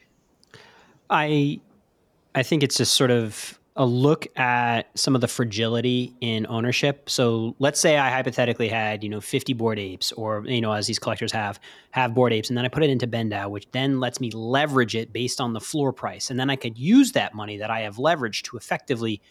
I 1.11 1.61
I 2.35 2.42
think 2.42 2.62
it's 2.62 2.76
just 2.76 2.95
sort 2.95 3.11
of 3.11 3.59
a 3.78 3.87
look 3.87 4.26
at 4.37 4.90
some 4.99 5.14
of 5.14 5.21
the 5.21 5.28
fragility 5.28 6.12
in 6.21 6.47
ownership. 6.49 7.09
So 7.09 7.54
let's 7.61 7.80
say 7.80 7.97
I 7.97 8.11
hypothetically 8.11 8.68
had, 8.68 9.04
you 9.04 9.09
know, 9.09 9.21
50 9.21 9.52
bored 9.52 9.78
apes 9.78 10.11
or, 10.12 10.45
you 10.47 10.61
know, 10.61 10.73
as 10.73 10.88
these 10.88 10.99
collectors 10.99 11.30
have, 11.30 11.61
have 11.92 12.12
bored 12.12 12.33
apes. 12.33 12.49
And 12.49 12.59
then 12.59 12.64
I 12.64 12.68
put 12.68 12.83
it 12.83 12.90
into 12.90 13.07
BendDAO, 13.07 13.49
which 13.50 13.68
then 13.71 14.00
lets 14.00 14.21
me 14.21 14.33
leverage 14.33 14.97
it 14.97 15.12
based 15.12 15.40
on 15.40 15.52
the 15.52 15.61
floor 15.61 15.92
price. 15.92 16.28
And 16.28 16.40
then 16.40 16.51
I 16.51 16.57
could 16.57 16.77
use 16.77 17.12
that 17.12 17.35
money 17.35 17.57
that 17.59 17.70
I 17.70 17.83
have 17.83 17.98
leveraged 17.98 18.42
to 18.46 18.57
effectively 18.57 19.22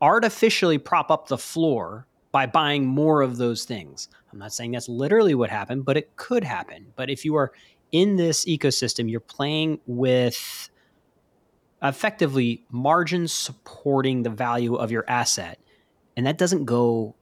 artificially 0.00 0.78
prop 0.78 1.10
up 1.10 1.26
the 1.26 1.38
floor 1.38 2.06
by 2.30 2.46
buying 2.46 2.86
more 2.86 3.20
of 3.20 3.36
those 3.36 3.64
things. 3.64 4.08
I'm 4.32 4.38
not 4.38 4.52
saying 4.52 4.72
that's 4.72 4.88
literally 4.88 5.34
what 5.34 5.50
happened, 5.50 5.84
but 5.84 5.96
it 5.96 6.16
could 6.16 6.44
happen. 6.44 6.92
But 6.96 7.10
if 7.10 7.24
you 7.24 7.36
are 7.36 7.52
in 7.90 8.16
this 8.16 8.44
ecosystem, 8.46 9.10
you're 9.10 9.20
playing 9.20 9.80
with 9.86 10.70
effectively 11.82 12.64
margins 12.70 13.32
supporting 13.32 14.22
the 14.22 14.30
value 14.30 14.76
of 14.76 14.90
your 14.90 15.04
asset. 15.08 15.58
And 16.16 16.26
that 16.26 16.38
doesn't 16.38 16.64
go 16.64 17.14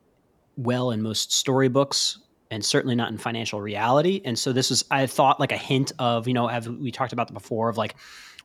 well 0.56 0.90
in 0.90 1.02
most 1.02 1.32
storybooks 1.32 2.18
and 2.50 2.64
certainly 2.64 2.94
not 2.94 3.10
in 3.10 3.18
financial 3.18 3.60
reality. 3.60 4.20
And 4.24 4.38
so 4.38 4.52
this 4.52 4.70
is, 4.70 4.84
I 4.90 5.06
thought, 5.06 5.40
like 5.40 5.52
a 5.52 5.56
hint 5.56 5.92
of, 5.98 6.28
you 6.28 6.34
know, 6.34 6.48
as 6.48 6.68
we 6.68 6.90
talked 6.90 7.12
about 7.12 7.32
before, 7.32 7.68
of 7.68 7.76
like, 7.76 7.96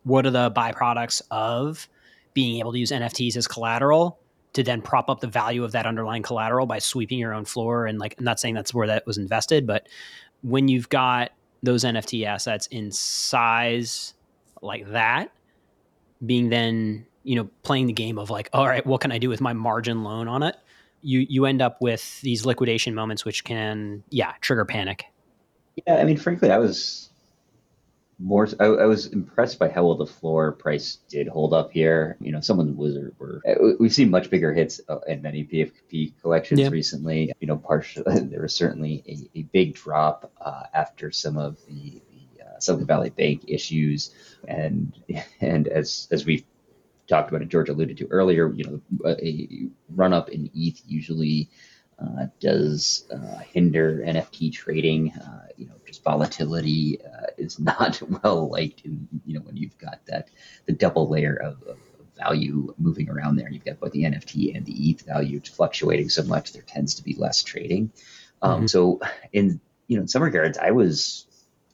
what 0.03 0.25
are 0.25 0.31
the 0.31 0.51
byproducts 0.51 1.21
of 1.31 1.89
being 2.33 2.59
able 2.59 2.71
to 2.71 2.79
use 2.79 2.91
NFTs 2.91 3.35
as 3.35 3.47
collateral 3.47 4.19
to 4.55 4.63
then 4.63 4.81
prop 4.81 5.09
up 5.09 5.21
the 5.21 5.27
value 5.27 5.63
of 5.63 5.71
that 5.73 5.85
underlying 5.85 6.23
collateral 6.23 6.65
by 6.65 6.79
sweeping 6.79 7.19
your 7.19 7.33
own 7.33 7.45
floor? 7.45 7.85
And 7.85 7.99
like, 7.99 8.15
I'm 8.17 8.25
not 8.25 8.39
saying 8.39 8.55
that's 8.55 8.73
where 8.73 8.87
that 8.87 9.05
was 9.05 9.17
invested, 9.17 9.65
but 9.65 9.87
when 10.41 10.67
you've 10.67 10.89
got 10.89 11.31
those 11.63 11.83
NFT 11.83 12.25
assets 12.25 12.67
in 12.67 12.91
size 12.91 14.13
like 14.61 14.89
that, 14.91 15.31
being 16.25 16.49
then 16.49 17.05
you 17.23 17.35
know 17.35 17.49
playing 17.63 17.87
the 17.87 17.93
game 17.93 18.17
of 18.17 18.29
like 18.29 18.49
all 18.53 18.67
right 18.67 18.85
what 18.85 19.01
can 19.01 19.11
i 19.11 19.17
do 19.17 19.27
with 19.27 19.41
my 19.41 19.51
margin 19.51 20.03
loan 20.03 20.27
on 20.27 20.43
it 20.43 20.55
you 21.01 21.25
you 21.27 21.45
end 21.45 21.61
up 21.61 21.81
with 21.81 22.21
these 22.21 22.45
liquidation 22.45 22.93
moments 22.93 23.25
which 23.25 23.43
can 23.43 24.03
yeah 24.11 24.33
trigger 24.41 24.63
panic 24.63 25.05
yeah 25.85 25.95
i 25.95 26.03
mean 26.03 26.17
frankly 26.17 26.51
i 26.51 26.57
was 26.57 27.04
more 28.17 28.47
I, 28.59 28.65
I, 28.65 28.85
was 28.85 29.07
impressed 29.07 29.59
by 29.59 29.69
how 29.69 29.85
well 29.85 29.95
the 29.95 30.05
floor 30.05 30.53
price 30.53 30.99
did 31.09 31.27
hold 31.27 31.53
up 31.53 31.71
here. 31.71 32.17
You 32.21 32.31
know 32.31 32.39
someone 32.39 32.77
wizard 32.77 33.15
were, 33.19 33.41
we've 33.79 33.93
seen 33.93 34.09
much 34.09 34.29
bigger 34.29 34.53
hits 34.53 34.79
uh, 34.87 34.99
in 35.07 35.21
many 35.21 35.43
pfp 35.43 36.13
collections 36.21 36.61
yeah. 36.61 36.69
recently. 36.69 37.33
You 37.39 37.47
know 37.47 37.57
partially 37.57 38.19
there 38.29 38.41
was 38.41 38.55
certainly 38.55 39.03
a, 39.07 39.39
a 39.39 39.41
big 39.43 39.75
drop 39.75 40.31
uh, 40.39 40.63
after 40.73 41.11
some 41.11 41.37
of 41.37 41.57
the 41.67 42.01
Silicon 42.59 42.87
Valley 42.87 43.09
Bank 43.09 43.43
issues, 43.47 44.11
and 44.47 44.93
and 45.41 45.67
as 45.67 46.07
as 46.11 46.25
we've 46.25 46.43
talked 47.07 47.29
about 47.29 47.41
and 47.41 47.51
George 47.51 47.69
alluded 47.69 47.97
to 47.97 48.07
earlier, 48.07 48.51
you 48.51 48.63
know, 48.63 48.81
a 49.07 49.67
run 49.89 50.13
up 50.13 50.29
in 50.29 50.49
ETH 50.55 50.81
usually 50.87 51.49
uh, 51.51 51.74
does 52.45 53.05
uh, 53.11 53.39
hinder 53.39 54.03
NFT 54.05 54.53
trading. 54.53 55.11
Uh, 55.13 55.47
you 55.57 55.65
know, 55.65 55.73
just 55.85 56.03
volatility 56.03 56.99
uh, 57.03 57.27
is 57.37 57.59
not 57.71 58.01
well 58.23 58.49
liked. 58.49 58.85
In, 58.85 59.07
you 59.25 59.35
know, 59.35 59.41
when 59.41 59.57
you've 59.57 59.77
got 59.77 60.05
that 60.07 60.29
the 60.65 60.73
double 60.73 61.09
layer 61.09 61.35
of, 61.35 61.61
of 61.63 61.77
value 62.17 62.73
moving 62.77 63.09
around 63.09 63.35
there, 63.35 63.49
you've 63.49 63.65
got 63.65 63.79
both 63.79 63.91
the 63.91 64.03
NFT 64.03 64.55
and 64.55 64.65
the 64.65 64.89
ETH 64.89 65.01
value 65.01 65.41
fluctuating 65.41 66.09
so 66.09 66.23
much, 66.23 66.53
there 66.53 66.61
tends 66.61 66.95
to 66.95 67.03
be 67.03 67.15
less 67.15 67.43
trading. 67.43 67.91
Um, 68.41 68.51
mm-hmm. 68.51 68.67
So, 68.67 69.01
in 69.33 69.59
you 69.87 69.97
know, 69.97 70.01
in 70.01 70.07
some 70.07 70.23
regards, 70.23 70.57
I 70.57 70.71
was 70.71 71.25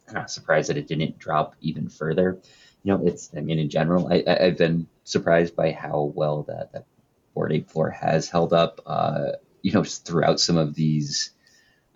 kind 0.05 0.19
of 0.19 0.29
surprised 0.29 0.69
that 0.69 0.77
it 0.77 0.87
didn't 0.87 1.19
drop 1.19 1.55
even 1.61 1.89
further. 1.89 2.39
You 2.83 2.93
know, 2.93 3.05
it's 3.05 3.29
I 3.35 3.41
mean 3.41 3.59
in 3.59 3.69
general, 3.69 4.11
I, 4.11 4.23
I 4.27 4.45
have 4.45 4.57
been 4.57 4.87
surprised 5.03 5.55
by 5.55 5.71
how 5.71 6.11
well 6.15 6.43
that 6.43 6.73
that 6.73 6.85
bored 7.33 7.53
ape 7.53 7.69
floor 7.69 7.89
has 7.89 8.29
held 8.29 8.53
up. 8.53 8.81
Uh, 8.85 9.31
you 9.61 9.71
know, 9.71 9.83
throughout 9.83 10.39
some 10.39 10.57
of 10.57 10.75
these. 10.75 11.31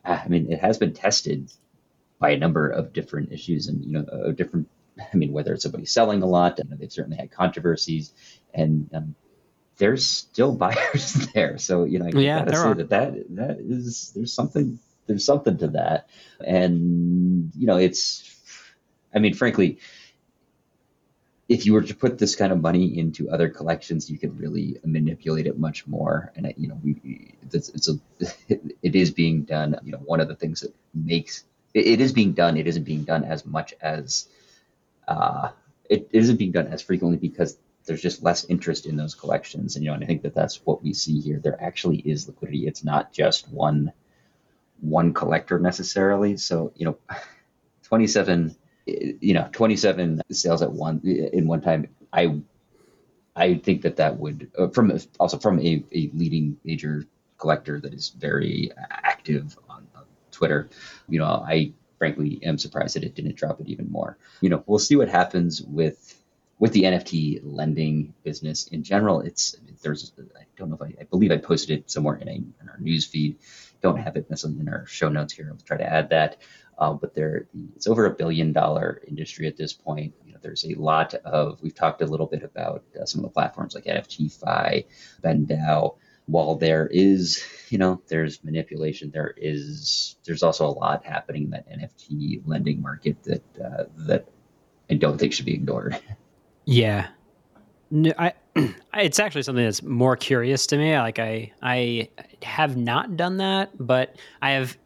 Uh, 0.04 0.20
I 0.24 0.28
mean, 0.28 0.52
it 0.52 0.60
has 0.60 0.78
been 0.78 0.94
tested 0.94 1.52
by 2.20 2.32
a 2.32 2.38
number 2.38 2.70
of 2.70 2.94
different 2.94 3.32
issues 3.32 3.68
and 3.68 3.84
you 3.84 3.92
know 3.94 4.06
uh, 4.06 4.32
different. 4.32 4.70
I 5.14 5.18
mean, 5.18 5.34
whether 5.34 5.54
it's 5.54 5.64
somebody 5.64 5.86
selling 5.86 6.22
a 6.22 6.28
lot, 6.28 6.60
and 6.60 6.70
they've 6.80 6.92
certainly 6.92 7.18
had 7.18 7.32
controversies, 7.32 8.14
and 8.54 8.90
um, 8.94 9.16
there's 9.78 10.06
still 10.06 10.56
buyers 10.56 11.14
there. 11.34 11.58
So 11.58 11.84
you 11.84 12.00
know, 12.00 12.06
I 12.06 12.20
yeah, 12.20 12.40
gotta 12.40 12.56
say 12.56 12.62
are. 12.64 12.74
that 12.76 12.90
that 12.90 13.36
that 13.36 13.60
is 13.60 14.12
there's 14.16 14.34
something 14.34 14.80
there's 15.08 15.26
something 15.26 15.58
to 15.58 15.68
that. 15.70 16.08
And, 16.46 17.52
you 17.56 17.68
know, 17.68 17.78
it's, 17.78 18.36
I 19.14 19.20
mean, 19.20 19.34
frankly, 19.34 19.80
if 21.48 21.66
you 21.66 21.74
were 21.74 21.82
to 21.82 21.96
put 21.96 22.18
this 22.18 22.36
kind 22.36 22.52
of 22.52 22.62
money 22.62 22.98
into 22.98 23.30
other 23.30 23.50
collections, 23.50 24.10
you 24.10 24.18
could 24.18 24.40
really 24.40 24.80
manipulate 24.84 25.46
it 25.46 25.60
much 25.60 25.86
more. 25.86 26.32
And 26.36 26.54
you 26.58 26.68
know, 26.68 26.80
we 26.84 27.36
it's, 27.52 27.70
it's 27.70 27.90
a 27.90 28.00
it 28.82 28.96
is 28.96 29.12
being 29.12 29.44
done. 29.44 29.78
You 29.84 29.92
know, 29.94 30.00
one 30.00 30.20
of 30.20 30.28
the 30.28 30.36
things 30.36 30.62
that 30.62 30.74
makes 30.94 31.44
it, 31.74 31.86
it 31.86 32.02
is 32.02 32.14
being 32.14 32.34
done. 32.34 32.58
It 32.58 32.68
isn't 32.68 32.84
being 32.84 33.04
done 33.04 33.24
as 33.24 33.46
much 33.46 33.74
as 33.80 34.28
uh, 35.08 35.50
it 35.90 36.10
isn't 36.12 36.38
being 36.38 36.52
done 36.52 36.68
as 36.68 36.82
frequently 36.82 37.18
because 37.18 37.58
there's 37.86 38.02
just 38.02 38.24
less 38.24 38.46
interest 38.46 38.88
in 38.88 38.96
those 38.96 39.14
collections. 39.14 39.76
And 39.76 39.86
you 39.86 39.92
know, 39.92 39.96
and 39.96 40.04
I 40.04 40.08
think 40.08 40.24
that 40.24 40.34
that's 40.34 40.66
what 40.66 40.84
we 40.84 40.94
see 40.94 41.20
here. 41.20 41.40
There 41.40 41.62
actually 41.62 41.98
is 41.98 42.28
liquidity. 42.28 42.66
It's 42.66 42.84
not 42.84 43.14
just 43.14 43.48
one 43.50 43.94
one 44.82 45.14
collector 45.14 45.60
necessarily. 45.60 46.38
So, 46.38 46.74
you 46.76 46.86
know, 46.86 46.98
27, 47.84 48.56
you 48.86 49.34
know, 49.34 49.50
27 49.52 50.22
sales 50.32 50.62
at 50.62 50.72
one 50.72 51.02
in 51.04 51.48
one 51.48 51.62
time. 51.62 51.88
I 52.14 52.42
I 53.36 53.56
think 53.56 53.82
that 53.82 53.98
that 53.98 54.18
would 54.20 54.52
uh, 54.58 54.68
from 54.70 54.98
also 55.20 55.38
from 55.38 55.60
a, 55.60 55.84
a 55.92 56.10
leading 56.14 56.58
major 56.64 57.06
collector 57.38 57.80
that 57.82 57.94
is 57.94 58.10
very 58.10 58.72
active 58.90 59.58
on, 59.70 59.88
on 59.96 60.04
Twitter. 60.32 60.70
You 61.10 61.20
know, 61.20 61.26
I 61.26 61.74
frankly 61.98 62.40
am 62.44 62.58
surprised 62.58 62.96
that 62.96 63.04
it 63.04 63.16
didn't 63.16 63.36
drop 63.36 63.60
it 63.60 63.68
even 63.68 63.92
more. 63.92 64.18
You 64.42 64.50
know, 64.50 64.64
we'll 64.66 64.80
see 64.80 64.96
what 64.96 65.10
happens 65.10 65.62
with 65.62 66.22
with 66.58 66.72
the 66.72 66.84
NFT 66.84 67.42
lending 67.44 68.14
business 68.24 68.68
in 68.68 68.84
general. 68.84 69.22
It's 69.22 69.56
there's 69.82 70.14
I 70.38 70.44
don't 70.58 70.70
know 70.70 70.76
if 70.76 70.82
I, 70.82 70.94
I 71.02 71.04
believe 71.04 71.32
I 71.32 71.38
posted 71.38 71.80
it 71.80 71.92
somewhere 71.92 72.16
in, 72.16 72.28
a, 72.30 72.36
in 72.36 72.70
our 72.70 72.78
news 72.80 73.06
feed. 73.06 73.38
Don't 73.86 73.98
have 73.98 74.16
it 74.16 74.26
in 74.44 74.68
our 74.68 74.88
show 74.88 75.10
notes 75.10 75.32
here. 75.32 75.48
I'll 75.52 75.64
try 75.64 75.78
to 75.78 75.84
add 75.84 76.10
that. 76.10 76.42
Uh, 76.76 76.94
but 76.94 77.14
there, 77.14 77.48
it's 77.76 77.86
over 77.86 78.08
a 78.08 78.10
billion 78.10 78.52
dollar 78.52 79.00
industry 79.08 79.46
at 79.46 79.58
this 79.58 79.74
point. 79.74 80.16
You 80.26 80.34
know, 80.34 80.40
there's 80.42 80.66
a 80.66 80.74
lot 80.74 81.14
of. 81.14 81.62
We've 81.62 81.76
talked 81.76 82.02
a 82.02 82.08
little 82.08 82.26
bit 82.26 82.42
about 82.42 82.84
uh, 83.00 83.06
some 83.06 83.20
of 83.20 83.26
the 83.26 83.34
platforms 83.34 83.76
like 83.76 83.86
NFTFi, 83.86 84.86
BendDAO. 85.24 85.98
While 86.26 86.56
there 86.56 86.88
is, 86.88 87.46
you 87.70 87.78
know, 87.78 88.02
there's 88.08 88.44
manipulation. 88.44 89.12
There 89.12 89.32
is, 89.38 90.16
there's 90.26 90.42
also 90.42 90.66
a 90.66 90.74
lot 90.74 91.06
happening 91.06 91.44
in 91.44 91.50
that 91.52 91.70
NFT 91.70 92.42
lending 92.44 92.82
market 92.82 93.22
that 93.26 93.44
uh, 93.64 93.84
that 94.08 94.28
I 94.90 94.96
don't 94.96 95.20
think 95.20 95.34
should 95.34 95.46
be 95.46 95.54
ignored. 95.54 95.96
Yeah, 96.66 97.10
no, 97.92 98.12
I. 98.18 98.34
It's 98.98 99.20
actually 99.20 99.44
something 99.44 99.66
that's 99.66 99.84
more 99.84 100.16
curious 100.16 100.66
to 100.68 100.78
me. 100.78 100.98
Like 100.98 101.20
I, 101.20 101.52
I 101.62 102.08
have 102.44 102.78
not 102.78 103.18
done 103.18 103.36
that, 103.38 103.72
but 103.78 104.16
I 104.42 104.52
have 104.52 104.78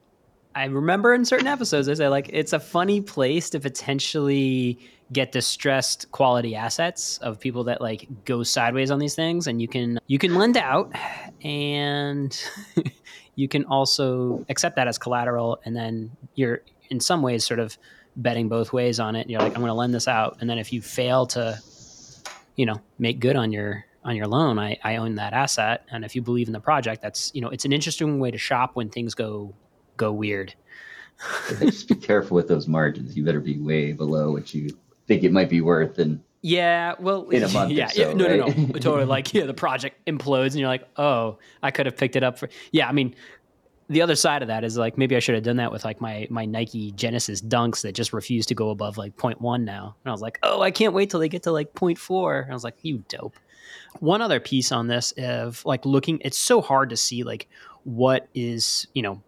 I 0.56 0.66
remember 0.66 1.14
in 1.14 1.26
certain 1.26 1.48
episodes, 1.48 1.88
I 1.88 1.94
say 1.94 2.08
like 2.08 2.30
it's 2.34 2.54
a 2.54 2.60
funny 2.60 3.02
place 3.02 3.50
to 3.52 3.60
potentially 3.60 4.80
get 5.14 5.32
distressed 5.32 6.12
quality 6.12 6.56
assets 6.56 7.18
of 7.20 7.40
people 7.40 7.64
that 7.66 7.82
like 7.82 8.08
go 8.26 8.44
sideways 8.44 8.92
on 8.92 9.00
these 9.00 9.16
things, 9.16 9.48
and 9.48 9.62
you 9.62 9.68
can 9.68 10.00
you 10.08 10.18
can 10.18 10.36
lend 10.36 10.58
out, 10.58 10.92
and 11.44 12.38
you 13.36 13.48
can 13.48 13.64
also 13.66 14.46
accept 14.50 14.76
that 14.76 14.88
as 14.88 14.98
collateral, 14.98 15.60
and 15.66 15.76
then 15.76 16.12
you're 16.36 16.62
in 16.90 17.00
some 17.00 17.22
ways 17.22 17.46
sort 17.46 17.60
of 17.60 17.78
betting 18.16 18.50
both 18.50 18.74
ways 18.74 19.00
on 19.00 19.16
it. 19.16 19.30
You're 19.30 19.40
like, 19.40 19.54
I'm 19.54 19.62
going 19.62 19.70
to 19.70 19.74
lend 19.76 19.94
this 19.94 20.08
out, 20.08 20.38
and 20.42 20.50
then 20.50 20.58
if 20.58 20.74
you 20.74 20.82
fail 20.82 21.26
to, 21.28 21.60
you 22.60 22.66
know, 22.66 22.82
make 22.98 23.22
good 23.22 23.38
on 23.38 23.54
your 23.54 23.86
on 24.04 24.18
your 24.18 24.28
loan, 24.28 24.60
I, 24.60 24.78
I 24.84 24.98
own 24.98 25.16
that 25.16 25.32
asset, 25.32 25.86
and 25.90 26.04
if 26.04 26.14
you 26.14 26.22
believe 26.22 26.48
in 26.48 26.54
the 26.54 26.60
project, 26.60 27.02
that's 27.02 27.32
you 27.34 27.40
know, 27.40 27.48
it's 27.48 27.64
an 27.64 27.72
interesting 27.72 28.20
way 28.20 28.32
to 28.32 28.38
shop 28.38 28.72
when 28.74 28.90
things 28.90 29.16
go 29.16 29.56
go 29.96 30.12
weird. 30.12 30.54
just 31.62 31.88
be 31.88 31.96
careful 31.96 32.36
with 32.36 32.50
those 32.50 32.68
margins. 32.68 33.16
You 33.16 33.24
better 33.24 33.40
be 33.40 33.58
way 33.58 33.94
below 33.94 34.34
what 34.34 34.54
you 34.54 34.78
think 35.08 35.24
it 35.24 35.32
might 35.32 35.48
be 35.48 35.62
worth. 35.62 36.00
And 36.00 36.22
yeah, 36.42 36.96
well, 37.00 37.30
in 37.30 37.44
a 37.44 37.48
month, 37.48 37.72
yeah, 37.74 37.88
so, 37.88 38.10
yeah, 38.10 38.14
no, 38.14 38.28
right? 38.28 38.58
no, 38.58 38.64
no, 38.66 38.74
totally. 38.74 39.06
Like, 39.06 39.34
yeah, 39.34 39.46
the 39.46 39.54
project 39.54 40.06
implodes, 40.06 40.48
and 40.48 40.56
you're 40.56 40.68
like, 40.68 40.86
oh, 40.98 41.38
I 41.64 41.72
could 41.72 41.86
have 41.86 41.96
picked 41.96 42.18
it 42.18 42.24
up 42.24 42.38
for. 42.38 42.50
Yeah, 42.74 42.90
I 42.90 42.92
mean, 42.92 43.16
the 43.90 44.02
other 44.02 44.16
side 44.16 44.42
of 44.44 44.48
that 44.48 44.64
is 44.64 44.78
like 44.78 44.98
maybe 44.98 45.16
I 45.16 45.20
should 45.20 45.36
have 45.36 45.44
done 45.44 45.58
that 45.58 45.72
with 45.72 45.84
like 45.84 46.00
my 46.00 46.28
my 46.30 46.46
Nike 46.46 46.92
Genesis 46.92 47.42
Dunks 47.42 47.82
that 47.82 47.94
just 47.94 48.14
refuse 48.14 48.46
to 48.48 48.56
go 48.56 48.70
above 48.70 48.98
like 48.98 49.18
0.1 49.18 49.64
now. 49.64 49.96
And 50.04 50.10
I 50.10 50.12
was 50.12 50.22
like, 50.22 50.40
oh, 50.44 50.62
I 50.62 50.72
can't 50.72 50.94
wait 50.94 51.10
till 51.10 51.20
they 51.20 51.30
get 51.30 51.44
to 51.44 51.52
like 51.52 51.74
0.4. 51.74 52.44
And 52.44 52.52
I 52.52 52.54
was 52.54 52.64
like, 52.64 52.78
you 52.84 53.04
dope. 53.10 53.36
One 54.00 54.22
other 54.22 54.40
piece 54.40 54.72
on 54.72 54.88
this 54.88 55.14
of 55.18 55.66
like 55.66 55.86
looking, 55.86 56.20
it's 56.22 56.38
so 56.38 56.62
hard 56.62 56.92
to 56.92 56.98
see 56.98 57.24
like 57.24 57.48
what 57.84 58.28
is 58.36 58.88
you 58.94 59.02
know 59.02 59.24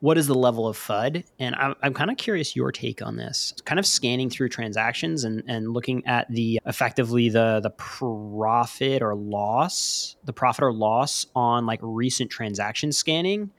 what 0.00 0.18
is 0.18 0.26
the 0.26 0.34
level 0.34 0.68
of 0.68 0.76
FUD? 0.76 1.24
And 1.38 1.54
I'm, 1.54 1.74
I'm 1.82 1.94
kind 1.94 2.10
of 2.10 2.18
curious 2.18 2.54
your 2.54 2.70
take 2.72 3.00
on 3.00 3.16
this. 3.16 3.54
Kind 3.64 3.78
of 3.78 3.86
scanning 3.86 4.28
through 4.28 4.50
transactions 4.50 5.24
and, 5.24 5.42
and 5.46 5.72
looking 5.72 6.06
at 6.06 6.30
the 6.30 6.60
effectively 6.66 7.30
the 7.30 7.60
the 7.60 7.70
profit 7.70 9.00
or 9.00 9.14
loss, 9.14 10.16
the 10.24 10.34
profit 10.34 10.62
or 10.62 10.74
loss 10.74 11.24
on 11.34 11.64
like 11.64 11.80
recent 11.82 12.30
transaction 12.30 12.92
scanning, 12.92 13.50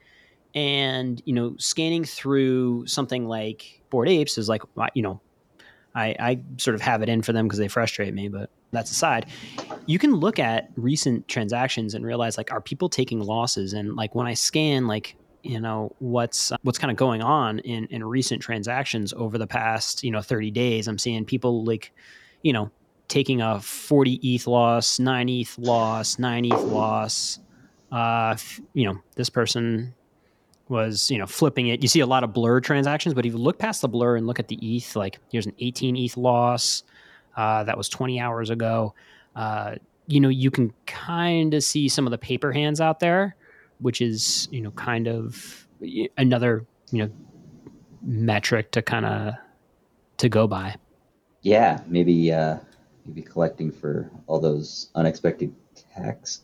and 0.56 1.22
you 1.24 1.34
know 1.34 1.54
scanning 1.58 2.04
through 2.04 2.86
something 2.86 3.28
like 3.28 3.82
bored 3.90 4.08
Apes 4.08 4.38
is 4.38 4.48
like 4.48 4.62
you 4.94 5.02
know 5.02 5.20
I, 5.94 6.14
I 6.18 6.40
sort 6.58 6.74
of 6.74 6.82
have 6.82 7.02
it 7.02 7.08
in 7.08 7.22
for 7.22 7.32
them 7.32 7.46
because 7.46 7.58
they 7.58 7.68
frustrate 7.68 8.12
me, 8.12 8.28
but 8.28 8.50
that's 8.70 8.90
aside. 8.90 9.26
You 9.86 9.98
can 9.98 10.16
look 10.16 10.38
at 10.38 10.68
recent 10.76 11.26
transactions 11.26 11.94
and 11.94 12.04
realize 12.04 12.36
like 12.36 12.52
are 12.52 12.60
people 12.60 12.90
taking 12.90 13.20
losses 13.20 13.72
and 13.72 13.96
like 13.96 14.14
when 14.14 14.26
I 14.26 14.34
scan 14.34 14.86
like 14.86 15.16
you 15.42 15.60
know 15.60 15.94
what's 16.00 16.52
what's 16.62 16.78
kind 16.78 16.90
of 16.90 16.96
going 16.96 17.22
on 17.22 17.60
in 17.60 17.86
in 17.86 18.04
recent 18.04 18.42
transactions 18.42 19.12
over 19.14 19.38
the 19.38 19.46
past 19.46 20.02
you 20.02 20.10
know 20.10 20.20
30 20.20 20.50
days 20.50 20.88
i'm 20.88 20.98
seeing 20.98 21.24
people 21.24 21.64
like 21.64 21.92
you 22.42 22.52
know 22.52 22.68
taking 23.06 23.40
a 23.40 23.60
40 23.60 24.34
eth 24.34 24.48
loss 24.48 24.98
9 24.98 25.28
eth 25.28 25.56
loss 25.58 26.18
9 26.18 26.46
eth 26.46 26.62
loss 26.64 27.38
uh 27.92 28.36
you 28.74 28.86
know 28.86 28.98
this 29.14 29.30
person 29.30 29.94
was 30.68 31.10
you 31.10 31.18
know 31.18 31.26
flipping 31.26 31.68
it 31.68 31.82
you 31.82 31.88
see 31.88 32.00
a 32.00 32.06
lot 32.06 32.24
of 32.24 32.32
blur 32.32 32.60
transactions 32.60 33.14
but 33.14 33.24
if 33.24 33.32
you 33.32 33.38
look 33.38 33.58
past 33.58 33.82
the 33.82 33.88
blur 33.88 34.16
and 34.16 34.26
look 34.26 34.40
at 34.40 34.48
the 34.48 34.76
eth 34.76 34.96
like 34.96 35.18
here's 35.30 35.46
an 35.46 35.54
18 35.58 35.96
eth 35.96 36.16
loss 36.16 36.82
uh, 37.36 37.62
that 37.64 37.76
was 37.76 37.88
20 37.88 38.18
hours 38.18 38.50
ago 38.50 38.94
uh, 39.36 39.74
you 40.06 40.18
know 40.18 40.28
you 40.28 40.50
can 40.50 40.72
kind 40.86 41.54
of 41.54 41.62
see 41.62 41.88
some 41.88 42.06
of 42.06 42.10
the 42.10 42.18
paper 42.18 42.52
hands 42.52 42.80
out 42.80 43.00
there 43.00 43.36
which 43.78 44.00
is 44.00 44.48
you 44.50 44.60
know 44.60 44.70
kind 44.72 45.06
of 45.06 45.66
another 46.16 46.64
you 46.90 47.04
know 47.04 47.10
metric 48.02 48.70
to 48.72 48.82
kind 48.82 49.04
of 49.04 49.34
to 50.18 50.28
go 50.28 50.46
by. 50.46 50.76
Yeah, 51.42 51.80
maybe 51.86 52.32
uh, 52.32 52.58
maybe 53.04 53.22
collecting 53.22 53.70
for 53.70 54.10
all 54.26 54.40
those 54.40 54.90
unexpected 54.94 55.54
tax 55.94 56.42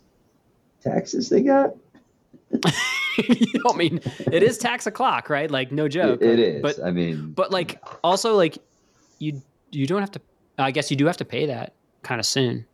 taxes 0.83 1.29
they 1.29 1.43
got. 1.43 1.75
I 3.69 3.77
mean, 3.77 4.01
it 4.31 4.43
is 4.43 4.59
tax 4.59 4.87
o'clock, 4.87 5.29
right? 5.31 5.51
Like, 5.51 5.73
no 5.73 5.89
joke. 5.89 6.21
it, 6.23 6.39
it 6.39 6.39
is. 6.39 6.63
But 6.63 6.83
I 6.85 6.91
mean, 6.91 7.33
but 7.33 7.51
like, 7.51 7.83
also 8.03 8.37
like, 8.37 8.59
you 9.19 9.41
you 9.71 9.87
don't 9.87 10.01
have 10.01 10.11
to. 10.13 10.21
I 10.59 10.71
guess 10.71 10.91
you 10.91 10.97
do 10.97 11.07
have 11.07 11.17
to 11.19 11.25
pay 11.25 11.47
that 11.47 11.75
kind 12.03 12.19
of 12.21 12.27
soon. 12.27 12.67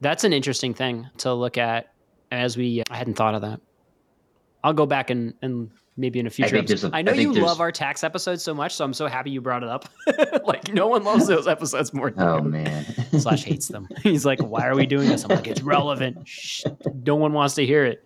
That's 0.00 0.24
an 0.24 0.32
interesting 0.32 0.74
thing 0.74 1.08
to 1.18 1.32
look 1.34 1.56
at 1.58 1.92
as 2.30 2.56
we. 2.56 2.80
Uh, 2.80 2.84
I 2.90 2.96
hadn't 2.96 3.14
thought 3.14 3.34
of 3.34 3.42
that. 3.42 3.60
I'll 4.64 4.72
go 4.72 4.86
back 4.86 5.10
and, 5.10 5.32
and 5.42 5.70
maybe 5.96 6.18
in 6.18 6.26
a 6.26 6.30
future 6.30 6.56
I, 6.56 6.60
episode. 6.60 6.92
a- 6.92 6.96
I 6.96 7.02
know 7.02 7.12
I 7.12 7.14
you 7.14 7.32
love 7.32 7.60
our 7.60 7.70
tax 7.70 8.02
episodes 8.02 8.42
so 8.42 8.52
much, 8.52 8.74
so 8.74 8.84
I'm 8.84 8.92
so 8.94 9.06
happy 9.06 9.30
you 9.30 9.40
brought 9.40 9.62
it 9.62 9.68
up. 9.68 9.88
like 10.44 10.72
no 10.74 10.88
one 10.88 11.04
loves 11.04 11.26
those 11.28 11.46
episodes 11.46 11.94
more 11.94 12.10
than 12.10 12.26
Oh 12.26 12.38
you. 12.38 12.42
man. 12.48 12.84
Slash 13.18 13.44
hates 13.44 13.68
them. 13.68 13.88
He's 14.02 14.26
like, 14.26 14.40
"Why 14.40 14.66
are 14.66 14.74
we 14.74 14.86
doing 14.86 15.08
this?" 15.08 15.22
I'm 15.24 15.30
like, 15.30 15.46
"It's 15.46 15.62
relevant. 15.62 16.26
Shh, 16.26 16.64
no 17.04 17.14
one 17.14 17.32
wants 17.32 17.54
to 17.54 17.64
hear 17.64 17.84
it." 17.84 18.04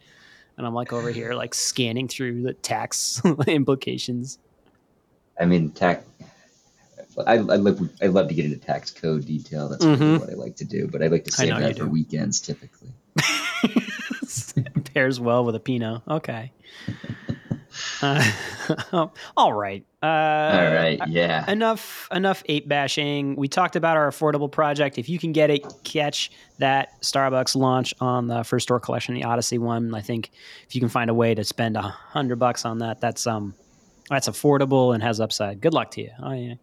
And 0.61 0.67
I'm 0.67 0.75
like 0.75 0.93
over 0.93 1.11
here, 1.11 1.33
like 1.33 1.55
scanning 1.55 2.07
through 2.07 2.43
the 2.43 2.53
tax 2.53 3.23
implications. 3.47 4.39
I 5.41 5.47
mean, 5.47 5.71
tax. 5.71 6.05
I, 7.27 7.33
I 7.33 7.37
love 7.39 7.81
I 8.03 8.09
love 8.09 8.29
to 8.29 8.35
get 8.35 8.45
into 8.45 8.59
tax 8.59 8.91
code 8.91 9.25
detail. 9.25 9.71
That's 9.71 9.83
really 9.87 9.97
Mhm. 9.99 10.21
what 10.21 10.29
I 10.29 10.35
like 10.35 10.57
to 10.57 10.67
do. 10.67 10.87
But 10.87 11.03
I 11.03 11.07
like 11.07 11.25
to 11.25 11.33
save 11.33 11.49
that 11.57 11.79
for 11.79 11.85
do. 11.85 11.89
weekends 11.91 12.41
typically. 12.41 12.91
Pairs 14.93 15.19
well 15.19 15.47
with 15.47 15.55
a 15.55 15.61
Pinot. 15.61 16.03
Okay. 16.07 16.53
Uh, 18.03 18.23
all 19.37 19.53
right. 19.53 19.85
Uh, 20.03 20.07
All 20.07 20.73
right. 20.73 21.01
Yeah. 21.09 21.51
enough 21.51 22.09
enough 22.11 22.43
ape 22.47 22.67
bashing 22.67 23.37
we 23.37 23.49
talked 23.49 23.77
about 23.77 23.99
our 23.99 24.09
affordable 24.11 24.51
project 24.51 24.97
if 24.97 25.11
you 25.11 25.19
can 25.19 25.33
get 25.33 25.51
it 25.51 25.63
catch 25.85 26.31
that 26.59 26.99
starbucks 27.03 27.55
launch 27.55 27.93
on 28.01 28.27
the 28.27 28.43
first 28.43 28.63
store 28.63 28.81
collection 28.81 29.15
the 29.15 29.25
odyssey 29.25 29.59
one 29.59 29.95
i 29.95 30.01
think 30.01 30.31
if 30.67 30.75
you 30.75 30.81
can 30.81 30.89
find 30.89 31.11
a 31.11 31.15
way 31.15 31.35
to 31.35 31.45
spend 31.45 31.77
a 31.77 31.83
hundred 31.83 32.39
bucks 32.39 32.65
on 32.65 32.79
that 32.79 32.99
that's 32.99 33.27
um 33.27 33.55
that's 34.09 34.27
affordable 34.27 34.95
and 34.95 35.03
has 35.03 35.21
upside 35.21 35.61
good 35.61 35.75
luck 35.75 35.91
to 35.91 36.01
you 36.01 36.11
i 36.23 36.53
uh, 36.53 36.55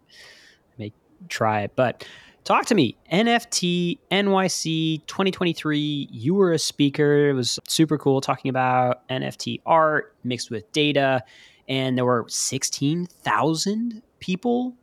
may 0.76 0.92
try 1.28 1.60
it 1.60 1.72
but 1.76 2.04
talk 2.44 2.64
to 2.66 2.74
me 2.74 2.96
nft 3.12 3.98
nyc 4.10 5.06
2023 5.06 6.08
you 6.10 6.34
were 6.34 6.52
a 6.52 6.58
speaker 6.58 7.28
it 7.30 7.32
was 7.34 7.58
super 7.68 7.98
cool 7.98 8.20
talking 8.20 8.48
about 8.48 9.06
nft 9.08 9.60
art 9.66 10.14
mixed 10.24 10.50
with 10.50 10.70
data 10.72 11.22
and 11.68 11.98
there 11.98 12.04
were 12.06 12.24
16,000 12.28 14.02
people 14.20 14.74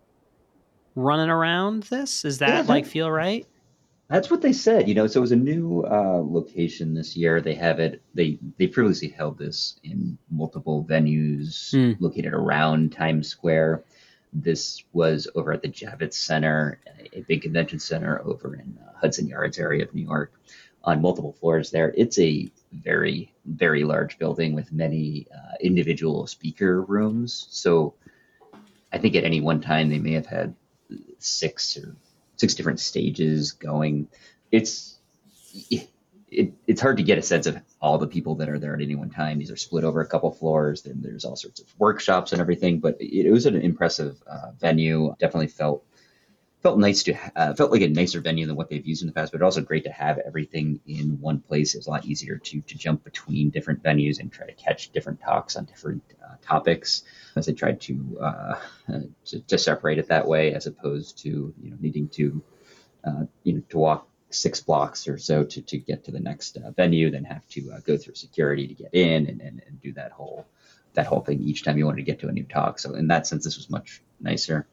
running 0.94 1.30
around 1.32 1.82
this. 1.84 2.24
Is 2.24 2.38
that 2.38 2.48
Yeah, 2.50 2.62
that- 2.62 2.70
like 2.70 2.86
feel 2.86 3.10
right? 3.10 3.44
That's 4.08 4.30
what 4.30 4.44
they 4.44 4.54
said. 4.54 4.88
You 4.88 4.94
know, 4.94 5.08
so 5.08 5.20
it 5.20 5.22
was 5.22 5.32
a 5.32 5.36
new 5.36 5.82
uh, 5.82 6.22
location 6.24 6.94
this 6.94 7.18
year. 7.18 7.42
They 7.42 7.56
have 7.56 7.80
it. 7.80 8.04
They 8.14 8.38
they 8.60 8.68
previously 8.68 9.08
held 9.08 9.40
this 9.40 9.80
in 9.84 10.20
multiple 10.30 10.86
venues 10.88 11.72
Hmm. 11.72 11.94
located 12.04 12.34
around 12.36 12.92
Times 12.92 13.28
Square. 13.30 13.84
This 14.38 14.84
was 14.92 15.30
over 15.34 15.54
at 15.54 15.62
the 15.62 15.70
Javits 15.70 16.16
Center, 16.16 16.82
a 17.14 17.22
big 17.22 17.44
convention 17.44 17.80
center 17.80 18.22
over 18.26 18.56
in 18.56 18.78
uh, 18.86 18.92
Hudson 19.00 19.28
Yards 19.28 19.58
area 19.58 19.86
of 19.86 19.96
New 19.96 20.04
York, 20.04 20.34
on 20.84 21.02
multiple 21.02 21.32
floors. 21.40 21.72
There, 21.72 21.94
it's 21.96 22.20
a 22.20 22.52
very 22.74 23.32
very 23.46 23.86
large 23.86 24.18
building 24.18 24.54
with 24.54 24.74
many 24.74 25.28
uh, 25.34 25.56
individual 25.62 26.28
speaker 26.28 26.82
rooms. 26.82 27.48
So, 27.50 27.94
I 28.92 28.98
think 28.98 29.16
at 29.16 29.24
any 29.24 29.40
one 29.40 29.62
time 29.62 29.90
they 29.90 30.00
may 30.00 30.12
have 30.14 30.26
had 30.26 30.54
six 31.18 31.78
or 31.78 31.96
six 32.36 32.56
different 32.56 32.82
stages 32.82 33.54
going. 33.54 34.10
It's 34.52 35.00
it, 36.28 36.54
it's 36.68 36.82
hard 36.82 36.98
to 36.98 37.04
get 37.04 37.18
a 37.18 37.22
sense 37.22 37.48
of 37.48 37.58
all 37.82 37.98
the 37.98 38.08
people 38.08 38.36
that 38.36 38.50
are 38.50 38.60
there 38.60 38.74
at 38.74 38.82
any 38.82 38.96
one 38.96 39.10
time. 39.10 39.40
These 39.40 39.52
are 39.52 39.58
split 39.58 39.84
over 39.84 40.02
a 40.02 40.08
couple 40.08 40.32
floors. 40.32 40.82
Then 40.82 41.02
there's 41.02 41.26
all 41.26 41.36
sorts 41.36 41.60
of 41.60 41.68
workshops 41.78 42.32
and 42.32 42.42
everything. 42.42 42.80
But 42.80 42.98
it, 43.00 43.28
it 43.28 43.32
was 43.32 43.46
an 43.46 43.56
impressive 43.56 44.22
uh, 44.28 44.52
venue. 44.60 45.16
Definitely 45.20 45.48
felt 45.48 45.84
felt 46.62 46.80
nice 46.80 47.04
to 47.04 47.16
uh, 47.36 47.54
felt 47.54 47.72
like 47.72 47.82
a 47.82 47.88
nicer 47.88 48.22
venue 48.22 48.48
than 48.48 48.56
what 48.56 48.70
they've 48.70 48.88
used 48.88 49.04
in 49.04 49.08
the 49.08 49.14
past. 49.14 49.32
But 49.32 49.44
also 49.44 49.62
great 49.62 49.84
to 49.84 49.92
have 49.92 50.18
everything 50.26 50.80
in 50.88 51.20
one 51.22 51.40
place. 51.40 51.76
It 51.76 51.80
was 51.80 51.88
a 51.88 51.92
lot 51.92 52.06
easier 52.06 52.38
to 52.38 52.62
to 52.62 52.78
jump 52.78 53.04
between 53.04 53.52
different 53.52 53.84
venues 53.84 54.20
and 54.20 54.32
try 54.32 54.48
to 54.48 54.54
catch 54.54 54.92
different 54.92 55.22
talks 55.22 55.56
on 55.56 55.66
different 55.66 56.04
uh, 56.24 56.36
topics. 56.42 57.04
As 57.36 57.48
I 57.48 57.54
tried 57.54 57.82
to, 57.82 58.18
uh, 58.20 58.56
to, 59.26 59.40
to 59.42 59.58
separate 59.58 60.00
it 60.00 60.08
that 60.08 60.28
way, 60.28 60.54
as 60.54 60.66
opposed 60.66 61.20
to 61.20 61.54
you 61.62 61.70
know 61.70 61.78
needing 61.80 62.10
to 62.10 62.44
uh, 63.04 63.24
you 63.44 63.54
know 63.54 63.62
to 63.70 63.78
walk 63.78 64.08
six 64.30 64.60
blocks 64.60 65.08
or 65.08 65.18
so 65.18 65.44
to, 65.44 65.62
to 65.62 65.78
get 65.78 66.04
to 66.06 66.12
the 66.12 66.20
next 66.20 66.58
uh, 66.58 66.72
venue, 66.72 67.10
then 67.12 67.24
have 67.24 67.48
to 67.50 67.72
uh, 67.72 67.80
go 67.80 67.98
through 67.98 68.16
security 68.16 68.68
to 68.68 68.74
get 68.74 68.94
in 68.94 69.28
and, 69.28 69.42
and, 69.42 69.62
and 69.68 69.82
do 69.82 69.94
that 69.94 70.12
whole 70.12 70.46
that 70.94 71.06
whole 71.06 71.22
thing 71.22 71.42
each 71.42 71.64
time 71.64 71.78
you 71.78 71.86
wanted 71.86 71.98
to 71.98 72.04
get 72.04 72.20
to 72.20 72.28
a 72.28 72.32
new 72.32 72.46
talk. 72.46 72.80
So 72.80 72.96
in 72.96 73.08
that 73.08 73.28
sense, 73.28 73.44
this 73.44 73.58
was 73.58 73.70
much 73.70 74.02
nicer. 74.20 74.68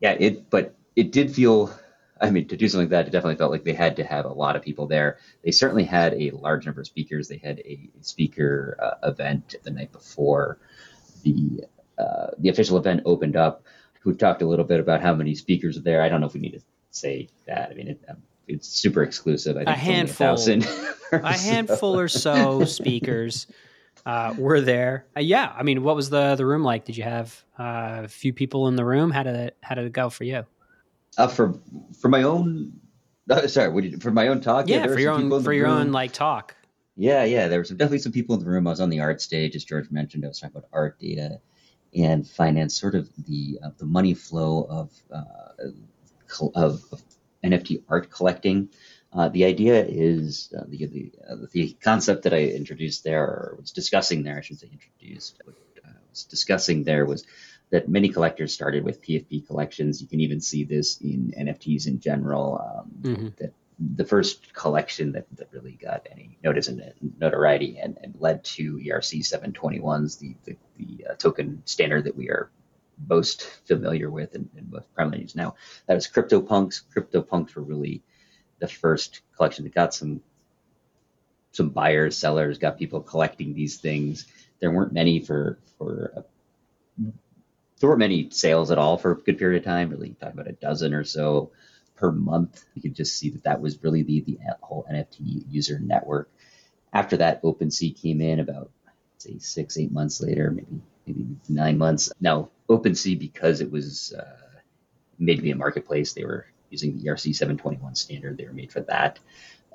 Yeah, 0.00 0.12
it 0.12 0.50
but 0.50 0.74
it 0.96 1.12
did 1.12 1.34
feel. 1.34 1.72
I 2.20 2.30
mean, 2.30 2.46
to 2.48 2.56
do 2.56 2.68
something 2.68 2.84
like 2.84 2.90
that, 2.90 3.08
it 3.08 3.10
definitely 3.10 3.36
felt 3.36 3.50
like 3.50 3.64
they 3.64 3.72
had 3.72 3.96
to 3.96 4.04
have 4.04 4.26
a 4.26 4.32
lot 4.32 4.54
of 4.54 4.62
people 4.62 4.86
there. 4.86 5.18
They 5.44 5.50
certainly 5.50 5.82
had 5.82 6.14
a 6.14 6.30
large 6.30 6.66
number 6.66 6.80
of 6.80 6.86
speakers. 6.86 7.26
They 7.26 7.38
had 7.38 7.58
a 7.60 7.90
speaker 8.00 8.76
uh, 8.80 9.08
event 9.08 9.56
the 9.64 9.72
night 9.72 9.90
before 9.90 10.58
the 11.24 11.64
uh, 11.98 12.28
the 12.38 12.48
official 12.48 12.78
event 12.78 13.02
opened 13.04 13.36
up. 13.36 13.64
Who 14.00 14.14
talked 14.14 14.42
a 14.42 14.46
little 14.46 14.64
bit 14.64 14.80
about 14.80 15.00
how 15.00 15.14
many 15.14 15.34
speakers 15.34 15.78
are 15.78 15.82
there? 15.82 16.02
I 16.02 16.08
don't 16.08 16.20
know 16.20 16.26
if 16.26 16.34
we 16.34 16.40
need 16.40 16.54
to 16.54 16.62
say 16.90 17.28
that. 17.46 17.70
I 17.70 17.74
mean, 17.74 17.88
it, 17.88 18.04
um, 18.08 18.16
it's 18.52 18.68
super 18.68 19.02
exclusive. 19.02 19.56
I 19.56 19.60
think 19.60 19.68
a 19.68 19.78
handful, 19.78 20.36
a, 20.36 21.16
a 21.16 21.32
handful 21.38 21.98
or 21.98 22.08
so 22.08 22.64
speakers 22.64 23.46
uh, 24.06 24.34
were 24.36 24.60
there. 24.60 25.06
Uh, 25.16 25.20
yeah, 25.20 25.52
I 25.56 25.62
mean, 25.62 25.82
what 25.82 25.96
was 25.96 26.10
the 26.10 26.34
the 26.36 26.46
room 26.46 26.62
like? 26.62 26.84
Did 26.84 26.96
you 26.96 27.04
have 27.04 27.44
uh, 27.58 28.02
a 28.04 28.08
few 28.08 28.32
people 28.32 28.68
in 28.68 28.76
the 28.76 28.84
room? 28.84 29.10
How 29.10 29.22
did 29.22 29.36
it 29.36 29.56
how 29.62 29.74
did 29.74 29.86
it 29.86 29.92
go 29.92 30.10
for 30.10 30.24
you? 30.24 30.44
Uh, 31.18 31.28
for 31.28 31.54
for 32.00 32.08
my 32.08 32.22
own, 32.22 32.72
uh, 33.30 33.46
sorry, 33.46 33.90
you, 33.90 33.98
for 33.98 34.10
my 34.10 34.28
own 34.28 34.40
talk. 34.40 34.68
Yeah, 34.68 34.78
yeah 34.78 34.86
for 34.86 34.98
your 34.98 35.12
own 35.12 35.42
for 35.42 35.52
your 35.52 35.66
room. 35.66 35.78
own 35.78 35.92
like 35.92 36.12
talk. 36.12 36.56
Yeah, 36.94 37.24
yeah, 37.24 37.48
there 37.48 37.58
were 37.58 37.64
some, 37.64 37.78
definitely 37.78 38.00
some 38.00 38.12
people 38.12 38.34
in 38.34 38.44
the 38.44 38.50
room. 38.50 38.66
I 38.66 38.70
was 38.70 38.80
on 38.80 38.90
the 38.90 39.00
art 39.00 39.22
stage, 39.22 39.56
as 39.56 39.64
George 39.64 39.90
mentioned. 39.90 40.24
I 40.24 40.28
was 40.28 40.40
talking 40.40 40.56
about 40.56 40.68
art 40.72 40.98
data 40.98 41.40
and 41.94 42.26
finance, 42.26 42.78
sort 42.78 42.94
of 42.94 43.08
the 43.26 43.58
uh, 43.64 43.70
the 43.78 43.86
money 43.86 44.14
flow 44.14 44.66
of, 44.68 44.90
uh, 45.10 45.70
of, 46.54 46.82
of 46.92 47.02
NFT 47.44 47.82
art 47.88 48.10
collecting. 48.10 48.68
Uh, 49.12 49.28
the 49.28 49.44
idea 49.44 49.84
is 49.84 50.52
uh, 50.56 50.64
the 50.66 50.86
the, 50.86 51.12
uh, 51.28 51.36
the 51.52 51.76
concept 51.82 52.22
that 52.22 52.32
I 52.32 52.44
introduced 52.44 53.04
there, 53.04 53.24
or 53.24 53.56
was 53.60 53.72
discussing 53.72 54.22
there, 54.22 54.38
I 54.38 54.40
shouldn't 54.40 54.60
say 54.60 54.70
introduced, 54.72 55.40
what 55.44 55.56
I 55.84 55.90
was 56.10 56.24
discussing 56.24 56.84
there 56.84 57.04
was 57.04 57.24
that 57.70 57.88
many 57.88 58.08
collectors 58.08 58.52
started 58.52 58.84
with 58.84 59.02
PFP 59.02 59.46
collections. 59.46 60.00
You 60.00 60.08
can 60.08 60.20
even 60.20 60.40
see 60.40 60.64
this 60.64 60.98
in 61.00 61.32
NFTs 61.38 61.86
in 61.86 62.00
general. 62.00 62.60
Um, 62.60 62.90
mm-hmm. 63.02 63.28
That 63.38 63.52
the 63.78 64.04
first 64.04 64.52
collection 64.54 65.12
that, 65.12 65.26
that 65.36 65.48
really 65.52 65.72
got 65.72 66.06
any 66.10 66.38
notice 66.42 66.68
and 66.68 66.92
notoriety 67.18 67.78
and, 67.78 67.98
and 68.02 68.14
led 68.18 68.44
to 68.44 68.78
ERC 68.78 69.20
721s, 69.20 70.18
the, 70.18 70.36
the, 70.44 70.56
the 70.76 71.06
uh, 71.10 71.14
token 71.14 71.62
standard 71.64 72.04
that 72.04 72.16
we 72.16 72.28
are 72.28 72.50
most 73.08 73.42
familiar 73.66 74.10
with 74.10 74.34
and, 74.34 74.48
and 74.56 74.70
most 74.70 74.92
primarily 74.94 75.22
used 75.22 75.36
now. 75.36 75.54
That 75.86 75.94
was 75.94 76.08
CryptoPunks. 76.08 76.82
CryptoPunks 76.94 77.54
were 77.54 77.62
really 77.62 78.02
the 78.58 78.68
first 78.68 79.22
collection 79.36 79.64
that 79.64 79.74
got 79.74 79.94
some 79.94 80.20
some 81.52 81.68
buyers, 81.68 82.16
sellers, 82.16 82.58
got 82.58 82.78
people 82.78 83.02
collecting 83.02 83.54
these 83.54 83.76
things. 83.76 84.26
There 84.60 84.70
weren't 84.70 84.92
many 84.92 85.20
for 85.20 85.58
for 85.78 86.12
a, 86.16 86.24
there 87.80 87.88
weren't 87.88 87.98
many 87.98 88.30
sales 88.30 88.70
at 88.70 88.78
all 88.78 88.96
for 88.96 89.12
a 89.12 89.16
good 89.16 89.38
period 89.38 89.58
of 89.58 89.64
time. 89.64 89.90
Really, 89.90 90.10
talking 90.20 90.38
about 90.38 90.48
a 90.50 90.52
dozen 90.52 90.94
or 90.94 91.04
so 91.04 91.50
per 91.96 92.10
month. 92.10 92.64
You 92.74 92.82
could 92.82 92.94
just 92.94 93.18
see 93.18 93.30
that 93.30 93.44
that 93.44 93.60
was 93.60 93.82
really 93.82 94.02
the 94.02 94.20
the 94.20 94.38
whole 94.60 94.86
NFT 94.90 95.44
user 95.50 95.78
network. 95.78 96.30
After 96.92 97.16
that, 97.18 97.42
OpenSea 97.42 98.00
came 98.00 98.20
in 98.20 98.38
about 98.40 98.70
say 99.22 99.38
six 99.38 99.76
eight 99.78 99.92
months 99.92 100.20
later, 100.20 100.50
maybe 100.50 100.80
maybe 101.06 101.26
nine 101.48 101.78
months. 101.78 102.12
Now 102.20 102.50
OpenSea, 102.68 103.18
because 103.18 103.60
it 103.60 103.70
was 103.70 104.12
uh, 104.12 104.38
made 105.18 105.36
to 105.36 105.42
be 105.42 105.50
a 105.50 105.56
marketplace, 105.56 106.12
they 106.12 106.24
were 106.24 106.46
using 106.70 106.96
the 106.96 107.04
ERC 107.04 107.34
721 107.34 107.94
standard. 107.94 108.38
They 108.38 108.46
were 108.46 108.52
made 108.52 108.72
for 108.72 108.80
that 108.82 109.18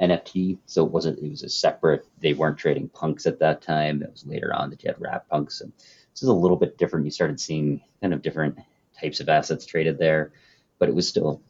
NFT. 0.01 0.57
So 0.65 0.85
it 0.85 0.91
wasn't, 0.91 1.19
it 1.19 1.29
was 1.29 1.43
a 1.43 1.49
separate, 1.49 2.05
they 2.19 2.33
weren't 2.33 2.57
trading 2.57 2.89
punks 2.89 3.25
at 3.25 3.39
that 3.39 3.61
time. 3.61 4.01
It 4.01 4.11
was 4.11 4.25
later 4.25 4.53
on 4.53 4.69
that 4.69 4.83
you 4.83 4.89
had 4.89 4.99
wrap 4.99 5.29
punks. 5.29 5.61
And 5.61 5.71
this 5.77 6.23
is 6.23 6.29
a 6.29 6.33
little 6.33 6.57
bit 6.57 6.77
different. 6.77 7.05
You 7.05 7.11
started 7.11 7.39
seeing 7.39 7.81
kind 8.01 8.13
of 8.13 8.21
different 8.21 8.57
types 8.99 9.19
of 9.19 9.29
assets 9.29 9.65
traded 9.65 9.99
there, 9.99 10.31
but 10.79 10.89
it 10.89 10.95
was 10.95 11.07
still 11.07 11.41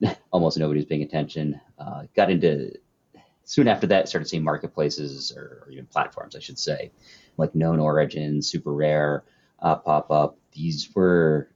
almost 0.32 0.58
nobody 0.58 0.78
was 0.78 0.86
paying 0.86 1.02
attention. 1.02 1.60
Uh, 1.78 2.04
got 2.14 2.30
into, 2.30 2.72
soon 3.46 3.68
after 3.68 3.86
that, 3.86 4.08
started 4.08 4.28
seeing 4.28 4.44
marketplaces 4.44 5.32
or, 5.34 5.62
or 5.64 5.70
even 5.70 5.86
platforms, 5.86 6.36
I 6.36 6.40
should 6.40 6.58
say, 6.58 6.90
like 7.38 7.54
Known 7.54 7.80
Origin, 7.80 8.42
Super 8.42 8.72
Rare 8.72 9.24
uh, 9.60 9.76
pop 9.76 10.10
up. 10.10 10.36
These 10.52 10.94
were 10.94 11.48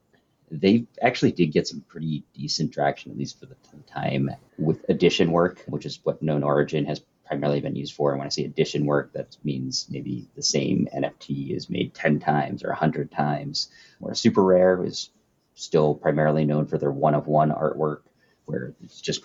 they 0.51 0.87
actually 1.01 1.33
did 1.33 1.53
get 1.53 1.69
some 1.69 1.81
pretty 1.83 2.25
decent 2.35 2.73
traction, 2.73 3.13
at 3.13 3.19
least 3.19 3.39
for 3.39 3.47
the 3.47 3.57
time, 3.87 4.31
with 4.59 4.89
edition 4.89 5.31
work, 5.31 5.63
which 5.67 5.87
is 5.87 6.01
what 6.03 6.23
Known 6.23 6.43
Origin 6.43 6.87
has 6.87 7.01
primarily 7.25 7.61
been 7.61 7.77
used 7.77 7.95
for. 7.95 8.11
And 8.11 8.19
when 8.19 8.27
I 8.27 8.31
say 8.31 8.45
edition 8.45 8.85
work, 8.85 9.13
that 9.13 9.37
means 9.45 9.87
maybe 9.89 10.29
the 10.35 10.43
same 10.43 10.89
NFT 10.93 11.55
is 11.55 11.71
made 11.71 11.95
10 11.95 12.19
times 12.19 12.65
or 12.65 12.69
100 12.69 13.13
times. 13.13 13.69
Where 14.01 14.15
Super 14.15 14.43
Rare 14.43 14.85
is 14.85 15.11
still 15.55 15.95
primarily 15.95 16.45
known 16.45 16.67
for 16.67 16.79
their 16.79 16.91
one 16.91 17.15
of 17.15 17.29
one 17.29 17.51
artwork, 17.51 18.01
where 18.47 18.75
it's 18.83 19.01
just 19.01 19.25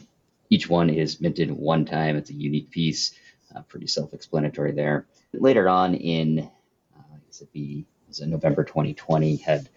each 0.49 0.69
one 0.69 0.89
is 0.89 1.21
minted 1.21 1.51
one 1.51 1.85
time. 1.85 2.15
It's 2.15 2.29
a 2.29 2.33
unique 2.33 2.71
piece. 2.71 3.13
Uh, 3.55 3.61
pretty 3.61 3.87
self 3.87 4.13
explanatory 4.13 4.71
there. 4.71 5.05
Later 5.33 5.69
on 5.69 5.93
in, 5.95 6.39
uh, 6.39 7.01
I 7.13 7.17
guess 7.25 7.41
it'd 7.41 7.53
be 7.53 7.85
was 8.15 8.23
in 8.23 8.29
November 8.29 8.63
2020, 8.63 9.37
had 9.37 9.69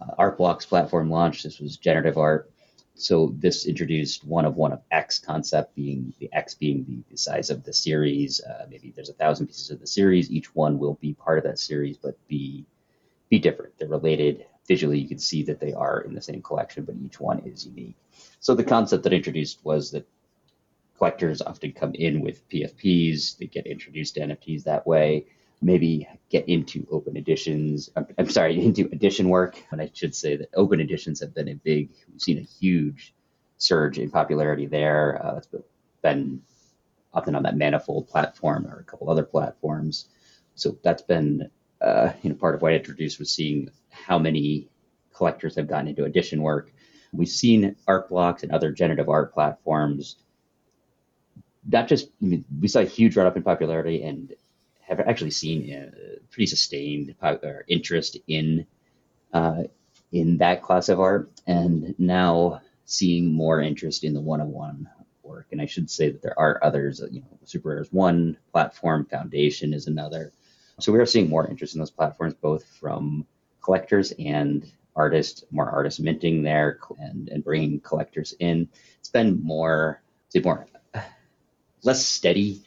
uh, 0.00 0.12
Art 0.18 0.38
Blocks 0.38 0.66
platform 0.66 1.10
launched. 1.10 1.44
This 1.44 1.58
was 1.58 1.76
generative 1.76 2.18
art. 2.18 2.50
So 2.94 3.34
this 3.36 3.66
introduced 3.66 4.24
one 4.24 4.46
of 4.46 4.56
one 4.56 4.72
of 4.72 4.80
X 4.90 5.18
concept 5.18 5.74
being 5.74 6.14
the 6.18 6.32
X 6.32 6.54
being 6.54 6.84
the, 6.88 7.02
the 7.10 7.18
size 7.18 7.50
of 7.50 7.62
the 7.62 7.72
series. 7.72 8.40
Uh, 8.40 8.66
maybe 8.70 8.92
there's 8.94 9.10
a 9.10 9.14
thousand 9.14 9.48
pieces 9.48 9.70
of 9.70 9.80
the 9.80 9.86
series. 9.86 10.30
Each 10.30 10.54
one 10.54 10.78
will 10.78 10.94
be 10.94 11.12
part 11.12 11.38
of 11.38 11.44
that 11.44 11.58
series, 11.58 11.98
but 11.98 12.16
be 12.26 12.64
be 13.28 13.38
different. 13.38 13.76
They're 13.78 13.88
related 13.88 14.46
visually. 14.66 14.98
You 14.98 15.08
can 15.08 15.18
see 15.18 15.42
that 15.44 15.60
they 15.60 15.72
are 15.72 16.00
in 16.00 16.14
the 16.14 16.22
same 16.22 16.42
collection, 16.42 16.84
but 16.84 16.96
each 17.04 17.20
one 17.20 17.40
is 17.40 17.66
unique. 17.66 17.96
So 18.40 18.54
the 18.54 18.64
concept 18.64 19.04
that 19.04 19.12
introduced 19.12 19.64
was 19.64 19.90
that 19.92 20.06
collectors 20.98 21.42
often 21.42 21.72
come 21.72 21.94
in 21.94 22.20
with 22.20 22.48
PFPs. 22.48 23.38
They 23.38 23.46
get 23.46 23.66
introduced 23.66 24.14
to 24.14 24.20
NFTs 24.20 24.64
that 24.64 24.86
way 24.86 25.26
maybe 25.62 26.08
get 26.30 26.48
into 26.48 26.86
open 26.90 27.16
editions. 27.16 27.90
I'm, 27.96 28.06
I'm, 28.18 28.28
sorry, 28.28 28.60
into 28.64 28.88
edition 28.92 29.28
work. 29.28 29.62
And 29.70 29.80
I 29.80 29.90
should 29.92 30.14
say 30.14 30.36
that 30.36 30.50
open 30.54 30.80
editions 30.80 31.20
have 31.20 31.34
been 31.34 31.48
a 31.48 31.54
big, 31.54 31.90
we've 32.10 32.20
seen 32.20 32.38
a 32.38 32.42
huge 32.42 33.14
surge 33.58 33.98
in 33.98 34.10
popularity 34.10 34.66
there. 34.66 35.24
Uh, 35.24 35.36
it's 35.36 35.48
been 36.02 36.42
often 37.14 37.34
on 37.34 37.42
that 37.44 37.56
Manifold 37.56 38.08
platform 38.08 38.66
or 38.66 38.78
a 38.78 38.84
couple 38.84 39.10
other 39.10 39.24
platforms. 39.24 40.08
So 40.54 40.78
that's 40.82 41.02
been, 41.02 41.50
uh, 41.80 42.12
you 42.22 42.30
know, 42.30 42.36
part 42.36 42.54
of 42.54 42.62
what 42.62 42.72
I 42.72 42.76
introduced 42.76 43.18
was 43.18 43.32
seeing 43.32 43.70
how 43.90 44.18
many 44.18 44.68
collectors 45.14 45.56
have 45.56 45.68
gotten 45.68 45.88
into 45.88 46.04
edition 46.04 46.42
work. 46.42 46.72
We've 47.12 47.28
seen 47.28 47.76
art 47.86 48.08
blocks 48.08 48.42
and 48.42 48.52
other 48.52 48.72
generative 48.72 49.08
art 49.08 49.32
platforms. 49.32 50.16
Not 51.68 51.88
just, 51.88 52.08
I 52.22 52.26
mean, 52.26 52.44
we 52.60 52.68
saw 52.68 52.80
a 52.80 52.84
huge 52.84 53.16
run 53.16 53.26
up 53.26 53.36
in 53.36 53.42
popularity 53.42 54.02
and 54.02 54.34
have 54.82 55.00
actually 55.00 55.30
seen 55.32 55.72
a 55.72 55.90
pretty 56.30 56.46
sustained 56.46 57.14
interest 57.68 58.18
in 58.28 58.66
uh, 59.32 59.64
in 60.12 60.38
that 60.38 60.62
class 60.62 60.88
of 60.88 61.00
art, 61.00 61.30
and 61.46 61.94
now 61.98 62.60
seeing 62.84 63.32
more 63.32 63.60
interest 63.60 64.04
in 64.04 64.14
the 64.14 64.20
one-on-one 64.20 64.88
work. 65.24 65.48
And 65.50 65.60
I 65.60 65.66
should 65.66 65.90
say 65.90 66.10
that 66.10 66.22
there 66.22 66.38
are 66.38 66.60
others. 66.62 67.02
You 67.10 67.20
know, 67.20 67.38
Super 67.44 67.80
is 67.80 67.92
one 67.92 68.38
platform, 68.52 69.04
Foundation 69.06 69.74
is 69.74 69.88
another. 69.88 70.32
So 70.78 70.92
we 70.92 70.98
are 70.98 71.06
seeing 71.06 71.30
more 71.30 71.48
interest 71.48 71.74
in 71.74 71.78
those 71.78 71.90
platforms, 71.90 72.34
both 72.34 72.64
from 72.64 73.26
collectors 73.62 74.12
and 74.18 74.70
artists, 74.94 75.44
more 75.50 75.70
artists 75.70 76.00
minting 76.00 76.42
there 76.42 76.78
and, 76.98 77.28
and 77.28 77.42
bringing 77.42 77.80
collectors 77.80 78.34
in. 78.38 78.68
It's 78.98 79.08
been 79.08 79.42
more, 79.42 80.02
say 80.28 80.40
more, 80.40 80.66
less 81.82 82.04
steady 82.04 82.62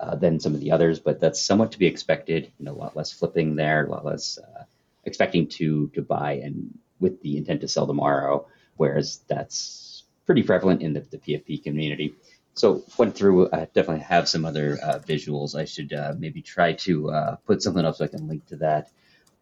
uh, 0.00 0.16
than 0.16 0.40
some 0.40 0.54
of 0.54 0.60
the 0.60 0.72
others, 0.72 0.98
but 0.98 1.20
that's 1.20 1.40
somewhat 1.40 1.70
to 1.72 1.78
be 1.78 1.86
expected. 1.86 2.50
You 2.58 2.64
know, 2.64 2.72
a 2.72 2.80
lot 2.82 2.96
less 2.96 3.12
flipping 3.12 3.54
there, 3.54 3.86
a 3.86 3.90
lot 3.90 4.04
less 4.04 4.38
uh, 4.38 4.64
expecting 5.04 5.46
to 5.48 5.88
to 5.94 6.02
buy 6.02 6.34
and 6.34 6.76
with 6.98 7.22
the 7.22 7.36
intent 7.36 7.60
to 7.60 7.68
sell 7.68 7.86
tomorrow. 7.86 8.44
Whereas 8.76 9.20
that's 9.28 10.02
pretty 10.26 10.42
prevalent 10.42 10.82
in 10.82 10.94
the, 10.94 11.00
the 11.00 11.18
PFP 11.18 11.62
community. 11.62 12.16
So 12.54 12.84
went 12.98 13.14
through. 13.14 13.48
I 13.52 13.66
definitely 13.72 14.00
have 14.00 14.28
some 14.28 14.44
other 14.44 14.78
uh, 14.82 14.98
visuals. 14.98 15.54
I 15.54 15.64
should 15.64 15.92
uh, 15.92 16.14
maybe 16.18 16.42
try 16.42 16.74
to 16.74 17.10
uh, 17.10 17.36
put 17.46 17.62
something 17.62 17.84
up 17.84 17.96
so 17.96 18.04
I 18.04 18.08
can 18.08 18.28
link 18.28 18.46
to 18.46 18.56
that. 18.56 18.90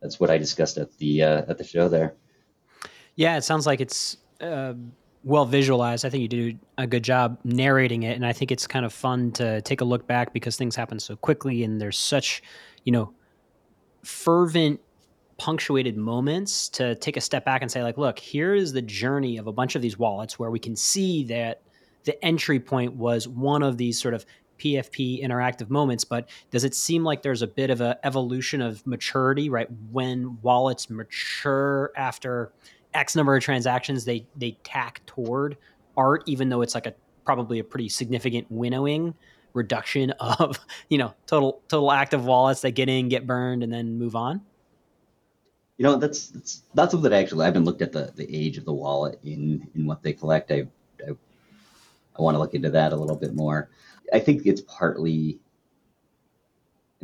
That's 0.01 0.21
what 0.21 0.31
I 0.31 0.39
discussed 0.39 0.79
at 0.79 0.97
the 0.99 1.23
uh, 1.23 1.43
at 1.49 1.59
the 1.59 1.65
show 1.65 1.89
there. 1.89 2.15
Yeah, 3.17 3.37
it 3.37 3.43
sounds 3.43 3.67
like 3.67 3.81
it's 3.81 4.17
uh, 4.41 4.75
well 5.25 5.45
visualized. 5.45 6.05
I 6.05 6.11
think 6.11 6.23
you 6.23 6.29
do 6.29 6.59
a 6.79 6.87
good 6.87 7.03
job 7.03 7.39
narrating 7.45 8.05
it, 8.05 8.15
and 8.15 8.25
I 8.25 8.33
think 8.33 8.53
it's 8.53 8.67
kind 8.67 8.87
of 8.87 8.93
fun 8.93 9.33
to 9.33 9.61
take 9.63 9.81
a 9.81 9.85
look 9.85 10.07
back 10.07 10.33
because 10.33 10.57
things 10.57 10.77
happen 10.77 11.01
so 11.01 11.17
quickly, 11.17 11.65
and 11.65 11.81
there's 11.81 11.99
such, 11.99 12.43
you 12.85 12.93
know, 12.93 13.13
fervent 14.05 14.81
punctuated 15.37 15.97
moments 15.97 16.69
to 16.69 16.95
take 16.97 17.17
a 17.17 17.21
step 17.21 17.47
back 17.47 17.63
and 17.63 17.71
say 17.71 17.83
like 17.83 17.97
look 17.97 18.19
here 18.19 18.53
is 18.53 18.75
the 18.75 18.83
journey 18.83 19.39
of 19.39 19.47
a 19.47 19.53
bunch 19.53 19.75
of 19.75 19.81
these 19.81 19.99
wallets 19.99 20.39
where 20.39 20.51
we 20.51 20.59
can 20.59 20.77
see 20.77 21.25
that 21.25 21.63
the 22.05 22.23
entry 22.25 22.61
point 22.61 22.95
was 22.95 23.29
one 23.29 23.63
of 23.63 23.77
these 23.77 24.01
sort 24.01 24.15
of 24.15 24.25
PFP 24.59 25.25
interactive 25.25 25.71
moments, 25.71 26.05
but 26.05 26.29
does 26.51 26.65
it 26.65 26.75
seem 26.75 27.03
like 27.03 27.23
there's 27.23 27.43
a 27.43 27.47
bit 27.47 27.71
of 27.71 27.81
an 27.81 27.97
evolution 28.05 28.61
of 28.61 28.87
maturity, 28.87 29.49
right? 29.49 29.69
When 29.91 30.39
wallets 30.43 30.91
mature 30.91 31.93
after 31.97 32.53
X 32.95 33.17
number 33.17 33.35
of 33.37 33.43
transactions, 33.43 34.05
they 34.05 34.27
they 34.37 34.53
tack 34.63 35.01
toward 35.07 35.57
art, 35.97 36.23
even 36.27 36.49
though 36.49 36.63
it's 36.63 36.75
like 36.75 36.87
a 36.87 36.95
probably 37.25 37.59
a 37.59 37.65
pretty 37.65 37.89
significant 37.89 38.47
winnowing 38.51 39.15
reduction 39.53 40.11
of 40.21 40.59
you 40.89 40.99
know 40.99 41.15
total 41.27 41.63
total 41.69 41.91
active 41.91 42.25
wallets 42.25 42.61
that 42.61 42.73
get 42.73 42.89
in, 42.89 43.09
get 43.09 43.27
burned, 43.27 43.63
and 43.63 43.73
then 43.73 43.99
move 43.99 44.15
on. 44.15 44.43
You 45.79 45.85
know, 45.85 45.97
that's 45.97 46.29
that's 46.29 46.63
that's 46.75 46.91
something 46.91 47.11
that 47.11 47.17
actually 47.17 47.43
I 47.43 47.47
haven't 47.47 47.65
looked 47.65 47.83
at 47.83 47.93
the, 47.93 48.13
the 48.15 48.29
age 48.35 48.59
of 48.59 48.67
the 48.67 48.73
wallet 48.73 49.19
in 49.25 49.67
in 49.75 49.87
what 49.87 50.03
they 50.03 50.13
collect. 50.13 50.51
I 50.51 50.67
I, 51.07 51.13
I 52.19 52.23
want 52.23 52.35
to 52.35 52.39
look 52.39 52.55
into 52.55 52.71
that 52.71 52.93
a 52.93 52.97
little 52.97 53.17
bit 53.17 53.35
more. 53.35 53.71
I 54.13 54.21
think 54.21 54.47
it's 54.47 54.61
partly 54.63 55.41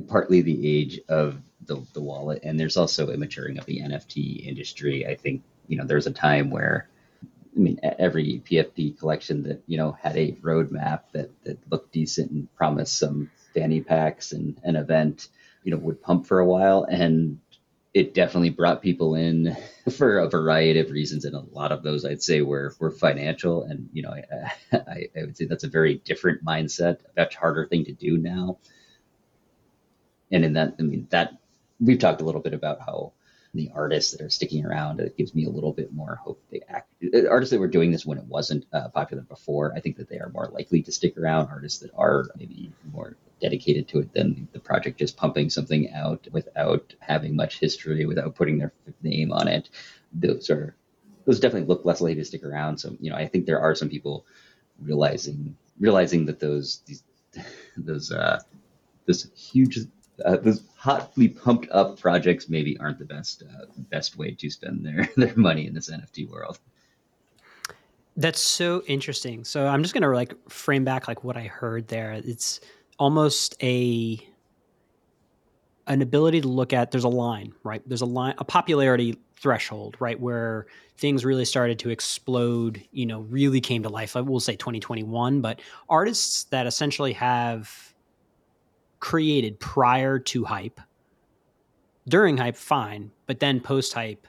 partly 0.09 0.43
the 0.43 0.79
age 0.79 1.01
of 1.09 1.41
the, 1.65 1.83
the 1.95 2.01
wallet, 2.03 2.41
and 2.43 2.61
there's 2.61 2.77
also 2.77 3.11
a 3.11 3.17
maturing 3.17 3.59
of 3.59 3.65
the 3.67 3.81
NFT 3.81 4.47
industry. 4.47 5.07
I 5.07 5.15
think 5.15 5.43
you 5.69 5.77
know 5.77 5.85
there's 5.85 6.07
a 6.07 6.13
time 6.13 6.51
where 6.51 6.89
I 7.23 7.59
mean 7.59 7.81
every 7.83 8.43
PFP 8.45 8.99
collection 8.99 9.43
that 9.45 9.63
you 9.67 9.77
know 9.77 9.93
had 9.93 10.17
a 10.17 10.33
roadmap 10.43 11.03
that 11.13 11.31
that 11.45 11.59
looked 11.71 11.93
decent 11.93 12.31
and 12.31 12.55
promised 12.55 12.99
some 12.99 13.31
fanny 13.55 13.81
packs 13.81 14.33
and 14.33 14.61
an 14.65 14.77
event, 14.77 15.29
you 15.65 15.71
know, 15.71 15.79
would 15.79 16.03
pump 16.03 16.27
for 16.27 16.41
a 16.41 16.47
while 16.47 16.85
and 16.85 17.41
it 17.97 18.13
definitely 18.13 18.51
brought 18.51 18.83
people 18.83 19.15
in 19.15 19.57
for 19.97 20.19
a 20.19 20.29
variety 20.29 20.81
of 20.81 20.91
reasons, 20.91 21.25
and 21.25 21.35
a 21.35 21.41
lot 21.41 21.73
of 21.73 21.83
those 21.83 22.05
I'd 22.05 22.23
say 22.23 22.43
were 22.43 22.75
were 22.79 22.91
financial. 22.91 23.63
And 23.63 23.89
you 23.95 24.03
know, 24.03 24.11
I, 24.11 24.53
I, 24.77 25.09
I 25.19 25.21
would 25.23 25.35
say 25.35 25.47
that's 25.47 25.65
a 25.65 25.69
very 25.69 26.03
different 26.05 26.45
mindset, 26.45 26.99
a 27.01 27.21
much 27.21 27.37
harder 27.37 27.67
thing 27.67 27.87
to 27.87 27.93
do 27.93 28.19
now. 28.19 28.59
And 30.31 30.45
in 30.45 30.53
that, 30.53 30.75
I 30.79 30.83
mean, 30.83 31.07
that 31.09 31.39
we've 31.81 31.99
talked 31.99 32.21
a 32.21 32.25
little 32.25 32.43
bit 32.43 32.53
about 32.53 32.81
how 32.81 33.15
the 33.57 33.71
artists 33.75 34.13
that 34.13 34.21
are 34.21 34.31
sticking 34.31 34.65
around, 34.65 35.01
it 35.01 35.17
gives 35.17 35.35
me 35.35 35.45
a 35.45 35.51
little 35.51 35.73
bit 35.73 35.93
more 35.93 36.17
hope. 36.17 36.41
They 36.51 36.63
act 36.69 36.93
artists 37.29 37.53
that 37.53 37.61
were 37.61 37.69
doing 37.69 37.91
this 37.91 38.07
when 38.07 38.19
it 38.19 38.25
wasn't 38.25 38.67
uh, 38.73 38.89
popular 38.89 39.23
before. 39.23 39.73
I 39.75 39.81
think 39.81 39.97
that 39.97 40.09
they 40.09 40.19
are 40.19 40.31
more 40.31 40.49
likely 40.53 40.83
to 40.83 40.93
stick 40.93 41.17
around. 41.19 41.49
Artists 41.49 41.81
that 41.81 41.91
are 41.97 42.27
maybe 42.37 42.73
more 42.93 43.17
dedicated 43.41 43.89
to 43.89 44.01
it 44.01 44.13
than 44.13 44.49
the 44.53 44.61
project 44.61 44.99
just 44.99 45.17
pumping 45.17 45.51
something 45.51 45.93
out 45.93 46.27
without 46.33 46.95
having 47.01 47.37
much 47.37 47.59
history, 47.59 48.07
without 48.07 48.35
putting 48.35 48.59
their 48.59 48.73
name 49.03 49.33
on 49.33 49.49
it. 49.49 49.69
Those 50.13 50.51
are 50.51 50.75
those 51.25 51.41
definitely 51.41 51.67
look 51.67 51.85
less 51.85 52.01
likely 52.01 52.17
to 52.17 52.25
stick 52.25 52.45
around. 52.45 52.79
So 52.79 52.97
you 53.01 53.11
know, 53.11 53.17
I 53.17 53.27
think 53.27 53.47
there 53.47 53.61
are 53.61 53.75
some 53.75 53.89
people 53.89 54.25
realizing 54.81 55.57
realizing 55.79 56.27
that 56.27 56.41
those 56.41 56.83
these 56.87 57.03
those 57.77 58.13
uh, 58.13 58.41
this 59.07 59.29
huge 59.37 59.79
uh, 60.25 60.37
those 60.37 60.63
hotly 60.77 61.29
pumped 61.29 61.69
up 61.71 61.99
projects 61.99 62.49
maybe 62.49 62.79
aren't 62.79 62.99
the 62.99 63.05
best 63.05 63.43
uh, 63.43 63.67
best 63.91 64.17
way 64.17 64.33
to 64.33 64.51
spend 64.51 64.85
their 64.85 65.09
their 65.17 65.37
money 65.37 65.67
in 65.67 65.75
this 65.75 65.91
NFT 65.91 66.29
world. 66.29 66.59
That's 68.17 68.41
so 68.41 68.83
interesting. 68.87 69.45
So 69.45 69.67
I'm 69.67 69.83
just 69.83 69.95
gonna 69.95 70.11
like 70.11 70.35
frame 70.49 70.85
back 70.85 71.09
like 71.09 71.25
what 71.25 71.37
I 71.37 71.45
heard 71.45 71.89
there. 71.89 72.13
It's 72.13 72.61
almost 72.99 73.57
a 73.63 74.27
an 75.87 76.03
ability 76.03 76.41
to 76.41 76.49
look 76.49 76.73
at 76.73 76.91
there's 76.91 77.05
a 77.05 77.09
line 77.09 77.53
right 77.63 77.83
there's 77.87 78.01
a 78.01 78.07
line 78.07 78.35
a 78.39 78.45
popularity 78.45 79.17
threshold 79.37 79.97
right 80.01 80.19
where 80.19 80.67
things 80.97 81.25
really 81.25 81.45
started 81.45 81.79
to 81.79 81.91
explode 81.91 82.83
you 82.91 83.07
know 83.07 83.21
really 83.21 83.61
came 83.61 83.83
to 83.83 83.89
life 83.89 84.17
i 84.17 84.21
will 84.21 84.41
say 84.41 84.57
2021 84.57 85.41
but 85.41 85.61
artists 85.89 86.45
that 86.45 86.67
essentially 86.67 87.13
have 87.13 87.95
created 89.07 89.61
prior 89.61 90.19
to 90.19 90.45
hype 90.45 90.81
during 92.09 92.37
hype 92.37 92.57
fine 92.57 93.09
but 93.27 93.39
then 93.39 93.61
post 93.61 93.93
hype 93.93 94.27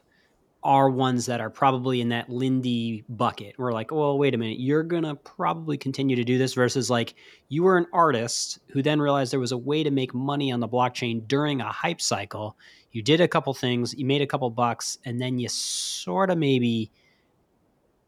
are 0.64 0.90
ones 0.90 1.26
that 1.26 1.40
are 1.40 1.50
probably 1.50 2.02
in 2.02 2.10
that 2.10 2.30
Lindy 2.30 3.06
bucket. 3.08 3.56
We're 3.58 3.72
like, 3.72 3.90
well, 3.90 4.18
wait 4.18 4.34
a 4.34 4.38
minute, 4.38 4.60
you're 4.60 4.84
gonna 4.84 5.16
probably 5.16 5.78
continue 5.78 6.18
to 6.18 6.26
do 6.26 6.38
this 6.38 6.54
versus 6.54 6.90
like 6.90 7.16
you 7.48 7.64
were 7.64 7.78
an 7.78 7.86
artist 7.94 8.60
who 8.68 8.82
then 8.84 9.00
realized 9.00 9.32
there 9.32 9.40
was 9.40 9.54
a 9.54 9.58
way 9.58 9.82
to 9.82 9.92
make 9.92 10.14
money 10.14 10.52
on 10.52 10.60
the 10.60 10.68
blockchain 10.68 11.26
during 11.26 11.62
a 11.62 11.72
hype 11.72 12.02
cycle. 12.02 12.58
You 12.92 13.02
did 13.02 13.22
a 13.22 13.30
couple 13.30 13.54
things, 13.54 13.96
you 13.98 14.06
made 14.06 14.22
a 14.22 14.28
couple 14.28 14.50
bucks, 14.50 14.98
and 15.06 15.22
then 15.22 15.40
you 15.40 15.48
sort 15.48 16.30
of 16.30 16.38
maybe 16.38 16.92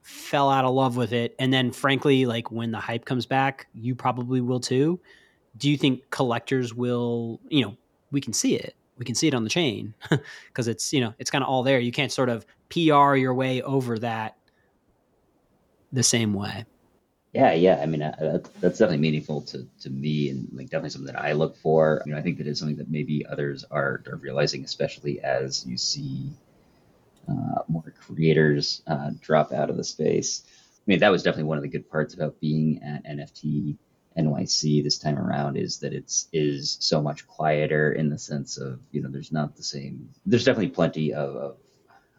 fell 0.01 0.49
out 0.49 0.65
of 0.65 0.73
love 0.73 0.97
with 0.97 1.13
it. 1.13 1.35
And 1.39 1.53
then 1.53 1.71
frankly, 1.71 2.25
like 2.25 2.51
when 2.51 2.71
the 2.71 2.79
hype 2.79 3.05
comes 3.05 3.25
back, 3.25 3.67
you 3.73 3.95
probably 3.95 4.41
will 4.41 4.59
too. 4.59 4.99
Do 5.59 5.69
you 5.69 5.77
think 5.77 6.09
collectors 6.09 6.73
will, 6.73 7.39
you 7.49 7.63
know, 7.63 7.77
we 8.11 8.21
can 8.21 8.33
see 8.33 8.55
it. 8.55 8.75
We 8.97 9.05
can 9.05 9.15
see 9.15 9.27
it 9.27 9.33
on 9.33 9.43
the 9.43 9.49
chain 9.49 9.93
because 10.47 10.67
it's 10.67 10.91
you 10.91 10.99
know 10.99 11.13
it's 11.19 11.31
kind 11.31 11.43
of 11.43 11.49
all 11.49 11.63
there. 11.63 11.79
You 11.79 11.91
can't 11.91 12.11
sort 12.11 12.29
of 12.29 12.45
pr 12.69 13.15
your 13.15 13.33
way 13.33 13.61
over 13.61 13.99
that 13.99 14.35
the 15.91 16.03
same 16.03 16.33
way. 16.33 16.65
Yeah 17.33 17.53
yeah. 17.53 17.79
I 17.81 17.85
mean 17.85 18.01
uh, 18.01 18.39
that's 18.59 18.79
definitely 18.79 18.97
meaningful 18.97 19.41
to, 19.43 19.65
to 19.81 19.89
me 19.89 20.29
and 20.29 20.49
like 20.51 20.65
definitely 20.65 20.89
something 20.89 21.13
that 21.13 21.21
i 21.21 21.31
look 21.31 21.55
for. 21.57 22.01
You 22.05 22.11
know 22.11 22.17
i 22.17 22.21
think 22.21 22.37
that 22.39 22.47
is 22.47 22.59
something 22.59 22.77
that 22.77 22.91
maybe 22.91 23.25
others 23.25 23.63
are, 23.71 24.03
are 24.07 24.17
realizing 24.17 24.65
especially 24.65 25.21
as 25.21 25.65
you 25.65 25.77
see 25.77 26.31
uh, 27.29 27.61
more 27.67 27.93
creators 28.01 28.81
uh, 28.87 29.11
drop 29.21 29.53
out 29.53 29.69
of 29.69 29.77
the 29.77 29.83
space. 29.83 30.43
I 30.45 30.83
mean 30.87 30.99
that 30.99 31.09
was 31.09 31.23
definitely 31.23 31.43
one 31.43 31.57
of 31.57 31.63
the 31.63 31.69
good 31.69 31.89
parts 31.89 32.13
about 32.13 32.39
being 32.41 32.81
at 32.83 33.05
nft 33.05 33.77
NYC 34.19 34.83
this 34.83 34.97
time 34.97 35.17
around 35.17 35.55
is 35.57 35.79
that 35.79 35.93
it's 35.93 36.27
is 36.33 36.77
so 36.81 37.01
much 37.01 37.27
quieter 37.27 37.93
in 37.93 38.09
the 38.09 38.17
sense 38.17 38.57
of 38.57 38.79
you 38.91 39.01
know 39.01 39.09
there's 39.09 39.31
not 39.31 39.55
the 39.55 39.63
same 39.63 40.09
there's 40.25 40.43
definitely 40.43 40.69
plenty 40.69 41.13
of 41.13 41.35
of, 41.35 41.57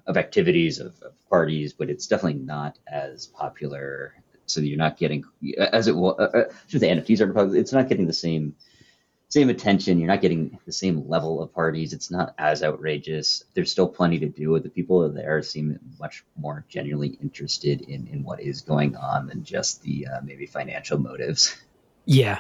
of 0.07 0.17
activities 0.17 0.79
of, 0.81 1.01
of, 1.03 1.13
parties 1.29 1.73
but 1.73 1.89
it's 1.89 2.09
definitely 2.09 2.41
not 2.41 2.77
as 2.89 3.27
popular. 3.29 4.15
So 4.47 4.61
you're 4.61 4.79
not 4.79 4.97
getting 4.97 5.25
as 5.59 5.87
it 5.87 5.95
was 5.95 6.19
uh, 6.19 6.53
the 6.71 6.87
NFTs 6.87 7.21
are 7.21 7.57
it's 7.57 7.73
not 7.73 7.89
getting 7.89 8.07
the 8.07 8.13
same 8.13 8.57
same 9.29 9.49
attention. 9.49 10.01
You're 10.01 10.09
not 10.09 10.23
getting 10.23 10.59
the 10.67 10.73
same 10.73 11.09
level 11.09 11.41
of 11.41 11.55
parties. 11.55 11.93
It's 11.93 12.11
not 12.11 12.35
as 12.37 12.65
outrageous. 12.65 13.45
There's 13.55 13.71
still 13.71 13.89
plenty 13.89 14.19
to 14.19 14.29
do 14.29 14.59
the 14.59 14.69
people 14.69 15.09
there 15.09 15.41
seem 15.43 15.79
much 16.01 16.25
more 16.37 16.65
genuinely 16.69 17.17
interested 17.23 17.83
in 17.83 18.09
in 18.09 18.25
what 18.25 18.41
is 18.41 18.63
going 18.63 18.97
on 18.97 19.29
than 19.29 19.45
just 19.45 19.83
the 19.83 20.09
uh, 20.09 20.21
maybe 20.25 20.47
financial 20.47 20.99
motives 20.99 21.57
yeah. 22.05 22.39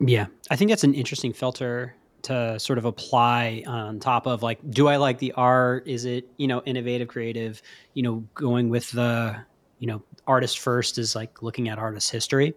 Yeah. 0.00 0.26
I 0.50 0.56
think 0.56 0.70
that's 0.70 0.84
an 0.84 0.94
interesting 0.94 1.32
filter 1.32 1.94
to 2.22 2.58
sort 2.58 2.78
of 2.78 2.84
apply 2.84 3.62
on 3.66 4.00
top 4.00 4.26
of 4.26 4.42
like, 4.42 4.58
do 4.70 4.88
I 4.88 4.96
like 4.96 5.18
the 5.18 5.32
art? 5.32 5.86
Is 5.86 6.04
it, 6.04 6.28
you 6.36 6.48
know, 6.48 6.62
innovative, 6.66 7.08
creative? 7.08 7.62
You 7.94 8.02
know, 8.02 8.24
going 8.34 8.68
with 8.68 8.90
the, 8.90 9.36
you 9.78 9.86
know, 9.86 10.02
artist 10.26 10.58
first 10.58 10.98
is 10.98 11.14
like 11.14 11.42
looking 11.42 11.68
at 11.68 11.78
artist 11.78 12.10
history 12.10 12.54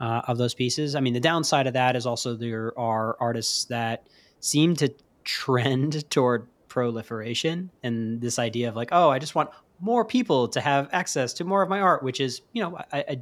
uh, 0.00 0.22
of 0.26 0.38
those 0.38 0.54
pieces. 0.54 0.94
I 0.94 1.00
mean, 1.00 1.12
the 1.12 1.20
downside 1.20 1.66
of 1.66 1.74
that 1.74 1.96
is 1.96 2.06
also 2.06 2.34
there 2.34 2.72
are 2.78 3.16
artists 3.20 3.64
that 3.66 4.06
seem 4.40 4.74
to 4.76 4.92
trend 5.24 6.08
toward 6.10 6.48
proliferation 6.68 7.70
and 7.82 8.20
this 8.20 8.38
idea 8.38 8.68
of 8.68 8.76
like, 8.76 8.88
oh, 8.90 9.10
I 9.10 9.18
just 9.18 9.34
want 9.34 9.50
more 9.80 10.04
people 10.04 10.48
to 10.48 10.60
have 10.60 10.88
access 10.92 11.32
to 11.34 11.44
more 11.44 11.62
of 11.62 11.68
my 11.68 11.80
art, 11.80 12.02
which 12.02 12.20
is, 12.20 12.40
you 12.52 12.62
know, 12.62 12.78
I, 12.92 12.98
I 13.08 13.20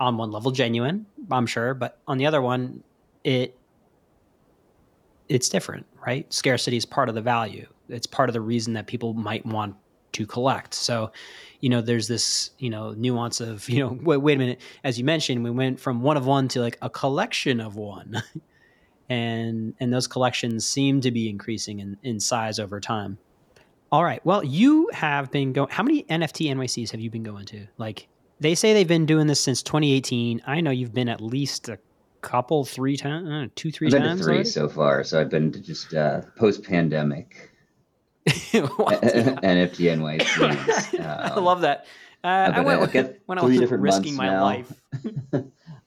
on 0.00 0.16
one 0.16 0.30
level 0.30 0.50
genuine, 0.50 1.06
I'm 1.30 1.46
sure, 1.46 1.74
but 1.74 1.98
on 2.06 2.18
the 2.18 2.26
other 2.26 2.42
one, 2.42 2.82
it 3.22 3.56
it's 5.28 5.48
different, 5.48 5.86
right? 6.06 6.30
Scarcity 6.32 6.76
is 6.76 6.84
part 6.84 7.08
of 7.08 7.14
the 7.14 7.22
value. 7.22 7.66
It's 7.88 8.06
part 8.06 8.28
of 8.28 8.34
the 8.34 8.40
reason 8.40 8.74
that 8.74 8.86
people 8.86 9.14
might 9.14 9.44
want 9.46 9.74
to 10.12 10.26
collect. 10.26 10.74
So, 10.74 11.12
you 11.60 11.68
know, 11.68 11.80
there's 11.80 12.08
this, 12.08 12.50
you 12.58 12.70
know, 12.70 12.92
nuance 12.92 13.40
of, 13.40 13.68
you 13.68 13.80
know, 13.80 13.98
wait, 14.02 14.18
wait 14.18 14.34
a 14.34 14.38
minute. 14.38 14.60
As 14.82 14.98
you 14.98 15.04
mentioned, 15.04 15.44
we 15.44 15.50
went 15.50 15.80
from 15.80 16.02
one 16.02 16.16
of 16.16 16.26
one 16.26 16.48
to 16.48 16.60
like 16.60 16.78
a 16.82 16.90
collection 16.90 17.60
of 17.60 17.76
one. 17.76 18.22
and 19.08 19.74
and 19.80 19.92
those 19.92 20.06
collections 20.06 20.66
seem 20.66 21.00
to 21.02 21.10
be 21.10 21.28
increasing 21.28 21.80
in, 21.80 21.96
in 22.02 22.20
size 22.20 22.58
over 22.58 22.80
time. 22.80 23.18
All 23.92 24.02
right. 24.02 24.24
Well, 24.24 24.42
you 24.42 24.90
have 24.92 25.30
been 25.30 25.52
going 25.52 25.68
how 25.70 25.82
many 25.82 26.04
NFT 26.04 26.50
NYCs 26.50 26.90
have 26.90 27.00
you 27.00 27.10
been 27.10 27.22
going 27.22 27.44
to? 27.46 27.66
Like 27.76 28.08
they 28.44 28.54
say 28.54 28.74
they've 28.74 28.86
been 28.86 29.06
doing 29.06 29.26
this 29.26 29.40
since 29.40 29.62
2018. 29.62 30.42
I 30.46 30.60
know 30.60 30.70
you've 30.70 30.92
been 30.92 31.08
at 31.08 31.22
least 31.22 31.70
a 31.70 31.78
couple, 32.20 32.66
three 32.66 32.96
times, 32.98 33.26
uh, 33.28 33.46
two, 33.54 33.72
three 33.72 33.86
I've 33.88 33.92
been 33.92 34.02
times. 34.02 34.20
to 34.20 34.24
three 34.24 34.34
already? 34.34 34.48
so 34.50 34.68
far, 34.68 35.02
so 35.02 35.18
I've 35.18 35.30
been 35.30 35.50
to 35.50 35.60
just 35.60 35.94
uh, 35.94 36.20
post-pandemic 36.36 37.50
What? 38.52 39.00
NFT 39.02 39.96
NYCs. 39.96 41.00
I 41.04 41.30
Um, 41.34 41.44
love 41.44 41.62
that. 41.62 41.86
Uh, 42.22 42.52
I 42.54 42.60
went 42.60 42.92
got 42.92 43.12
when 43.26 43.38
I 43.38 43.44
was 43.44 43.58
different 43.58 43.82
risking 43.82 44.14
my 44.14 44.26
now. 44.28 44.44
life. 44.44 44.72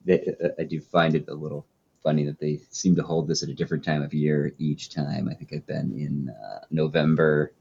they, 0.05 0.22
uh, 0.43 0.49
I 0.60 0.64
do 0.64 0.82
find 0.82 1.14
it 1.16 1.26
a 1.28 1.34
little 1.36 1.66
funny 2.03 2.24
that 2.26 2.39
they 2.39 2.60
seem 2.72 2.95
to 2.95 3.03
hold 3.03 3.28
this 3.28 3.43
at 3.43 3.49
a 3.49 3.53
different 3.53 3.84
time 3.84 4.01
of 4.01 4.14
year 4.16 4.51
each 4.58 4.89
time. 4.89 5.30
I 5.30 5.36
think 5.36 5.53
I've 5.53 5.66
been 5.68 5.91
in 5.97 6.30
uh, 6.30 6.60
November, 6.72 7.53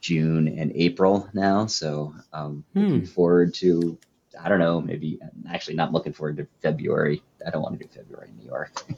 June, 0.00 0.48
and 0.48 0.72
April 0.74 1.28
now, 1.34 1.66
so 1.66 2.14
I'm 2.32 2.64
looking 2.74 3.00
Hmm. 3.00 3.04
forward 3.04 3.54
to. 3.54 3.96
I 4.42 4.48
don't 4.48 4.58
know, 4.58 4.80
maybe 4.80 5.18
I'm 5.22 5.46
actually 5.52 5.76
not 5.76 5.92
looking 5.92 6.12
forward 6.12 6.36
to 6.38 6.46
February. 6.62 7.22
I 7.46 7.50
don't 7.50 7.62
want 7.62 7.78
to 7.78 7.84
do 7.86 7.90
February 7.92 8.28
in 8.30 8.38
New 8.38 8.46
York. 8.46 8.84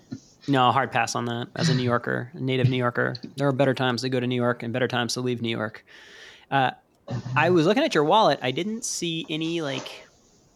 No, 0.49 0.73
hard 0.73 0.91
pass 0.91 1.15
on 1.15 1.27
that. 1.27 1.49
As 1.55 1.69
a 1.69 1.75
New 1.75 1.85
Yorker, 1.85 2.33
a 2.35 2.41
native 2.41 2.69
New 2.69 2.77
Yorker, 2.77 3.15
there 3.37 3.47
are 3.47 3.53
better 3.53 3.75
times 3.75 4.03
to 4.03 4.09
go 4.09 4.19
to 4.19 4.27
New 4.27 4.35
York 4.35 4.65
and 4.65 4.73
better 4.73 4.89
times 4.89 5.15
to 5.15 5.21
leave 5.21 5.41
New 5.41 5.57
York. 5.57 5.85
Uh, 6.51 6.73
I 7.37 7.51
was 7.51 7.67
looking 7.67 7.85
at 7.85 7.95
your 7.95 8.03
wallet. 8.03 8.41
I 8.43 8.51
didn't 8.51 8.85
see 8.85 9.25
any 9.31 9.61
like 9.61 10.05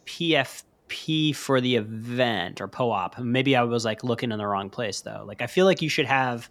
PFP 0.05 1.35
for 1.35 1.61
the 1.61 1.77
event 1.77 2.59
or 2.59 2.67
POAP. 2.67 3.17
Maybe 3.19 3.55
I 3.55 3.63
was 3.63 3.85
like 3.85 4.03
looking 4.03 4.31
in 4.31 4.37
the 4.37 4.47
wrong 4.47 4.69
place 4.69 5.01
though. 5.01 5.23
Like 5.25 5.41
I 5.41 5.47
feel 5.47 5.65
like 5.65 5.81
you 5.81 5.89
should 5.89 6.05
have, 6.05 6.49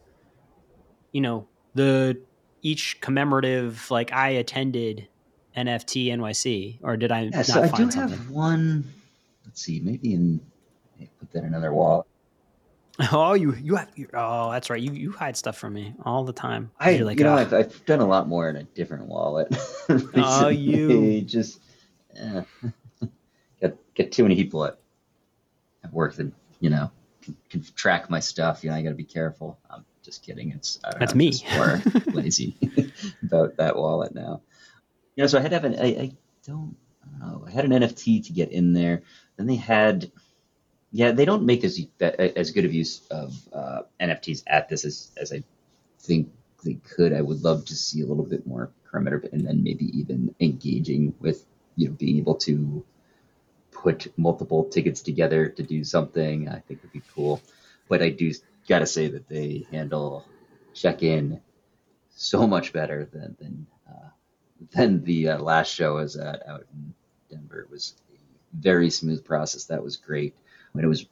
you 1.12 1.20
know, 1.20 1.46
the 1.74 2.18
each 2.62 3.00
commemorative 3.00 3.90
like 3.90 4.12
I 4.12 4.30
attended 4.30 5.08
NFT 5.56 6.08
NYC, 6.08 6.78
or 6.82 6.96
did 6.96 7.10
I 7.12 7.22
Yeah, 7.22 7.30
not 7.38 7.46
so 7.46 7.62
I 7.62 7.66
do 7.66 7.70
find 7.70 7.94
have 7.94 8.10
something? 8.10 8.34
one. 8.34 8.92
Let's 9.44 9.62
see, 9.62 9.80
maybe 9.80 10.12
in 10.14 10.40
put 11.18 11.32
that 11.32 11.40
in 11.40 11.46
another 11.46 11.72
wall. 11.72 12.06
Oh, 13.12 13.34
you 13.34 13.54
you 13.54 13.76
have 13.76 13.90
you, 13.94 14.08
oh 14.14 14.50
that's 14.50 14.70
right. 14.70 14.80
You 14.80 14.90
you 14.92 15.12
hide 15.12 15.36
stuff 15.36 15.58
from 15.58 15.74
me 15.74 15.94
all 16.06 16.24
the 16.24 16.32
time. 16.32 16.70
I, 16.80 16.96
like, 16.96 17.18
you 17.18 17.24
know. 17.24 17.34
I've, 17.34 17.52
I've 17.52 17.84
done 17.84 18.00
a 18.00 18.06
lot 18.06 18.26
more 18.26 18.48
in 18.48 18.56
a 18.56 18.62
different 18.62 19.06
wallet. 19.06 19.54
Oh, 20.14 20.48
you. 20.48 21.20
just 21.20 21.60
eh, 22.16 22.42
got 23.60 23.74
get 23.94 24.12
too 24.12 24.22
many 24.22 24.34
people 24.34 24.64
at, 24.64 24.78
at 25.84 25.92
work 25.92 26.14
that 26.16 26.32
you 26.60 26.70
know 26.70 26.90
can, 27.22 27.36
can 27.50 27.62
track 27.74 28.08
my 28.08 28.20
stuff. 28.20 28.64
You 28.64 28.70
know, 28.70 28.76
I 28.76 28.82
got 28.82 28.90
to 28.90 28.94
be 28.94 29.04
careful. 29.04 29.58
I'm 29.68 29.84
just 30.02 30.24
kidding. 30.24 30.52
It's 30.52 30.80
That's 30.98 31.14
know, 31.14 31.18
me. 31.18 31.32
More 31.54 31.82
lazy 32.14 32.56
about 33.22 33.58
that 33.58 33.76
wallet 33.76 34.14
now. 34.14 34.40
You 35.16 35.22
know, 35.22 35.26
so 35.26 35.38
I 35.38 35.40
had 35.40 35.50
to 35.50 35.56
have 35.56 35.64
an. 35.64 35.76
I, 35.80 35.86
I 35.86 36.12
don't. 36.46 36.76
Know. 37.18 37.44
I 37.46 37.50
had 37.50 37.64
an 37.64 37.70
NFT 37.70 38.26
to 38.26 38.32
get 38.32 38.52
in 38.52 38.74
there. 38.74 39.02
Then 39.36 39.46
they 39.46 39.56
had. 39.56 40.12
Yeah, 40.92 41.12
they 41.12 41.24
don't 41.24 41.44
make 41.44 41.64
as 41.64 41.80
as 42.00 42.50
good 42.52 42.64
of 42.64 42.72
use 42.72 43.06
of 43.10 43.36
uh, 43.52 43.82
NFTs 44.00 44.44
at 44.46 44.68
this 44.68 44.84
as, 44.84 45.10
as 45.16 45.32
I 45.32 45.42
think 46.00 46.30
they 46.64 46.74
could. 46.74 47.12
I 47.12 47.22
would 47.22 47.42
love 47.42 47.64
to 47.66 47.74
see 47.74 48.02
a 48.02 48.06
little 48.06 48.24
bit 48.24 48.46
more 48.46 48.70
perimeter, 48.84 49.24
and 49.32 49.46
then 49.46 49.62
maybe 49.62 49.86
even 49.98 50.34
engaging 50.38 51.14
with 51.18 51.44
you 51.76 51.88
know 51.88 51.94
being 51.94 52.18
able 52.18 52.36
to 52.36 52.84
put 53.72 54.12
multiple 54.18 54.64
tickets 54.64 55.00
together 55.00 55.48
to 55.48 55.62
do 55.62 55.82
something. 55.82 56.48
I 56.48 56.60
think 56.60 56.82
would 56.82 56.92
be 56.92 57.02
cool. 57.14 57.40
But 57.88 58.02
I 58.02 58.10
do 58.10 58.32
got 58.68 58.80
to 58.80 58.86
say 58.86 59.08
that 59.08 59.28
they 59.28 59.66
handle 59.70 60.26
check 60.74 61.02
in 61.02 61.40
so 62.14 62.46
much 62.46 62.72
better 62.72 63.08
than 63.12 63.36
than 63.40 63.66
than 64.72 65.04
the 65.04 65.30
uh, 65.30 65.38
last 65.38 65.72
show 65.72 65.96
was 65.96 66.16
at 66.16 66.46
out 66.46 66.66
in 66.72 66.94
Denver. 67.30 67.60
It 67.60 67.70
was 67.70 67.94
a 68.12 68.16
very 68.56 68.90
smooth 68.90 69.24
process. 69.24 69.64
That 69.64 69.82
was 69.82 69.96
great. 69.96 70.34
I 70.74 70.78
mean, 70.78 70.84
it 70.84 70.88
was 70.88 71.06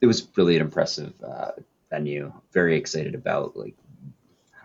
it 0.00 0.06
was 0.06 0.28
really 0.36 0.56
an 0.56 0.62
impressive 0.62 1.12
uh, 1.22 1.52
venue. 1.90 2.32
Very 2.52 2.76
excited 2.76 3.14
about 3.14 3.56
like 3.56 3.74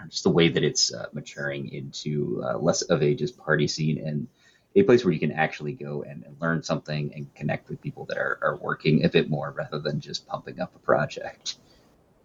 just 0.09 0.23
the 0.23 0.29
way 0.29 0.49
that 0.49 0.63
it's 0.63 0.93
uh, 0.93 1.07
maturing 1.13 1.71
into 1.71 2.43
uh, 2.45 2.57
less 2.57 2.81
of 2.83 3.01
a 3.01 3.13
just 3.13 3.37
party 3.37 3.67
scene 3.67 4.05
and 4.05 4.27
a 4.75 4.83
place 4.83 5.05
where 5.05 5.13
you 5.13 5.19
can 5.19 5.31
actually 5.31 5.73
go 5.73 6.03
and, 6.03 6.23
and 6.23 6.35
learn 6.41 6.63
something 6.63 7.11
and 7.15 7.33
connect 7.35 7.69
with 7.69 7.81
people 7.81 8.05
that 8.05 8.17
are, 8.17 8.39
are 8.41 8.55
working 8.57 9.05
a 9.05 9.09
bit 9.09 9.29
more 9.29 9.53
rather 9.55 9.79
than 9.79 9.99
just 9.99 10.25
pumping 10.27 10.59
up 10.59 10.75
a 10.75 10.79
project. 10.79 11.55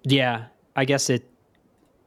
Yeah, 0.03 0.47
I 0.75 0.85
guess 0.85 1.11
it. 1.11 1.29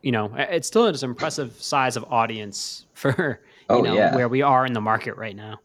You 0.02 0.12
know, 0.12 0.34
it 0.36 0.66
still 0.66 0.88
an 0.88 0.96
impressive 1.04 1.62
size 1.62 1.96
of 1.96 2.04
audience 2.06 2.88
for 2.94 3.40
you 3.74 3.80
Oh, 3.80 3.82
know 3.82 3.94
yeah. 3.94 4.16
where 4.16 4.28
we 4.30 4.42
are 4.42 4.66
in 4.66 4.74
the 4.74 4.82
market 4.82 5.16
right 5.18 5.36
now. 5.36 5.60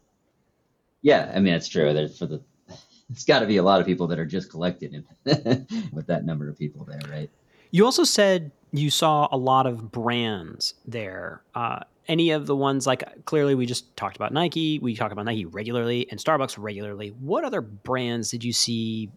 Yeah, 1.01 1.31
I 1.33 1.39
mean 1.39 1.53
it's 1.53 1.67
true. 1.67 1.93
There's 1.93 2.17
for 2.17 2.25
the 2.25 2.41
it's 3.09 3.23
got 3.23 3.39
to 3.39 3.45
be 3.45 3.57
a 3.57 3.63
lot 3.63 3.79
of 3.79 3.85
people 3.85 4.07
that 4.07 4.19
are 4.19 4.25
just 4.25 4.49
collected 4.49 4.93
in, 4.93 5.05
with 5.93 6.07
that 6.07 6.25
number 6.25 6.49
of 6.49 6.57
people 6.57 6.85
there, 6.85 6.99
right? 7.09 7.29
You 7.71 7.85
also 7.85 8.03
said 8.03 8.51
you 8.71 8.89
saw 8.89 9.27
a 9.31 9.37
lot 9.37 9.65
of 9.67 9.91
brands 9.91 10.73
there. 10.85 11.41
Uh, 11.55 11.79
any 12.07 12.31
of 12.31 12.45
the 12.45 12.55
ones 12.55 12.87
like 12.87 13.03
clearly 13.25 13.53
we 13.55 13.65
just 13.65 13.95
talked 13.97 14.15
about 14.15 14.31
Nike. 14.33 14.79
We 14.79 14.95
talk 14.95 15.11
about 15.11 15.25
Nike 15.25 15.45
regularly 15.45 16.07
and 16.09 16.19
Starbucks 16.19 16.55
regularly. 16.57 17.09
What 17.09 17.43
other 17.43 17.61
brands 17.61 18.31
did 18.31 18.43
you 18.43 18.53
see? 18.53 19.09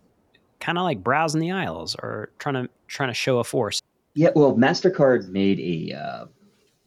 Kind 0.59 0.76
of 0.76 0.84
like 0.84 1.03
browsing 1.03 1.41
the 1.41 1.53
aisles 1.53 1.97
or 2.03 2.30
trying 2.38 2.55
to 2.55 2.68
trying 2.88 3.09
to 3.09 3.14
show 3.14 3.38
a 3.38 3.45
force. 3.45 3.80
Yeah, 4.14 4.30
well, 4.34 4.55
Mastercard 4.57 5.28
made 5.28 5.59
a 5.61 5.97
uh, 5.97 6.26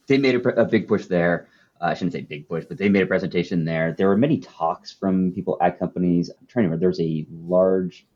they 0.07 0.17
made 0.17 0.35
a, 0.35 0.61
a 0.61 0.65
big 0.65 0.87
push 0.87 1.05
there. 1.07 1.47
Uh, 1.83 1.87
I 1.87 1.93
shouldn't 1.95 2.13
say 2.13 2.21
big 2.21 2.47
push, 2.47 2.63
but 2.65 2.77
they 2.77 2.87
made 2.87 3.03
a 3.03 3.07
presentation 3.07 3.65
there. 3.65 3.91
There 3.91 4.07
were 4.07 4.17
many 4.17 4.39
talks 4.39 4.93
from 4.93 5.33
people 5.33 5.57
at 5.61 5.77
companies. 5.77 6.29
I'm 6.29 6.47
trying 6.47 6.63
to 6.63 6.67
remember. 6.69 6.79
There 6.79 6.89
was 6.89 7.01
a 7.01 7.27
large 7.29 8.07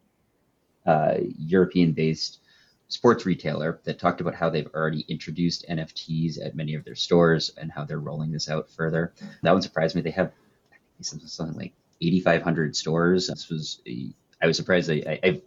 uh, 0.85 1.15
European-based 1.37 2.39
sports 2.87 3.25
retailer 3.25 3.81
that 3.83 3.99
talked 3.99 4.21
about 4.21 4.35
how 4.35 4.49
they've 4.49 4.69
already 4.73 5.03
introduced 5.09 5.65
NFTs 5.69 6.43
at 6.43 6.55
many 6.55 6.75
of 6.75 6.85
their 6.85 6.95
stores 6.95 7.51
and 7.57 7.69
how 7.69 7.83
they're 7.83 7.99
rolling 7.99 8.31
this 8.31 8.49
out 8.49 8.69
further. 8.69 9.13
That 9.43 9.51
one 9.51 9.61
surprised 9.61 9.95
me. 9.95 10.01
They 10.01 10.11
have 10.11 10.31
something 11.01 11.27
something 11.27 11.57
like 11.57 11.73
8,500 12.01 12.73
stores. 12.73 13.27
This 13.27 13.49
was 13.49 13.81
a, 13.85 14.13
I 14.41 14.47
was 14.47 14.55
surprised. 14.55 14.89
I, 14.89 15.19
I, 15.23 15.41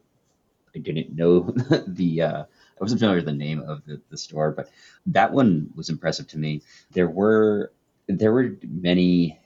I 0.74 0.78
didn't 0.78 1.16
know 1.16 1.40
the. 1.86 2.22
Uh, 2.22 2.42
I 2.42 2.82
wasn't 2.82 3.00
familiar 3.00 3.18
with 3.18 3.26
the 3.26 3.32
name 3.32 3.60
of 3.60 3.84
the, 3.86 4.00
the 4.10 4.16
store, 4.16 4.52
but 4.52 4.70
that 5.06 5.32
one 5.32 5.70
was 5.74 5.88
impressive 5.88 6.26
to 6.28 6.38
me. 6.38 6.62
There 6.92 7.08
were 7.08 7.72
there 8.18 8.32
were 8.32 8.56
many, 8.62 9.38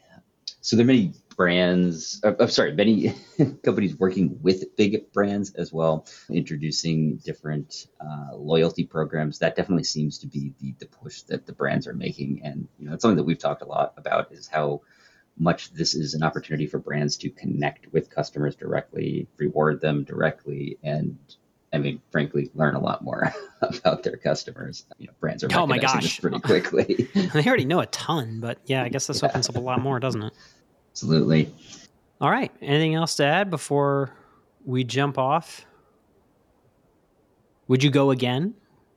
so 0.60 0.76
there 0.76 0.84
are 0.84 0.86
many 0.86 1.12
brands. 1.36 2.20
Uh, 2.24 2.32
I'm 2.38 2.50
sorry, 2.50 2.72
many 2.72 3.14
companies 3.64 3.96
working 3.98 4.38
with 4.42 4.76
big 4.76 5.12
brands 5.12 5.54
as 5.54 5.72
well, 5.72 6.06
introducing 6.30 7.16
different 7.16 7.86
uh, 8.00 8.34
loyalty 8.34 8.84
programs. 8.84 9.38
That 9.38 9.56
definitely 9.56 9.84
seems 9.84 10.18
to 10.18 10.26
be 10.26 10.52
the 10.60 10.74
the 10.78 10.86
push 10.86 11.22
that 11.22 11.46
the 11.46 11.52
brands 11.52 11.86
are 11.86 11.94
making, 11.94 12.42
and 12.44 12.68
you 12.78 12.86
know, 12.86 12.94
it's 12.94 13.02
something 13.02 13.16
that 13.16 13.24
we've 13.24 13.38
talked 13.38 13.62
a 13.62 13.66
lot 13.66 13.94
about 13.96 14.32
is 14.32 14.46
how 14.46 14.82
much 15.36 15.72
this 15.72 15.94
is 15.94 16.14
an 16.14 16.22
opportunity 16.22 16.66
for 16.66 16.78
brands 16.78 17.16
to 17.16 17.30
connect 17.30 17.92
with 17.92 18.08
customers 18.08 18.54
directly, 18.54 19.26
reward 19.36 19.80
them 19.80 20.04
directly, 20.04 20.78
and 20.82 21.18
I 21.74 21.78
mean, 21.78 22.00
frankly, 22.10 22.50
learn 22.54 22.74
a 22.74 22.80
lot 22.80 23.02
more 23.02 23.32
about 23.62 24.02
their 24.02 24.16
customers. 24.16 24.84
You 24.98 25.08
know, 25.08 25.12
brands 25.20 25.42
are 25.44 25.48
Oh 25.54 25.66
my 25.66 25.78
gosh. 25.78 26.20
pretty 26.20 26.40
quickly. 26.40 27.08
they 27.34 27.44
already 27.44 27.64
know 27.64 27.80
a 27.80 27.86
ton, 27.86 28.40
but 28.40 28.58
yeah, 28.66 28.82
I 28.82 28.88
guess 28.88 29.06
this 29.06 29.22
opens 29.22 29.48
up 29.48 29.56
a 29.56 29.60
lot 29.60 29.80
more, 29.82 29.98
doesn't 30.00 30.22
it? 30.22 30.32
Absolutely. 30.92 31.52
All 32.20 32.30
right. 32.30 32.52
Anything 32.62 32.94
else 32.94 33.16
to 33.16 33.24
add 33.24 33.50
before 33.50 34.10
we 34.64 34.84
jump 34.84 35.18
off? 35.18 35.66
Would 37.68 37.82
you 37.82 37.90
go 37.90 38.10
again? 38.10 38.54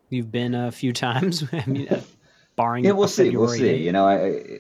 You've 0.10 0.32
been 0.32 0.54
a 0.56 0.72
few 0.72 0.94
times. 0.94 1.44
I 1.52 1.64
mean, 1.66 1.88
uh, 1.90 2.02
barring 2.56 2.86
Yeah, 2.86 2.92
we'll 2.92 3.08
see. 3.08 3.36
We'll 3.36 3.48
see. 3.50 3.78
You 3.78 3.92
know, 3.92 4.06
I, 4.06 4.14
I- 4.16 4.60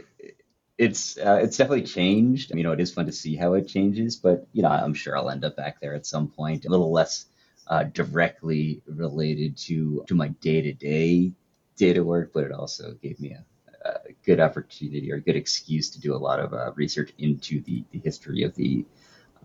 it's 0.77 1.17
uh, 1.17 1.39
it's 1.41 1.57
definitely 1.57 1.83
changed. 1.87 2.53
You 2.53 2.61
know, 2.61 2.71
it 2.71 2.79
is 2.79 2.93
fun 2.93 3.07
to 3.07 3.11
see 3.11 3.35
how 3.35 3.53
it 3.55 3.67
changes, 3.67 4.15
but 4.15 4.47
you 4.53 4.61
know, 4.61 4.69
I'm 4.69 4.93
sure 4.93 5.17
I'll 5.17 5.31
end 5.31 5.43
up 5.43 5.55
back 5.55 5.81
there 5.81 5.95
at 5.95 6.05
some 6.05 6.27
point. 6.27 6.65
A 6.65 6.69
little 6.69 6.91
less 6.91 7.25
uh, 7.69 7.83
directly 7.83 8.81
related 8.87 9.57
to 9.57 10.03
to 10.07 10.15
my 10.15 10.29
day 10.39 10.61
to 10.61 10.73
day 10.73 11.31
data 11.75 12.03
work, 12.03 12.31
but 12.33 12.43
it 12.43 12.51
also 12.51 12.93
gave 13.01 13.19
me 13.19 13.31
a, 13.33 13.87
a 13.87 14.13
good 14.25 14.39
opportunity 14.39 15.11
or 15.11 15.15
a 15.15 15.21
good 15.21 15.35
excuse 15.35 15.89
to 15.91 16.01
do 16.01 16.15
a 16.15 16.17
lot 16.17 16.39
of 16.39 16.53
uh, 16.53 16.71
research 16.75 17.11
into 17.17 17.61
the, 17.61 17.83
the 17.91 17.99
history 17.99 18.43
of 18.43 18.55
the 18.55 18.85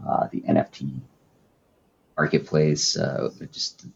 uh, 0.06 0.26
the 0.32 0.40
NFT 0.42 1.00
marketplace, 2.16 2.96
uh, 2.96 3.28
just 3.50 3.86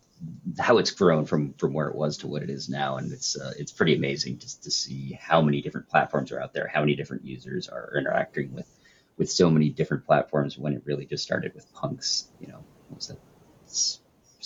how 0.58 0.78
it's 0.78 0.90
grown 0.90 1.24
from 1.24 1.54
from 1.54 1.72
where 1.72 1.88
it 1.88 1.94
was 1.94 2.18
to 2.18 2.26
what 2.26 2.42
it 2.42 2.50
is 2.50 2.68
now, 2.68 2.96
and 2.96 3.12
it's 3.12 3.38
uh, 3.38 3.52
it's 3.58 3.72
pretty 3.72 3.94
amazing 3.94 4.38
just 4.38 4.62
to 4.64 4.70
see 4.70 5.18
how 5.20 5.40
many 5.40 5.60
different 5.60 5.88
platforms 5.88 6.32
are 6.32 6.40
out 6.40 6.52
there, 6.52 6.68
how 6.72 6.80
many 6.80 6.94
different 6.94 7.24
users 7.24 7.68
are 7.68 7.92
interacting 7.96 8.52
with 8.52 8.68
with 9.16 9.30
so 9.30 9.50
many 9.50 9.70
different 9.70 10.04
platforms. 10.04 10.58
When 10.58 10.72
it 10.72 10.82
really 10.84 11.06
just 11.06 11.24
started 11.24 11.54
with 11.54 11.72
punks, 11.72 12.28
you 12.40 12.48
know, 12.48 12.64
was 12.90 13.08
that 13.08 13.18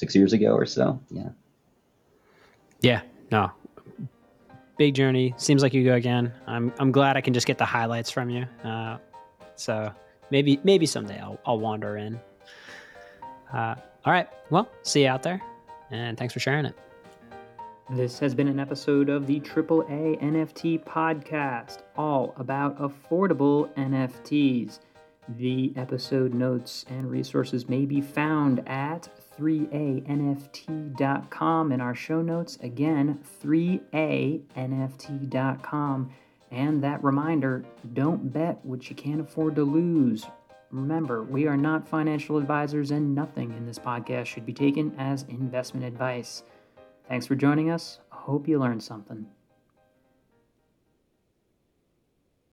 six 0.01 0.17
years 0.17 0.33
ago 0.33 0.53
or 0.53 0.67
so? 0.67 0.99
Yeah. 1.11 1.29
Yeah, 2.81 3.03
no. 3.31 3.53
Big 4.79 4.95
journey. 4.95 5.35
Seems 5.37 5.63
like 5.63 5.75
you 5.75 5.85
go 5.85 5.95
again. 5.95 6.33
I'm 6.47 6.73
I'm 6.79 6.91
glad 6.91 7.17
I 7.19 7.21
can 7.21 7.35
just 7.35 7.47
get 7.47 7.59
the 7.59 7.67
highlights 7.67 8.11
from 8.11 8.31
you. 8.31 8.47
Uh, 8.65 8.97
so 9.55 9.93
maybe 10.31 10.59
maybe 10.65 10.87
someday 10.87 11.21
I'll 11.21 11.39
I'll 11.45 11.61
wander 11.61 11.99
in. 11.99 12.19
Uh, 13.53 13.75
all 14.07 14.13
right. 14.13 14.27
Well, 14.49 14.69
see 14.83 15.03
you 15.03 15.09
out 15.09 15.23
there, 15.23 15.41
and 15.91 16.17
thanks 16.17 16.33
for 16.33 16.41
sharing 16.41 16.65
it. 16.65 16.75
This 17.91 18.19
has 18.21 18.35
been 18.35 18.49
an 18.49 18.61
episode 18.61 19.11
of 19.11 19.27
the 19.27 19.41
AAA 19.41 20.23
NFT 20.23 20.85
podcast, 20.85 21.83
all 21.97 22.33
about 22.39 22.79
affordable 22.79 23.69
NFTs. 23.75 24.79
The 25.37 25.73
episode 25.77 26.33
notes 26.33 26.87
and 26.89 27.11
resources 27.11 27.69
may 27.69 27.85
be 27.85 28.01
found 28.01 28.67
at 28.69 29.09
3anft.com 29.41 31.73
in 31.73 31.81
our 31.81 31.95
show 31.95 32.21
notes. 32.21 32.59
Again, 32.63 33.21
3anft.com. 33.43 36.11
And 36.51 36.83
that 36.83 37.05
reminder 37.05 37.65
don't 37.95 38.33
bet 38.33 38.59
what 38.65 38.91
you 38.91 38.97
can't 38.97 39.21
afford 39.21 39.55
to 39.55 39.63
lose. 39.63 40.27
Remember, 40.71 41.23
we 41.23 41.47
are 41.47 41.57
not 41.57 41.89
financial 41.89 42.37
advisors, 42.37 42.91
and 42.91 43.15
nothing 43.15 43.53
in 43.57 43.65
this 43.67 43.79
podcast 43.79 44.27
should 44.27 44.45
be 44.47 44.53
taken 44.53 44.95
as 44.99 45.25
investment 45.29 45.87
advice. 45.87 46.43
Thanks 47.09 47.27
for 47.27 47.35
joining 47.35 47.71
us. 47.71 48.01
Hope 48.11 48.47
you 48.47 48.59
learned 48.59 48.83
something. 48.83 49.27